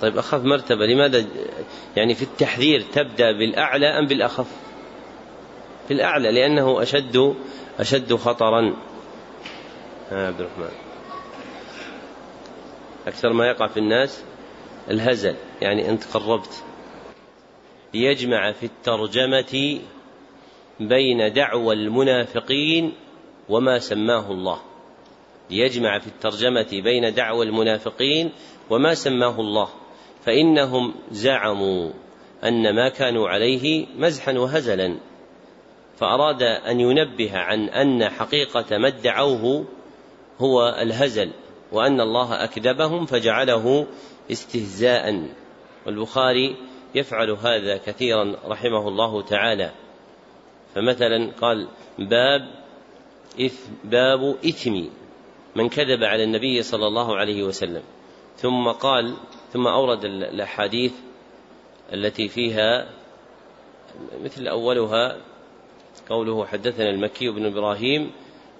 طيب 0.00 0.18
أخف 0.18 0.42
مرتبة. 0.44 0.86
لماذا؟ 0.86 1.26
يعني 1.96 2.14
في 2.14 2.22
التحذير 2.22 2.84
تبدأ 2.92 3.32
بالأعلى 3.32 3.86
أم 3.86 4.06
بالأخف؟ 4.06 4.46
في 5.88 5.94
الأعلى 5.94 6.32
لأنه 6.32 6.82
أشد 6.82 7.34
أشد 7.78 8.14
خطرا. 8.14 8.76
عبد 10.12 10.40
الرحمن. 10.40 10.87
أكثر 13.08 13.32
ما 13.32 13.46
يقع 13.46 13.66
في 13.66 13.76
الناس 13.76 14.24
الهزل 14.90 15.36
يعني 15.62 15.90
أنت 15.90 16.04
قربت. 16.16 16.64
ليجمع 17.94 18.52
في 18.52 18.66
الترجمة 18.66 19.80
بين 20.80 21.32
دعوى 21.32 21.74
المنافقين 21.74 22.92
وما 23.48 23.78
سماه 23.78 24.32
الله. 24.32 24.60
ليجمع 25.50 25.98
في 25.98 26.06
الترجمة 26.06 26.68
بين 26.72 27.14
دعوى 27.14 27.46
المنافقين 27.46 28.30
وما 28.70 28.94
سماه 28.94 29.40
الله. 29.40 29.68
فإنهم 30.24 30.94
زعموا 31.10 31.90
أن 32.44 32.74
ما 32.74 32.88
كانوا 32.88 33.28
عليه 33.28 33.86
مزحا 33.96 34.32
وهزلا. 34.32 34.96
فأراد 35.96 36.42
أن 36.42 36.80
ينبه 36.80 37.38
عن 37.38 37.68
أن 37.68 38.08
حقيقة 38.08 38.78
ما 38.78 38.88
ادعوه 38.88 39.64
هو 40.38 40.76
الهزل. 40.82 41.30
وأن 41.72 42.00
الله 42.00 42.44
أكذبهم 42.44 43.06
فجعله 43.06 43.86
استهزاء. 44.32 45.28
والبخاري 45.86 46.56
يفعل 46.94 47.30
هذا 47.30 47.76
كثيرا 47.76 48.36
رحمه 48.46 48.88
الله 48.88 49.22
تعالى. 49.22 49.70
فمثلا 50.74 51.32
قال 51.40 51.68
باب 51.98 52.48
إثم 53.40 53.72
باب 53.84 54.36
إثم 54.48 54.72
من 55.56 55.68
كذب 55.68 56.04
على 56.04 56.24
النبي 56.24 56.62
صلى 56.62 56.86
الله 56.86 57.16
عليه 57.16 57.42
وسلم. 57.42 57.82
ثم 58.36 58.68
قال 58.68 59.16
ثم 59.52 59.66
أورد 59.66 60.04
الأحاديث 60.04 60.92
التي 61.92 62.28
فيها 62.28 62.88
مثل 64.24 64.48
أولها 64.48 65.16
قوله 66.08 66.46
حدثنا 66.46 66.90
المكي 66.90 67.30
بن 67.30 67.46
إبراهيم 67.46 68.10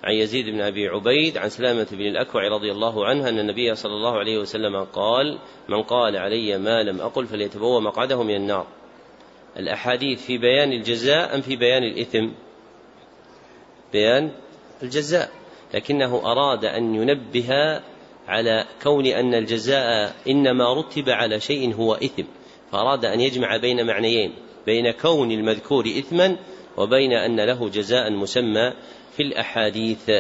عن 0.05 0.15
يزيد 0.15 0.47
بن 0.47 0.61
أبي 0.61 0.89
عبيد 0.89 1.39
عن 1.39 1.49
سلامة 1.49 1.87
بن 1.93 2.07
الأكوع 2.07 2.49
رضي 2.49 2.73
الله 2.73 3.07
عنه 3.07 3.29
أن 3.29 3.39
النبي 3.39 3.75
صلى 3.75 3.93
الله 3.93 4.19
عليه 4.19 4.39
وسلم 4.39 4.85
قال 4.85 5.39
من 5.69 5.83
قال 5.83 6.17
علي 6.17 6.59
ما 6.59 6.83
لم 6.83 7.01
أقل 7.01 7.27
فليتبوأ 7.27 7.81
مقعده 7.81 8.23
من 8.23 8.35
النار. 8.35 8.67
الأحاديث 9.57 10.27
في 10.27 10.39
بيان 10.39 10.73
الجزاء 10.73 11.35
أم 11.35 11.41
في 11.41 11.57
بيان 11.57 11.83
الإثم؟ 11.83 12.29
بيان 13.93 14.31
الجزاء. 14.83 15.31
لكنه 15.75 16.17
أراد 16.25 16.65
أن 16.65 16.95
ينبه 16.95 17.81
على 18.29 18.65
كون 18.83 19.07
أن 19.07 19.35
الجزاء 19.35 20.15
إنما 20.29 20.75
رتب 20.75 21.09
على 21.09 21.41
شيء 21.41 21.75
هو 21.75 21.95
إثم 21.95 22.25
فأراد 22.73 23.05
أن 23.05 23.21
يجمع 23.21 23.57
بين 23.57 23.87
معنيين 23.87 24.35
بين 24.67 24.91
كون 24.91 25.33
المذكور 25.33 25.85
إثما 25.87 26.37
وبين 26.77 27.13
أن 27.13 27.41
له 27.41 27.69
جزاء 27.69 28.11
مسمى. 28.11 28.73
في 29.19 29.25
الأحاديث. 29.25 30.11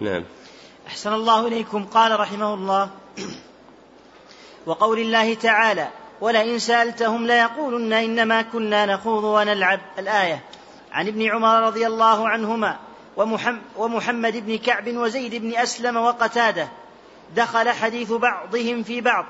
نعم. 0.00 0.24
أحسن 0.86 1.12
الله 1.12 1.46
إليكم. 1.46 1.84
قال 1.84 2.20
رحمه 2.20 2.54
الله 2.54 2.90
وقول 4.66 4.98
الله 4.98 5.34
تعالى 5.34 5.88
ولئن 6.20 6.58
سألتهم 6.58 7.26
ليقولن 7.26 7.92
إنما 7.92 8.42
كنا 8.42 8.86
نخوض 8.86 9.24
ونلعب. 9.24 9.80
الآية 9.98 10.44
عن 10.92 11.06
ابن 11.06 11.26
عمر 11.26 11.66
رضي 11.66 11.86
الله 11.86 12.28
عنهما 12.28 12.76
ومحمد 13.76 14.36
بن 14.46 14.58
كعب 14.58 14.96
وزيد 14.96 15.34
بن 15.34 15.56
أسلم 15.56 15.96
وقتادة 15.96 16.68
دخل 17.36 17.68
حديث 17.68 18.12
بعضهم 18.12 18.82
في 18.82 19.00
بعض 19.00 19.26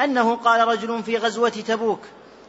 أنه 0.00 0.36
قال 0.36 0.68
رجل 0.68 1.02
في 1.02 1.16
غزوة 1.16 1.48
تبوك 1.48 2.00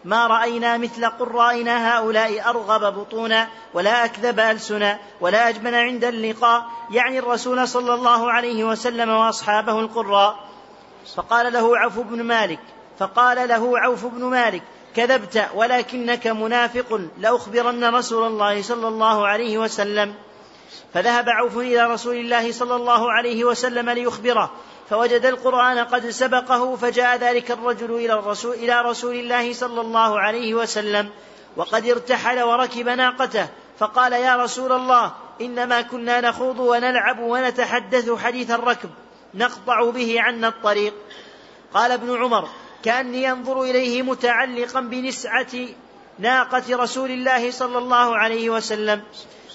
ما 0.06 0.28
رأينا 0.28 0.78
مثل 0.78 1.06
قرائنا 1.06 1.97
هؤلاء 1.97 2.49
أرغب 2.49 2.99
بطونا 2.99 3.47
ولا 3.74 4.06
أكذب 4.06 4.39
ألسنا 4.39 4.99
ولا 5.22 5.49
أجمن 5.49 5.74
عند 5.76 6.03
اللقاء. 6.03 6.66
يعني 6.91 7.20
الرسول 7.20 7.68
صلى 7.68 7.93
الله 7.93 8.32
عليه 8.32 8.64
وسلم 8.64 9.10
وأصحابه 9.10 9.80
القراء. 9.80 10.39
فقال 11.16 11.53
له 11.53 11.78
عوف 11.78 11.99
بن 11.99 12.24
مالك 12.24 12.60
فقال 12.99 13.49
له 13.49 13.80
عوف 13.80 14.06
بن 14.06 14.24
مالك 14.24 14.62
كذبت 14.95 15.49
ولكنك 15.56 16.28
منافق 16.28 17.01
لأخبرن 17.18 17.95
رسول 17.95 18.28
الله 18.28 18.62
صلى 18.62 18.88
الله 18.88 19.28
عليه 19.28 19.58
وسلم. 19.58 20.14
فذهب 20.93 21.30
عوف 21.30 21.58
إلى 21.58 21.84
رسول 21.84 22.16
الله 22.16 22.51
صلى 22.51 22.76
الله 22.76 23.12
عليه 23.12 23.43
وسلم 23.43 23.89
ليخبره. 23.89 24.51
فوجد 24.89 25.25
القرآن 25.25 25.79
قد 25.79 26.09
سبقه 26.09 26.75
فجاء 26.75 27.17
ذلك 27.17 27.51
الرجل 27.51 27.91
إلى 27.95 28.13
الرسول 28.13 28.55
إلى 28.55 28.81
رسول 28.81 29.15
الله 29.15 29.53
صلى 29.53 29.81
الله 29.81 30.19
عليه 30.19 30.53
وسلم 30.53 31.09
وقد 31.57 31.89
ارتحل 31.89 32.41
وركب 32.41 32.89
ناقته 32.89 33.47
فقال 33.79 34.13
يا 34.13 34.36
رسول 34.36 34.71
الله 34.71 35.11
إنما 35.41 35.81
كنا 35.81 36.21
نخوض 36.21 36.59
ونلعب 36.59 37.19
ونتحدث 37.19 38.11
حديث 38.11 38.51
الركب 38.51 38.89
نقطع 39.33 39.89
به 39.89 40.21
عنا 40.21 40.47
الطريق. 40.47 40.93
قال 41.73 41.91
ابن 41.91 42.23
عمر 42.23 42.49
كأني 42.83 43.31
أنظر 43.31 43.61
إليه 43.61 44.01
متعلقا 44.01 44.79
بنسعة 44.79 45.67
ناقة 46.19 46.63
رسول 46.69 47.11
الله 47.11 47.51
صلى 47.51 47.77
الله 47.77 48.17
عليه 48.17 48.49
وسلم 48.49 49.03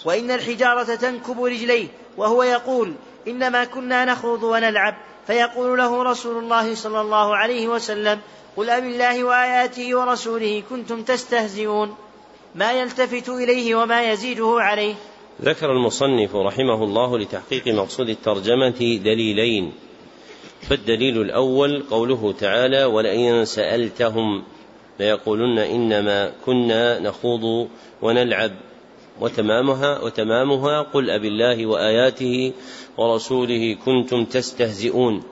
وإن 0.05 0.31
الحجارة 0.31 0.95
تنكب 0.95 1.45
رجليه 1.45 1.89
وهو 2.17 2.43
يقول 2.43 2.95
إنما 3.29 3.65
كنا 3.65 4.05
نخوض 4.05 4.43
ونلعب. 4.43 4.97
فيقول 5.31 5.79
له 5.79 6.03
رسول 6.03 6.45
الله 6.45 6.75
صلى 6.75 7.01
الله 7.01 7.37
عليه 7.37 7.69
وسلم 7.69 8.19
قل 8.57 8.71
أب 8.71 8.85
الله 8.85 9.25
وآياته 9.25 9.99
ورسوله 9.99 10.63
كنتم 10.71 11.03
تستهزئون. 11.03 11.95
ما 12.55 12.73
يلتفت 12.73 13.29
إليه 13.29 13.75
وما 13.75 14.11
يزيده 14.13 14.57
عليه. 14.59 14.95
ذكر 15.43 15.73
المصنف 15.73 16.37
رحمه 16.37 16.85
الله 16.85 17.19
لتحقيق 17.19 17.69
مقصود 17.69 18.09
الترجمة 18.09 18.99
دليلين. 19.05 19.73
فالدليل 20.69 21.21
الأول 21.21 21.83
قوله 21.91 22.35
تعالى 22.41 22.85
ولئن 22.85 23.45
سألتهم 23.45 24.43
ليقولن 25.01 25.59
إنما 25.59 26.33
كنا 26.47 26.99
نخوض 26.99 27.69
ونلعب 28.03 28.53
وتمامها 29.21 30.01
وتمامها 30.01 30.83
قل 30.83 31.11
أب 31.11 31.25
الله 31.25 31.67
وآياته 31.67 32.53
ورسوله 33.01 33.77
كنتم 33.85 34.25
تستهزئون. 34.25 35.23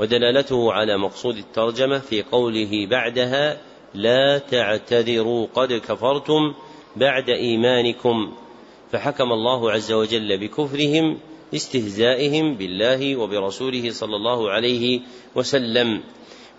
ودلالته 0.00 0.72
على 0.72 0.98
مقصود 0.98 1.36
الترجمة 1.36 1.98
في 1.98 2.22
قوله 2.22 2.86
بعدها 2.90 3.60
لا 3.94 4.38
تعتذروا 4.38 5.46
قد 5.54 5.72
كفرتم 5.72 6.54
بعد 6.96 7.30
إيمانكم. 7.30 8.32
فحكم 8.92 9.32
الله 9.32 9.72
عز 9.72 9.92
وجل 9.92 10.38
بكفرهم 10.38 11.18
استهزائهم 11.54 12.54
بالله 12.54 13.16
وبرسوله 13.16 13.90
صلى 13.90 14.16
الله 14.16 14.50
عليه 14.50 15.00
وسلم. 15.34 16.02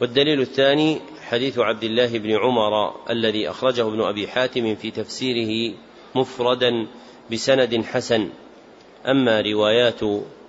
والدليل 0.02 0.42
الثاني 0.42 0.98
حديث 1.30 1.60
عبد 1.60 1.84
الله 1.84 2.18
بن 2.18 2.32
عمر 2.32 2.96
الذي 3.10 3.50
أخرجه 3.50 3.88
ابن 3.88 4.02
أبي 4.02 4.28
حاتم 4.28 4.76
في 4.76 4.92
تفسيره 4.92 5.76
مفردا 6.16 6.88
بسند 7.32 7.84
حسن. 7.86 8.30
أما 9.08 9.42
روايات 9.42 10.00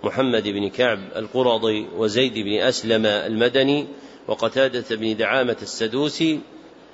محمد 0.04 0.48
بن 0.48 0.68
كعب 0.68 0.98
القرظي 1.16 1.86
وزيد 1.96 2.34
بن 2.34 2.52
أسلم 2.60 3.06
المدني 3.06 3.86
وقتادة 4.28 4.96
بن 4.96 5.16
دعامة 5.16 5.56
السدوسي 5.62 6.40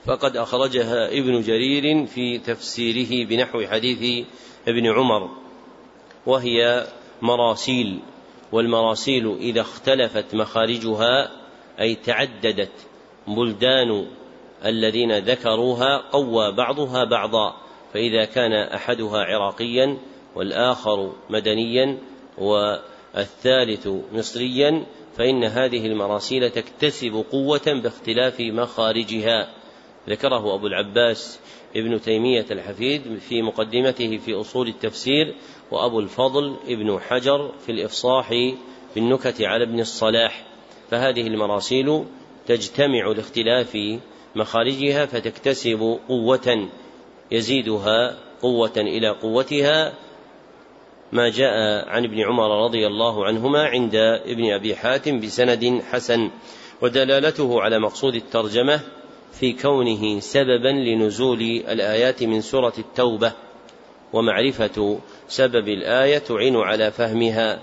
فقد 0.07 0.37
أخرجها 0.37 1.09
ابن 1.09 1.41
جرير 1.41 2.07
في 2.07 2.39
تفسيره 2.39 3.29
بنحو 3.29 3.67
حديث 3.67 4.27
ابن 4.69 4.87
عمر 4.87 5.31
وهي 6.27 6.87
مراسيل 7.23 8.01
والمراسيل 8.53 9.37
إذا 9.37 9.61
اختلفت 9.61 10.35
مخارجها 10.35 11.31
أي 11.81 11.95
تعددت 11.95 12.73
بلدان 13.29 14.07
الذين 14.65 15.19
ذكروها 15.19 15.97
قوى 15.97 16.53
بعضها 16.53 17.05
بعضا 17.05 17.57
فإذا 17.95 18.25
كان 18.25 18.53
أحدها 18.53 19.19
عراقيا 19.19 19.99
والآخر 20.37 21.13
مدنيا 21.31 21.99
والثالث 22.39 23.89
مصريا 24.13 24.87
فإن 25.17 25.45
هذه 25.45 25.87
المراسيل 25.87 26.51
تكتسب 26.51 27.25
قوة 27.33 27.81
باختلاف 27.83 28.41
مخارجها. 28.41 29.49
ذكره 30.09 30.55
أبو 30.55 30.67
العباس 30.67 31.41
ابن 31.77 32.01
تيمية 32.01 32.47
الحفيد 32.51 33.19
في 33.19 33.43
مقدمته 33.43 34.17
في 34.17 34.35
أصول 34.41 34.69
التفسير 34.69 35.35
وأبو 35.71 36.01
الفضل 36.01 36.57
ابن 36.69 37.01
حجر 37.01 37.53
في 37.67 37.73
الإفصاح 37.73 38.31
بالنكت 38.95 39.43
على 39.43 39.65
ابن 39.65 39.81
الصلاح. 39.81 40.47
فهذه 40.91 41.27
المراسيل 41.27 42.05
تجتمع 42.47 43.07
لاختلاف 43.07 43.79
مخارجها 44.37 45.07
فتكتسب 45.07 45.99
قوة 46.09 46.69
يزيدها 47.31 48.17
قوة 48.43 48.73
إلى 48.77 49.09
قوتها 49.09 49.95
ما 51.15 51.29
جاء 51.29 51.89
عن 51.89 52.05
ابن 52.05 52.21
عمر 52.21 52.65
رضي 52.65 52.87
الله 52.87 53.27
عنهما 53.27 53.65
عند 53.65 53.95
ابن 54.27 54.53
أبي 54.53 54.77
حاتم 54.77 55.21
بسند 55.21 55.83
حسن 55.91 56.31
ودلالته 56.83 57.61
على 57.61 57.79
مقصود 57.79 58.15
الترجمة 58.15 58.81
في 59.33 59.53
كونه 59.53 60.21
سببا 60.21 60.69
لنزول 60.69 61.41
الآيات 61.69 62.23
من 62.23 62.41
سورة 62.41 62.73
التوبة 62.79 63.33
ومعرفة 64.13 64.99
سبب 65.29 65.69
الآية 65.69 66.19
تعين 66.19 66.57
على 66.57 66.91
فهمها 66.91 67.61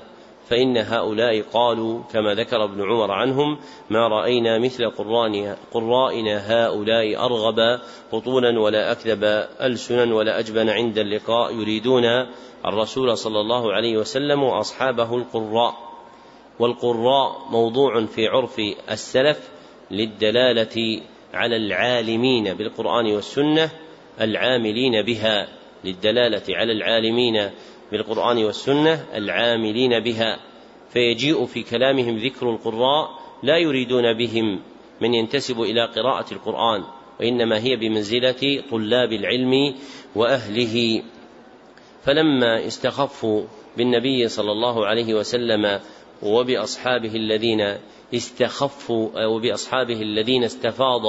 فإن 0.49 0.77
هؤلاء 0.77 1.41
قالوا 1.41 2.01
كما 2.13 2.33
ذكر 2.33 2.63
ابن 2.63 2.81
عمر 2.81 3.11
عنهم 3.11 3.57
ما 3.89 4.07
رأينا 4.07 4.59
مثل 4.59 4.89
قرائنا 5.73 6.37
هؤلاء 6.53 7.25
أرغب 7.25 7.79
بطونا 8.13 8.59
ولا 8.59 8.91
أكذب 8.91 9.23
ألسنا 9.61 10.15
ولا 10.15 10.39
أجبن 10.39 10.69
عند 10.69 10.97
اللقاء 10.97 11.53
يريدون 11.55 12.03
الرسول 12.65 13.17
صلى 13.17 13.39
الله 13.39 13.73
عليه 13.73 13.97
وسلم 13.97 14.43
وأصحابه 14.43 15.15
القراء. 15.17 15.91
والقراء 16.59 17.47
موضوع 17.49 18.05
في 18.05 18.27
عرف 18.27 18.59
السلف 18.91 19.49
للدلالة 19.91 21.01
على 21.33 21.55
العالمين 21.55 22.53
بالقرآن 22.53 23.05
والسنة 23.05 23.69
العاملين 24.21 25.01
بها 25.01 25.47
للدلالة 25.83 26.43
على 26.49 26.71
العالمين 26.71 27.49
بالقرآن 27.91 28.43
والسنة 28.43 29.05
العاملين 29.13 29.99
بها. 29.99 30.39
فيجيء 30.93 31.45
في 31.45 31.63
كلامهم 31.63 32.17
ذكر 32.17 32.49
القراء 32.49 33.09
لا 33.43 33.57
يريدون 33.57 34.13
بهم 34.13 34.59
من 35.01 35.13
ينتسب 35.13 35.61
إلى 35.61 35.85
قراءة 35.85 36.33
القرآن 36.33 36.83
وإنما 37.19 37.63
هي 37.63 37.75
بمنزلة 37.75 38.63
طلاب 38.71 39.13
العلم 39.13 39.75
وأهله. 40.15 41.03
فلما 42.03 42.67
استخفوا 42.67 43.43
بالنبي 43.77 44.27
صلى 44.27 44.51
الله 44.51 44.85
عليه 44.85 45.13
وسلم 45.13 45.79
وبأصحابه 46.23 47.15
الذين 47.15 47.77
استخفوا 48.13 49.23
أو 49.23 49.39
بأصحابه 49.39 50.01
الذين 50.01 50.43
استفاض 50.43 51.01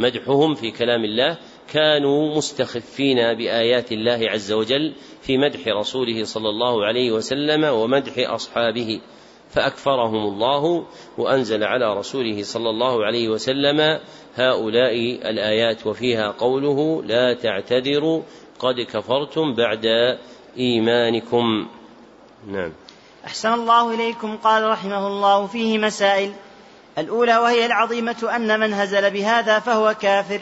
مدحهم 0.00 0.54
في 0.54 0.70
كلام 0.70 1.04
الله 1.04 1.38
كانوا 1.72 2.36
مستخفين 2.36 3.34
بآيات 3.34 3.92
الله 3.92 4.20
عز 4.30 4.52
وجل 4.52 4.92
في 5.22 5.38
مدح 5.38 5.68
رسوله 5.68 6.24
صلى 6.24 6.48
الله 6.48 6.84
عليه 6.84 7.12
وسلم 7.12 7.64
ومدح 7.64 8.30
أصحابه. 8.30 9.00
فأكفرهم 9.50 10.26
الله 10.32 10.86
وأنزل 11.18 11.64
على 11.64 11.96
رسوله 11.98 12.42
صلى 12.42 12.70
الله 12.70 13.04
عليه 13.04 13.28
وسلم 13.28 14.00
هؤلاء 14.34 14.94
الآيات 15.30 15.86
وفيها 15.86 16.30
قوله 16.30 17.02
لا 17.02 17.34
تعتذروا 17.34 18.22
قد 18.58 18.80
كفرتم 18.80 19.54
بعد 19.54 19.86
إيمانكم. 20.58 21.68
نعم. 22.46 22.72
أحسن 23.26 23.52
الله 23.52 23.94
إليكم 23.94 24.36
قال 24.36 24.68
رحمه 24.68 25.06
الله 25.06 25.46
فيه 25.46 25.78
مسائل. 25.78 26.32
الأولى 26.98 27.36
وهي 27.36 27.66
العظيمة 27.66 28.30
أن 28.36 28.60
من 28.60 28.74
هزل 28.74 29.10
بهذا 29.10 29.58
فهو 29.58 29.94
كافر. 30.00 30.40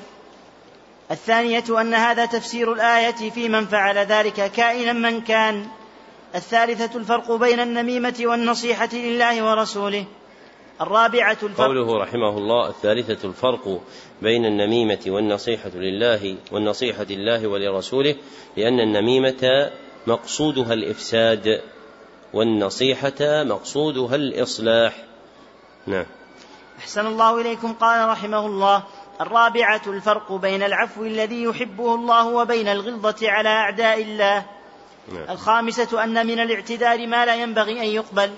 الثانية 1.10 1.80
أن 1.80 1.94
هذا 1.94 2.26
تفسير 2.26 2.72
الآية 2.72 3.30
في 3.30 3.48
من 3.48 3.66
فعل 3.66 3.98
ذلك 3.98 4.52
كائنا 4.52 4.92
من 4.92 5.20
كان. 5.20 5.66
الثالثة 6.34 6.98
الفرق 6.98 7.32
بين 7.32 7.60
النميمة 7.60 8.14
والنصيحة 8.20 8.88
لله 8.92 9.50
ورسوله. 9.50 10.04
الرابعة 10.82 11.38
الفرق. 11.42 11.66
قوله 11.66 11.98
رحمه 11.98 12.38
الله 12.38 12.68
الثالثة 12.68 13.28
الفرق 13.28 13.80
بين 14.22 14.46
النميمة 14.46 15.00
والنصيحة 15.06 15.70
لله 15.74 16.36
والنصيحة 16.52 17.06
لله 17.10 17.46
ولرسوله 17.46 18.16
لأن 18.56 18.80
النميمة 18.80 19.70
مقصودها 20.06 20.72
الإفساد 20.72 21.62
والنصيحة 22.32 23.44
مقصودها 23.44 24.14
الإصلاح. 24.14 25.04
نعم. 25.86 26.06
أحسن 26.78 27.06
الله 27.06 27.40
إليكم 27.40 27.72
قال 27.72 28.08
رحمه 28.08 28.46
الله 28.46 28.82
الرابعة 29.20 29.82
الفرق 29.86 30.32
بين 30.32 30.62
العفو 30.62 31.04
الذي 31.04 31.42
يحبه 31.42 31.94
الله 31.94 32.26
وبين 32.26 32.68
الغلظة 32.68 33.30
على 33.30 33.48
أعداء 33.48 34.02
الله. 34.02 34.46
نعم. 35.12 35.30
الخامسة 35.30 36.04
أن 36.04 36.26
من 36.26 36.40
الاعتذار 36.40 37.06
ما 37.06 37.26
لا 37.26 37.34
ينبغي 37.34 37.80
أن 37.80 37.86
يقبل. 37.86 38.30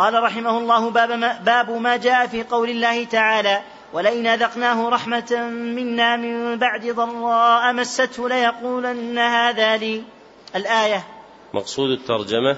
قال 0.00 0.22
رحمه 0.22 0.58
الله 0.58 0.90
باب 0.90 1.12
ما, 1.12 1.38
باب 1.38 1.70
ما 1.70 1.96
جاء 1.96 2.26
في 2.26 2.42
قول 2.42 2.70
الله 2.70 3.04
تعالى 3.04 3.60
ولئن 3.92 4.26
أذقناه 4.26 4.88
رحمة 4.88 5.50
منا 5.50 6.16
من 6.16 6.58
بعد 6.58 6.86
ضراء 6.86 7.72
مسته 7.72 8.28
ليقولن 8.28 9.18
هذا 9.18 9.76
لي. 9.76 10.02
الآية. 10.56 11.04
مقصود 11.54 11.90
الترجمة 11.90 12.56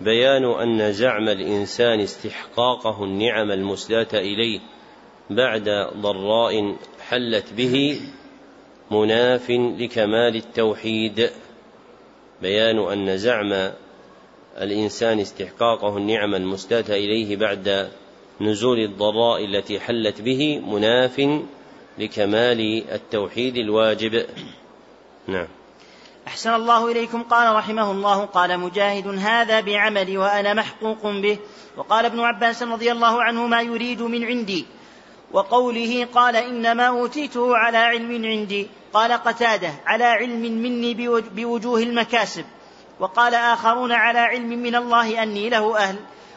بيان 0.00 0.44
أن 0.44 0.92
زعم 0.92 1.28
الإنسان 1.28 2.00
استحقاقه 2.00 3.04
النعم 3.04 3.50
المسداة 3.50 4.08
إليه 4.14 4.60
بعد 5.30 5.68
ضراء 5.96 6.76
حلت 7.08 7.52
به 7.52 8.00
مناف 8.90 9.50
لكمال 9.50 10.36
التوحيد. 10.36 11.30
بيان 12.42 12.78
أن 12.78 13.18
زعم 13.18 13.72
الإنسان 14.60 15.20
استحقاقه 15.20 15.96
النعم 15.96 16.34
المسداة 16.34 16.84
إليه 16.88 17.36
بعد 17.36 17.90
نزول 18.40 18.78
الضراء 18.78 19.44
التي 19.44 19.80
حلت 19.80 20.20
به 20.20 20.58
مناف 20.58 21.40
لكمال 21.98 22.84
التوحيد 22.92 23.56
الواجب. 23.56 24.26
نعم. 25.28 25.46
أحسن 26.26 26.54
الله 26.54 26.92
إليكم. 26.92 27.22
قال 27.22 27.56
رحمه 27.56 27.90
الله 27.90 28.24
قال 28.24 28.60
مجاهد 28.60 29.06
هذا 29.06 29.60
بعملي 29.60 30.18
وأنا 30.18 30.54
محقوق 30.54 31.06
به. 31.06 31.38
وقال 31.76 32.04
ابن 32.04 32.20
عباس 32.20 32.62
رضي 32.62 32.92
الله 32.92 33.22
عنه 33.22 33.46
ما 33.46 33.62
يريد 33.62 34.02
من 34.02 34.24
عندي. 34.24 34.66
وقوله 35.32 36.04
قال 36.14 36.36
إنما 36.36 36.86
أوتيته 36.86 37.56
على 37.56 37.78
علم 37.78 38.24
عندي. 38.24 38.68
قال 38.92 39.12
قتادة 39.12 39.72
على 39.86 40.04
علم 40.04 40.40
مني 40.40 40.94
بوجوه 41.34 41.82
المكاسب. 41.82 42.44
وقال 43.00 43.34
آخرون 43.34 43.92
على 43.92 44.18
علم 44.18 44.48
من 44.48 44.76
الله 44.76 45.22
أني 45.22 45.48
له 45.48 45.78
أهل. 45.78 45.96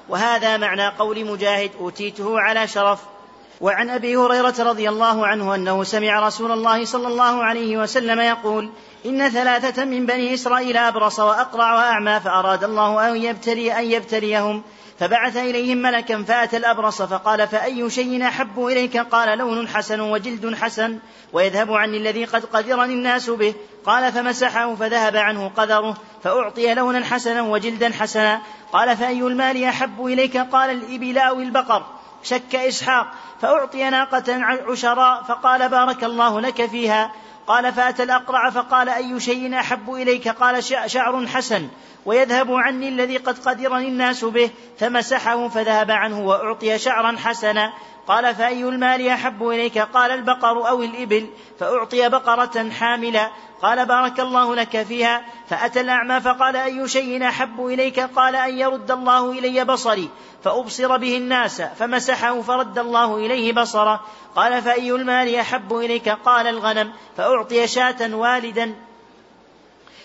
وهذا 0.10 0.58
معنى 0.58 0.88
قول 0.88 1.26
مجاهد 1.26 1.72
أوتيته 1.80 2.40
على 2.40 2.68
شرف. 2.68 3.13
وعن 3.62 3.90
أبي 3.90 4.16
هريرة 4.16 4.56
رضي 4.60 4.90
الله 4.90 5.28
عنه 5.28 5.56
أنه 5.56 5.84
سمع 5.84 6.28
رسول 6.28 6.52
الله 6.52 6.86
صلى 6.86 7.08
الله 7.08 7.44
عليه 7.44 7.78
وسلم 7.78 8.20
يقول 8.20 8.70
إن 9.06 9.30
ثلاثة 9.30 9.86
من 9.86 10.06
بني 10.06 10.34
إسرائيل 10.34 10.78
أبرص 10.78 11.20
وأقرع 11.20 11.74
وأعمى 11.74 12.20
فأراد 12.20 12.64
الله 12.64 13.10
أن 13.10 13.16
يبتلي 13.16 13.80
أن 13.80 13.86
يبتليهم 13.92 14.64
فبعث 15.00 15.38
إليهم 15.38 15.78
ملكا 15.78 16.24
فأتى 16.24 16.58
الأبرص 16.58 17.02
فقال 17.02 17.48
فأي 17.48 17.90
شيء 17.90 18.28
أحب 18.28 18.66
إليك؟ 18.66 18.98
قال 18.98 19.38
لون 19.38 19.68
حسن 19.68 20.00
وجلد 20.00 20.56
حسن 20.56 21.00
ويذهب 21.34 21.74
عني 21.74 21.98
الذي 21.98 22.26
قد 22.26 22.46
قذرني 22.46 22.94
الناس 22.94 23.30
به. 23.30 23.54
قال 23.86 24.12
فمسحه 24.12 24.76
فذهب 24.76 25.16
عنه 25.16 25.52
قذره 25.58 25.98
فأعطي 26.24 26.74
لونا 26.74 27.06
حسنا 27.06 27.42
وجلدا 27.42 27.92
حسنا. 27.94 28.42
قال 28.74 28.98
فأي 28.98 29.22
المال 29.22 29.64
أحب 29.64 30.06
إليك؟ 30.06 30.38
قال 30.38 30.70
الإبل 30.70 31.18
أو 31.18 31.40
البقر. 31.40 31.86
شك 32.24 32.56
إسحاق 32.56 33.08
فأعطي 33.42 33.90
ناقة 33.90 34.24
عشراء 34.70 35.24
فقال 35.24 35.70
بارك 35.70 36.04
الله 36.04 36.42
لك 36.42 36.66
فيها. 36.66 37.12
قال 37.48 37.74
فأتى 37.74 38.04
الأقرع 38.04 38.50
فقال 38.50 38.90
أي 38.90 39.20
شيء 39.20 39.60
أحب 39.60 39.94
إليك؟ 39.94 40.28
قال 40.28 40.64
شعر 40.88 41.28
حسن. 41.28 41.68
ويذهب 42.06 42.52
عني 42.52 42.90
الذي 42.90 43.18
قد 43.18 43.40
قدرني 43.40 43.88
الناس 43.88 44.26
به 44.26 44.50
فمسحه 44.80 45.48
فذهب 45.48 45.92
عنه 45.92 46.20
وأعطي 46.20 46.78
شعرا 46.78 47.18
حسنا. 47.18 47.74
قال 48.08 48.36
فأي 48.36 48.64
المال 48.64 49.08
أحب 49.08 49.48
إليك؟ 49.48 49.78
قال 49.78 50.12
البقر 50.12 50.70
أو 50.70 50.84
الإبل. 50.84 51.30
فأعطي 51.60 52.10
بقرة 52.10 52.70
حاملا 52.70 53.30
قال 53.62 53.86
بارك 53.86 54.20
الله 54.20 54.56
لك 54.56 54.84
فيها. 54.84 55.22
فأتى 55.50 55.82
الأعمى 55.82 56.22
فقال 56.22 56.56
أي 56.56 56.88
شيء 56.88 57.28
أحب 57.28 57.66
إليك؟ 57.66 58.00
قال 58.00 58.36
أن 58.36 58.58
يرد 58.58 58.92
الله 58.92 59.32
إلي 59.32 59.66
بصري. 59.66 60.10
فأبصر 60.44 60.98
به 60.98 61.18
الناس. 61.18 61.62
فمسحه 61.62 62.42
فرد 62.42 62.80
الله 62.80 63.18
إليه 63.18 63.54
بصره. 63.54 64.02
قال 64.36 64.62
فأي 64.62 64.92
المال 64.92 65.36
أحب 65.36 65.78
إليك؟ 65.78 66.10
قال 66.10 66.48
الغنم. 66.48 66.94
فأعطي 67.18 67.68
شاة 67.68 68.16
والدا. 68.16 68.76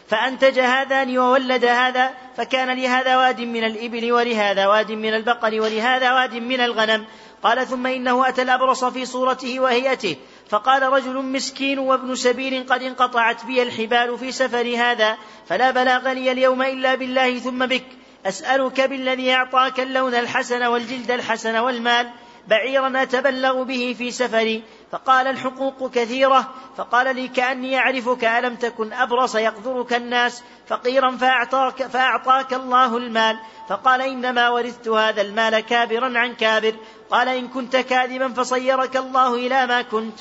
فأنتج 0.08 0.58
هذان 0.58 1.18
وولد 1.18 1.64
هذا. 1.64 2.10
فكان 2.36 2.70
لهذا 2.70 3.16
واد 3.16 3.40
من 3.40 3.64
الإبل 3.64 4.12
ولهذا 4.12 4.66
واد 4.66 4.92
من 4.92 5.14
البقر 5.14 5.60
ولهذا 5.60 6.12
واد 6.12 6.34
من 6.34 6.60
الغنم. 6.60 7.04
قال 7.42 7.66
ثم 7.66 7.86
إنه 7.86 8.28
أتى 8.28 8.42
الأبرص 8.42 8.84
في 8.84 9.04
صورته 9.04 9.60
وهيئته 9.60 10.16
فقال 10.48 10.82
رجل 10.82 11.16
مسكين 11.22 11.78
وابن 11.78 12.14
سبيل 12.14 12.66
قد 12.68 12.82
انقطعت 12.82 13.44
بي 13.44 13.62
الحبال 13.62 14.18
في 14.18 14.32
سفر 14.32 14.74
هذا 14.76 15.16
فلا 15.48 15.70
بلاغ 15.70 16.12
لي 16.12 16.32
اليوم 16.32 16.62
إلا 16.62 16.94
بالله 16.94 17.38
ثم 17.38 17.66
بك 17.66 17.84
أسألك 18.26 18.80
بالذي 18.80 19.32
أعطاك 19.32 19.80
اللون 19.80 20.14
الحسن 20.14 20.62
والجلد 20.62 21.10
الحسن 21.10 21.56
والمال 21.56 22.10
بعيرا 22.48 23.02
أتبلغ 23.02 23.62
به 23.62 23.94
في 23.98 24.10
سفري. 24.10 24.62
فقال 24.92 25.26
الحقوق 25.26 25.90
كثيرة. 25.90 26.54
فقال 26.76 27.16
لي 27.16 27.28
كأني 27.28 27.78
أعرفك 27.78 28.24
ألم 28.24 28.54
تكن 28.54 28.92
أبرص 28.92 29.34
يقذرك 29.34 29.92
الناس؟ 29.92 30.42
فقيرا 30.68 31.16
فأعطاك, 31.16 31.86
فأعطاك 31.86 32.54
الله 32.54 32.96
المال. 32.96 33.38
فقال 33.68 34.02
إنما 34.02 34.48
ورثت 34.48 34.88
هذا 34.88 35.22
المال 35.22 35.60
كابرا 35.60 36.18
عن 36.18 36.34
كابر. 36.34 36.74
قال 37.10 37.28
إن 37.28 37.48
كنت 37.48 37.76
كاذبا 37.76 38.28
فصيرك 38.28 38.96
الله 38.96 39.34
إلى 39.34 39.66
ما 39.66 39.82
كنت. 39.82 40.18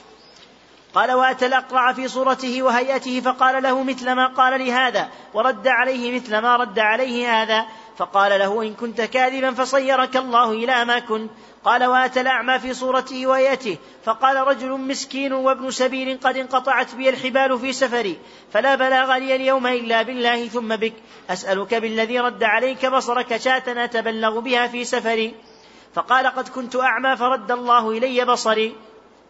قال 0.94 1.12
وأتى 1.12 1.46
الأقرع 1.46 1.94
في 1.94 2.08
صورته 2.08 2.64
وهيئته 2.64 3.20
فقال 3.20 3.64
له 3.64 3.84
مثل 3.84 4.12
ما 4.12 4.28
قال 4.28 4.68
لهذا 4.68 5.10
ورد 5.34 5.68
عليه 5.68 6.16
مثل 6.16 6.38
ما 6.38 6.56
رد 6.56 6.80
عليه 6.80 7.42
هذا. 7.42 7.66
فقال 7.98 8.40
له 8.40 8.62
إن 8.62 8.74
كنت 8.74 9.02
كاذبا 9.02 9.52
فصيرك 9.52 10.18
الله 10.18 10.52
إلى 10.52 10.86
ما 10.86 11.00
كنت. 11.00 11.32
قال 11.66 11.86
واتى 11.86 12.22
الأعمى 12.22 12.60
في 12.60 12.74
صورته 12.74 13.28
وهيئته 13.28 13.78
فقال 14.04 14.48
رجل 14.48 14.72
مسكين 14.72 15.34
وابن 15.34 15.72
سبيل 15.72 16.20
قد 16.24 16.38
انقطعت 16.38 16.96
بي 16.96 17.10
الحبال 17.10 17.60
في 17.60 17.74
سفري. 17.74 18.18
فلا 18.54 18.76
بلاغ 18.76 19.18
لي 19.18 19.36
اليوم 19.36 19.68
إلا 19.68 20.02
بالله 20.02 20.48
ثم 20.48 20.76
بك. 20.76 20.94
أسألك 21.30 21.74
بالذي 21.74 22.20
رد 22.20 22.44
عليك 22.44 22.86
بصرك 22.86 23.38
شاة 23.38 23.64
أتبلغ 23.68 24.40
بها 24.40 24.68
في 24.68 24.86
سفري. 24.86 25.36
فقال 25.94 26.28
قد 26.28 26.48
كنت 26.48 26.76
أعمى 26.76 27.18
فرد 27.18 27.52
الله 27.52 27.92
إلي 27.92 28.26
بصري. 28.26 28.76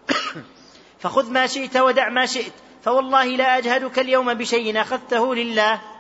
فخذ 1.02 1.32
ما 1.32 1.48
شئت 1.48 1.78
ودع 1.78 2.10
ما 2.10 2.26
شئت. 2.26 2.54
فوالله 2.84 3.26
لا 3.26 3.58
أجهدك 3.58 4.00
اليوم 4.00 4.34
بشيء 4.34 4.82
أخذته 4.82 5.36
لله. 5.36 5.97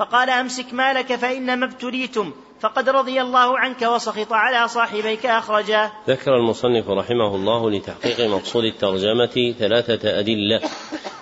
فقال 0.00 0.30
أمسك 0.30 0.72
مالك 0.72 1.14
فإنما 1.16 1.66
ابتليتم. 1.66 2.32
فقد 2.60 2.88
رضي 2.88 3.20
الله 3.20 3.58
عنك 3.58 3.82
وسخط 3.82 4.32
على 4.32 4.68
صاحبيك 4.68 5.26
أخرجاه 5.26 5.92
ذكر 6.08 6.36
المصنف 6.36 6.90
رحمه 6.90 7.34
الله 7.34 7.70
لتحقيق 7.70 8.20
مقصود 8.20 8.64
الترجمة 8.64 9.54
ثلاثة 9.58 10.18
أدلة. 10.18 10.60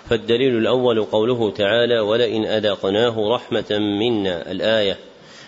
فالدليل 0.09 0.57
الأول 0.57 1.03
قوله 1.03 1.51
تعالى 1.51 1.99
ولئن 1.99 2.45
أذقناه 2.45 3.35
رحمة 3.35 3.79
منا 3.99 4.51
الآية. 4.51 4.97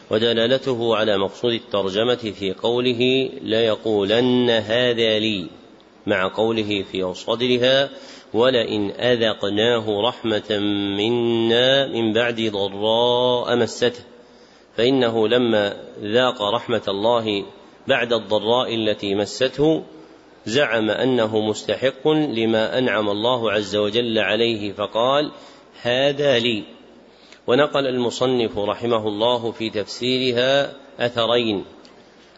ودلالته 0.09 0.95
على 0.95 1.17
مقصود 1.17 1.53
الترجمة 1.53 2.33
في 2.39 2.53
قوله 2.53 3.29
ليقولن 3.41 4.49
هذا 4.49 5.19
لي 5.19 5.47
مع 6.07 6.27
قوله 6.27 6.85
في 6.91 7.13
صدرها 7.13 7.89
ولئن 8.33 8.91
أذقناه 8.91 10.01
رحمة 10.01 10.59
منا 10.97 11.87
من 11.87 12.13
بعد 12.13 12.41
ضراء 12.41 13.55
مسته. 13.55 14.03
فإنه 14.77 15.27
لما 15.27 15.77
ذاق 16.01 16.41
رحمة 16.41 16.81
الله 16.87 17.45
بعد 17.87 18.13
الضراء 18.13 18.75
التي 18.75 19.15
مسته 19.15 19.83
زعم 20.45 20.89
أنه 20.89 21.39
مستحق 21.39 22.07
لما 22.07 22.77
أنعم 22.77 23.09
الله 23.09 23.51
عز 23.51 23.75
وجل 23.75 24.19
عليه 24.19 24.73
فقال 24.73 25.31
هذا 25.81 26.39
لي. 26.39 26.63
ونقل 27.47 27.87
المصنف 27.87 28.57
رحمه 28.57 29.07
الله 29.07 29.51
في 29.51 29.69
تفسيرها 29.69 30.73
أثرين. 30.99 31.65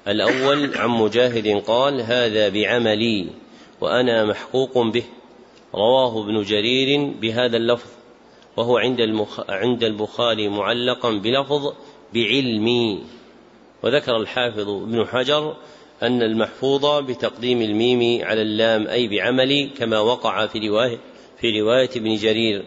الأول 0.08 0.78
عن 0.78 0.90
مجاهد 0.90 1.64
قال 1.68 2.02
هذا 2.02 2.50
بعملي 2.50 3.28
وأنا 3.82 4.26
محقوق 4.26 4.78
به. 4.78 5.04
رواه 5.76 6.24
ابن 6.24 6.44
جرير 6.44 7.14
بهذا 7.22 7.58
اللفظ 7.58 7.90
وهو 8.58 8.78
عند. 8.78 9.26
عند 9.50 9.84
البخاري 9.84 10.50
معلقا 10.50 11.12
بلفظ 11.12 11.74
بعلمي 12.14 13.04
وذكر 13.84 14.18
الحافظ 14.18 14.70
ابن 14.70 15.06
حجر 15.06 15.56
أن 16.04 16.22
المحفوظ 16.22 16.86
بتقديم 16.86 17.62
الميم 17.62 18.26
على 18.26 18.42
اللام 18.42 18.88
أي 18.88 19.08
بعملي 19.08 19.70
كما 19.78 20.00
وقع 20.00 20.48
في 20.48 20.60
رواية 20.70 21.00
في 21.42 21.62
رواية 21.62 21.90
ابن 21.96 22.16
جرير 22.16 22.66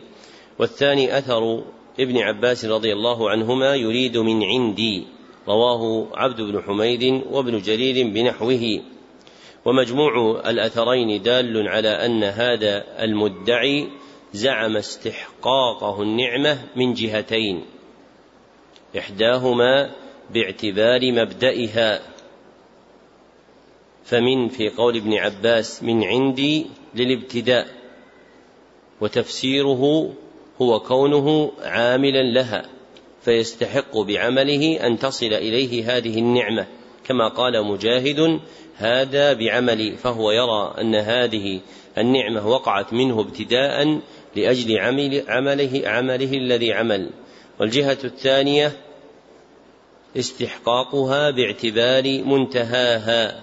والثاني 0.59 1.19
أثر 1.19 1.63
ابن 2.01 2.19
عباس 2.19 2.65
رضي 2.65 2.93
الله 2.93 3.31
عنهما 3.31 3.75
يريد 3.75 4.19
من 4.19 4.45
عندي 4.45 5.05
رواه 5.49 6.09
عبد 6.15 6.41
بن 6.41 6.63
حميد 6.63 7.23
وابن 7.31 7.59
جرير 7.59 8.09
بنحوه 8.09 8.81
ومجموع 9.67 10.41
الأثرين 10.51 11.23
دال 11.23 11.69
على 11.69 11.89
أن 11.89 12.25
هذا 12.25 12.85
المدعي 13.05 13.89
زعم 14.33 14.77
استحقاقه 14.77 16.03
النعمة 16.03 16.59
من 16.77 16.95
جهتين. 16.95 17.65
إحداهما 18.99 19.91
باعتبار 20.31 21.13
مبدئها 21.13 22.01
فمن 24.05 24.49
في 24.49 24.69
قول 24.69 24.97
ابن 24.97 25.15
عباس 25.15 25.83
من 25.83 26.05
عندي 26.05 26.67
للابتداء 26.95 27.67
وتفسيره 29.01 30.13
هو 30.63 30.81
كونه 30.81 31.53
عاملا 31.63 32.23
لها 32.23 32.69
فيستحق 33.23 33.99
بعمله 33.99 34.87
أن 34.87 34.99
تصل 34.99 35.27
إليه 35.27 35.97
هذه 35.97 36.19
النعمة 36.19 36.67
كما 37.05 37.29
قال 37.29 37.65
مجاهد 37.67 38.41
هذا 38.77 39.33
بعملي 39.33 39.97
فهو 39.97 40.31
يرى 40.31 40.75
أن 40.81 40.95
هذه 40.95 41.61
النعمة 41.99 42.49
وقعت 42.49 42.93
منه 42.93 43.21
ابتداء 43.21 44.01
لأجل 44.37 44.79
عمل 44.79 45.25
عمله 45.29 45.83
عمله 45.85 46.33
الذي 46.33 46.73
عمل. 46.73 47.11
والجهة 47.61 47.99
الثانية 48.05 48.73
استحقاقها 50.17 51.31
باعتبار 51.31 52.25
منتهاها 52.25 53.43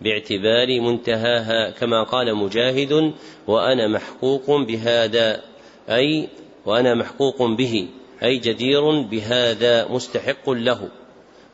باعتبار 0.00 0.80
منتهاها 0.80 1.70
كما 1.70 2.02
قال 2.02 2.34
مجاهد 2.34 3.12
وأنا 3.46 3.88
محقوق 3.88 4.50
بهذا 4.50 5.42
أي 5.88 6.28
وأنا 6.66 6.94
محقوق 6.94 7.42
به 7.42 7.88
أي 8.22 8.38
جدير 8.38 9.00
بهذا 9.02 9.88
مستحق 9.88 10.50
له. 10.50 10.88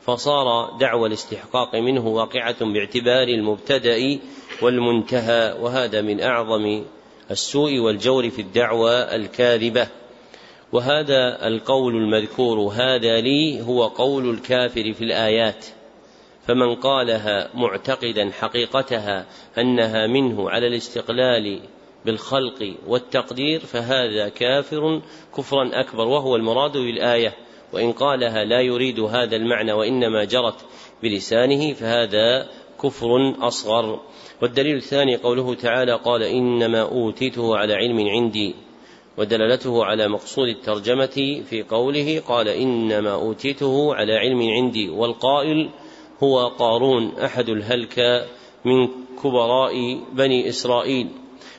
فصار 0.06 0.76
دعوى 0.80 1.08
الاستحقاق 1.08 1.74
منه 1.74 2.06
واقعة 2.06 2.64
باعتبار 2.64 3.28
المبتدأ 3.28 4.18
والمنتهى 4.62 5.56
وهذا 5.60 6.00
من 6.00 6.20
أعظم 6.20 6.84
السوء 7.30 7.78
والجور 7.78 8.30
في 8.30 8.42
الدعوى 8.42 9.16
الكاذبة. 9.16 9.88
وهذا 10.72 11.46
القول 11.46 11.96
المذكور 11.96 12.58
هذا 12.58 13.20
لي 13.20 13.62
هو 13.62 13.86
قول 13.86 14.30
الكافر 14.30 14.92
في 14.92 15.04
الآيات. 15.04 15.66
فمن 16.46 16.74
قالها 16.74 17.50
معتقدا 17.54 18.30
حقيقتها 18.30 19.26
أنها 19.58 20.06
منه 20.06 20.50
على 20.50 20.66
الاستقلال 20.66 21.60
بالخلق 22.04 22.74
والتقدير 22.86 23.60
فهذا 23.60 24.28
كافر 24.28 25.02
كفرا 25.36 25.70
أكبر. 25.72 26.08
وهو 26.08 26.36
المراد 26.36 26.72
بالآية. 26.72 27.34
وإن 27.74 27.92
قالها 27.92 28.44
لا 28.44 28.60
يريد 28.60 29.00
هذا 29.00 29.36
المعنى 29.36 29.72
وإنما 29.72 30.24
جرت 30.24 30.64
بلسانه 31.02 31.72
فهذا 31.72 32.48
كفر 32.82 33.34
أصغر. 33.40 34.00
والدليل 34.42 34.76
الثاني 34.76 35.16
قوله 35.16 35.54
تعالى 35.54 35.94
قال 35.94 36.22
إنما 36.22 36.82
أوتيته 36.82 37.56
على 37.56 37.74
علم 37.74 38.08
عندي 38.08 38.54
ودلالته 39.18 39.84
على 39.84 40.08
مقصود 40.08 40.48
الترجمة 40.48 41.42
في 41.50 41.64
قوله 41.70 42.22
قال 42.28 42.48
إنما 42.48 43.14
أوتيته 43.14 43.94
على 43.94 44.12
علم 44.12 44.42
عندي. 44.42 44.90
والقائل 44.90 45.70
هو 46.22 46.48
قارون 46.48 47.12
أحد 47.24 47.48
الهلك 47.48 48.26
من 48.64 48.88
كبراء 49.22 50.00
بني 50.12 50.48
إسرائيل. 50.48 51.08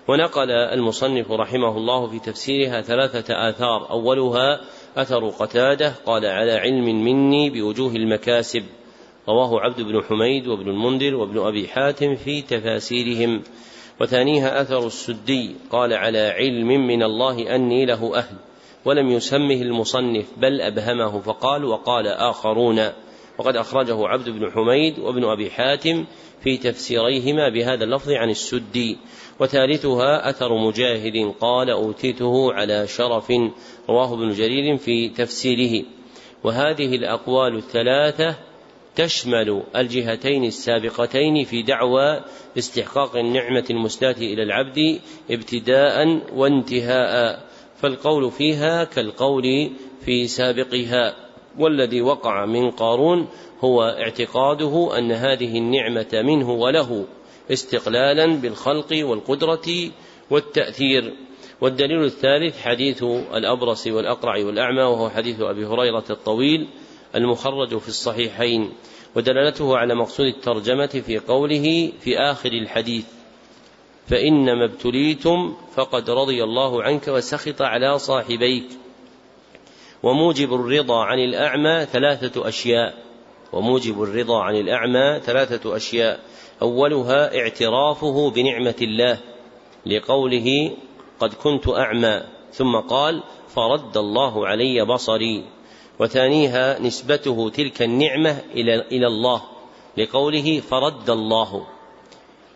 ونقل 0.08 0.52
المصنف 0.52 1.32
رحمه 1.32 1.78
الله 1.78 2.08
في 2.08 2.20
تفسيرها 2.20 2.82
ثلاثة 2.82 3.50
آثار 3.50 3.90
أولها 3.90 4.62
أثر 4.96 5.30
قتادة 5.30 5.94
قال 6.06 6.26
على 6.26 6.52
علم 6.52 7.04
مني 7.04 7.50
بوجوه 7.50 7.96
المكاسب. 7.96 8.64
رواه 9.30 9.60
عبد 9.60 9.82
بن 9.82 10.04
حميد 10.04 10.48
وابن 10.48 10.70
المنذر 10.70 11.16
وابن 11.16 11.40
أبي 11.40 11.68
حاتم 11.68 12.16
في 12.16 12.42
تفاسيرهم. 12.42 13.44
وثانيها 14.02 14.62
أثر 14.62 14.88
السدي 14.88 15.56
قال 15.72 15.94
على 15.94 16.20
علم 16.20 16.68
من 16.68 17.04
الله 17.04 17.56
أني 17.56 17.86
له 17.86 18.18
أهل 18.18 18.36
ولم 18.86 19.10
يسمه 19.10 19.62
المصنف 19.62 20.26
بل 20.38 20.62
أبهمه 20.62 21.20
فقال 21.20 21.66
وقال 21.66 22.08
آخرون. 22.08 22.82
وقد 23.38 23.56
أخرجه 23.56 24.08
عبد 24.08 24.30
بن 24.30 24.52
حميد 24.52 25.00
وابن 25.00 25.24
أبي 25.24 25.52
حاتم 25.52 26.06
في 26.44 26.58
تفسيريهما 26.58 27.50
بهذا 27.50 27.84
اللفظ 27.84 28.12
عن 28.12 28.30
السدي. 28.30 28.98
وثالثها 29.40 30.30
أثر 30.30 30.58
مجاهد 30.58 31.34
قال 31.42 31.70
أوتيته 31.70 32.54
على 32.54 32.88
شرف 32.88 33.32
رواه 33.90 34.14
ابن 34.14 34.30
جرير 34.30 34.78
في 34.78 35.10
تفسيره. 35.10 35.86
وهذه 36.44 36.96
الأقوال 36.96 37.56
الثلاثة 37.56 38.36
تشمل 38.96 39.64
الجهتين 39.76 40.44
السابقتين 40.44 41.46
في 41.46 41.62
دعوى 41.62 42.22
استحقاق 42.58 43.16
النعمة 43.16 43.66
المسداة 43.70 44.16
إلى 44.18 44.44
العبد 44.44 45.00
ابتداء 45.32 46.22
وانتهاء. 46.36 47.46
فالقول 47.78 48.32
فيها 48.32 48.84
كالقول 48.84 49.72
في 50.06 50.28
سابقها. 50.28 51.16
والذي 51.60 52.02
وقع 52.02 52.46
من 52.46 52.72
قارون 52.72 53.28
هو 53.62 53.84
اعتقاده 53.84 54.98
أن 54.98 55.12
هذه 55.12 55.58
النعمة 55.58 56.08
منه 56.14 56.52
وله 56.52 57.06
استقلالا 57.52 58.26
بالخلق 58.26 58.88
والقدرة 58.92 59.92
والتأثير. 60.32 61.14
والدليل 61.62 62.04
الثالث 62.04 62.62
حديث 62.62 63.04
الأبرص 63.34 63.88
والأقرع 63.88 64.46
والأعمى 64.46 64.82
وهو 64.82 65.10
حديث 65.10 65.42
أبي 65.42 65.66
هريرة 65.66 66.06
الطويل 66.10 66.68
المخرج 67.16 67.78
في 67.78 67.88
الصحيحين 67.88 68.74
ودلالته 69.16 69.78
على 69.78 69.96
مقصود 69.96 70.26
الترجمة 70.26 71.04
في 71.06 71.20
قوله 71.20 71.92
في 72.00 72.18
آخر 72.18 72.52
الحديث 72.52 73.06
فإنما 74.08 74.66
ابتليتم 74.66 75.54
فقد 75.76 76.10
رضي 76.10 76.44
الله 76.44 76.84
عنك 76.84 77.08
وسخط 77.08 77.62
على 77.62 78.00
صاحبيك. 78.00 78.66
وموجب 80.04 80.54
الرضا 80.54 81.04
عن 81.04 81.20
الأعمى 81.20 81.86
ثلاثة 81.86 82.48
أشياء. 82.48 82.94
وموجب 83.54 84.04
الرضا 84.04 84.44
عن 84.44 84.56
الأعمى 84.56 85.20
ثلاثة 85.20 85.76
أشياء. 85.76 86.20
أولها 86.62 87.38
اعترافه 87.38 88.32
بنعمة 88.32 88.76
الله 88.82 89.20
لقوله 89.86 90.72
قد 91.20 91.34
كنت 91.34 91.68
أعمى 91.68 92.22
ثم 92.54 92.76
قال 92.76 93.24
فرد 93.56 93.98
الله 93.98 94.48
علي 94.48 94.86
بصري. 94.86 95.44
وثانيها 96.00 96.80
نسبته 96.80 97.50
تلك 97.50 97.82
النعمة 97.82 98.42
إلى 98.54 98.82
إلى 98.82 99.08
الله 99.08 99.42
لقوله 99.98 100.60
فرد 100.60 101.10
الله. 101.10 101.68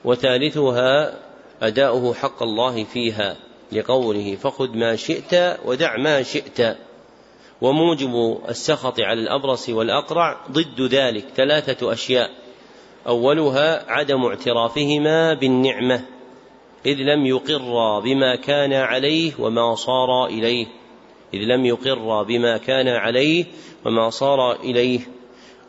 وثالثها 0.05 1.19
أداؤه 1.61 2.13
حق 2.13 2.43
الله 2.43 2.83
فيها 2.83 3.37
لقوله 3.71 4.35
فخذ 4.35 4.69
ما 4.69 4.95
شئت 4.95 5.59
ودع 5.65 5.97
ما 5.97 6.23
شئت. 6.23 6.77
وموجب 7.61 8.39
السخط 8.49 8.99
على 8.99 9.21
الأبرص 9.21 9.69
والأقرع 9.69 10.37
ضد 10.51 10.81
ذلك 10.81 11.25
ثلاثة 11.35 11.93
أشياء. 11.93 12.29
أولها 13.07 13.91
عدم 13.91 14.25
اعترافهما 14.25 15.33
بالنعمة. 15.33 16.18
إذ 16.85 16.95
لم 16.95 17.25
يقر 17.25 17.99
بما 17.99 18.35
كان 18.35 18.73
عليه 18.73 19.33
وما 19.39 19.75
صار 19.75 20.25
إليه. 20.25 20.67
إذ 21.33 21.39
لم 21.39 21.65
يقر 21.65 22.23
بما 22.23 22.57
كان 22.57 22.87
عليه 22.87 23.45
وما 23.85 24.09
صار 24.09 24.51
إليه. 24.51 24.99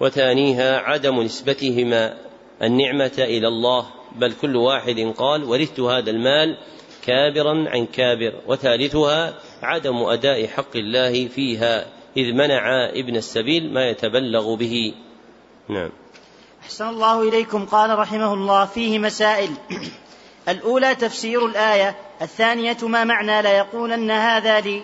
وثانيها 0.00 0.78
عدم 0.78 1.20
نسبتهما 1.22 2.18
النعمة 2.62 3.12
إلى 3.18 3.48
الله. 3.48 3.86
بل 4.16 4.32
كل 4.32 4.56
واحد 4.56 5.14
قال 5.16 5.44
ورثت 5.44 5.80
هذا 5.80 6.10
المال 6.10 6.56
كابرا 7.02 7.64
عن 7.68 7.86
كابر. 7.86 8.34
وثالثها 8.46 9.34
عدم 9.62 9.96
أداء 9.96 10.46
حق 10.46 10.76
الله 10.76 11.28
فيها 11.28 11.86
إذ 12.16 12.32
منع 12.32 12.90
ابن 12.90 13.16
السبيل 13.16 13.72
ما 13.72 13.88
يتبلغ 13.88 14.54
به. 14.54 14.94
نعم. 15.68 15.90
أحسن 16.62 16.88
الله 16.88 17.28
إليكم. 17.28 17.66
قال 17.66 17.98
رحمه 17.98 18.34
الله 18.34 18.64
فيه 18.64 18.98
مسائل. 18.98 19.50
الأولى 20.50 20.94
تفسير 20.94 21.46
الآية 21.46 21.96
الثانية 22.22 22.76
ما 22.82 23.04
معنى 23.04 23.42
لا 23.42 23.58
يقولن 23.58 24.10
هذا 24.10 24.60
لي 24.60 24.82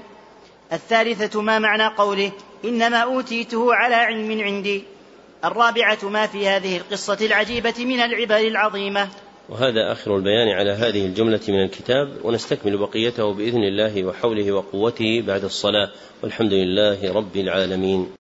الثالثة 0.73 1.43
ما 1.43 1.59
معنى 1.59 1.87
قوله 1.87 2.33
إنما 2.65 2.97
أوتيته 2.97 3.75
على 3.75 3.95
علم 3.95 4.41
عندي 4.41 4.85
الرابعة 5.45 5.99
ما 6.03 6.27
في 6.27 6.49
هذه 6.49 6.77
القصة 6.77 7.19
العجيبة 7.27 7.75
من 7.79 8.01
العبر 8.01 8.37
العظيمة. 8.37 9.09
وهذا 9.49 9.93
آخر 9.93 10.17
البيان 10.17 10.49
على 10.49 10.71
هذه 10.71 11.07
الجملة 11.07 11.41
من 11.49 11.65
الكتاب 11.65 12.17
ونستكمل 12.25 12.79
بقيته 12.79 13.35
بإذن 13.35 13.63
الله 13.63 14.05
وحوله 14.05 14.53
وقوته 14.53 15.23
بعد 15.27 15.45
الصلاة 15.45 15.91
والحمد 16.23 16.53
لله 16.53 17.13
رب 17.13 17.37
العالمين. 17.37 18.16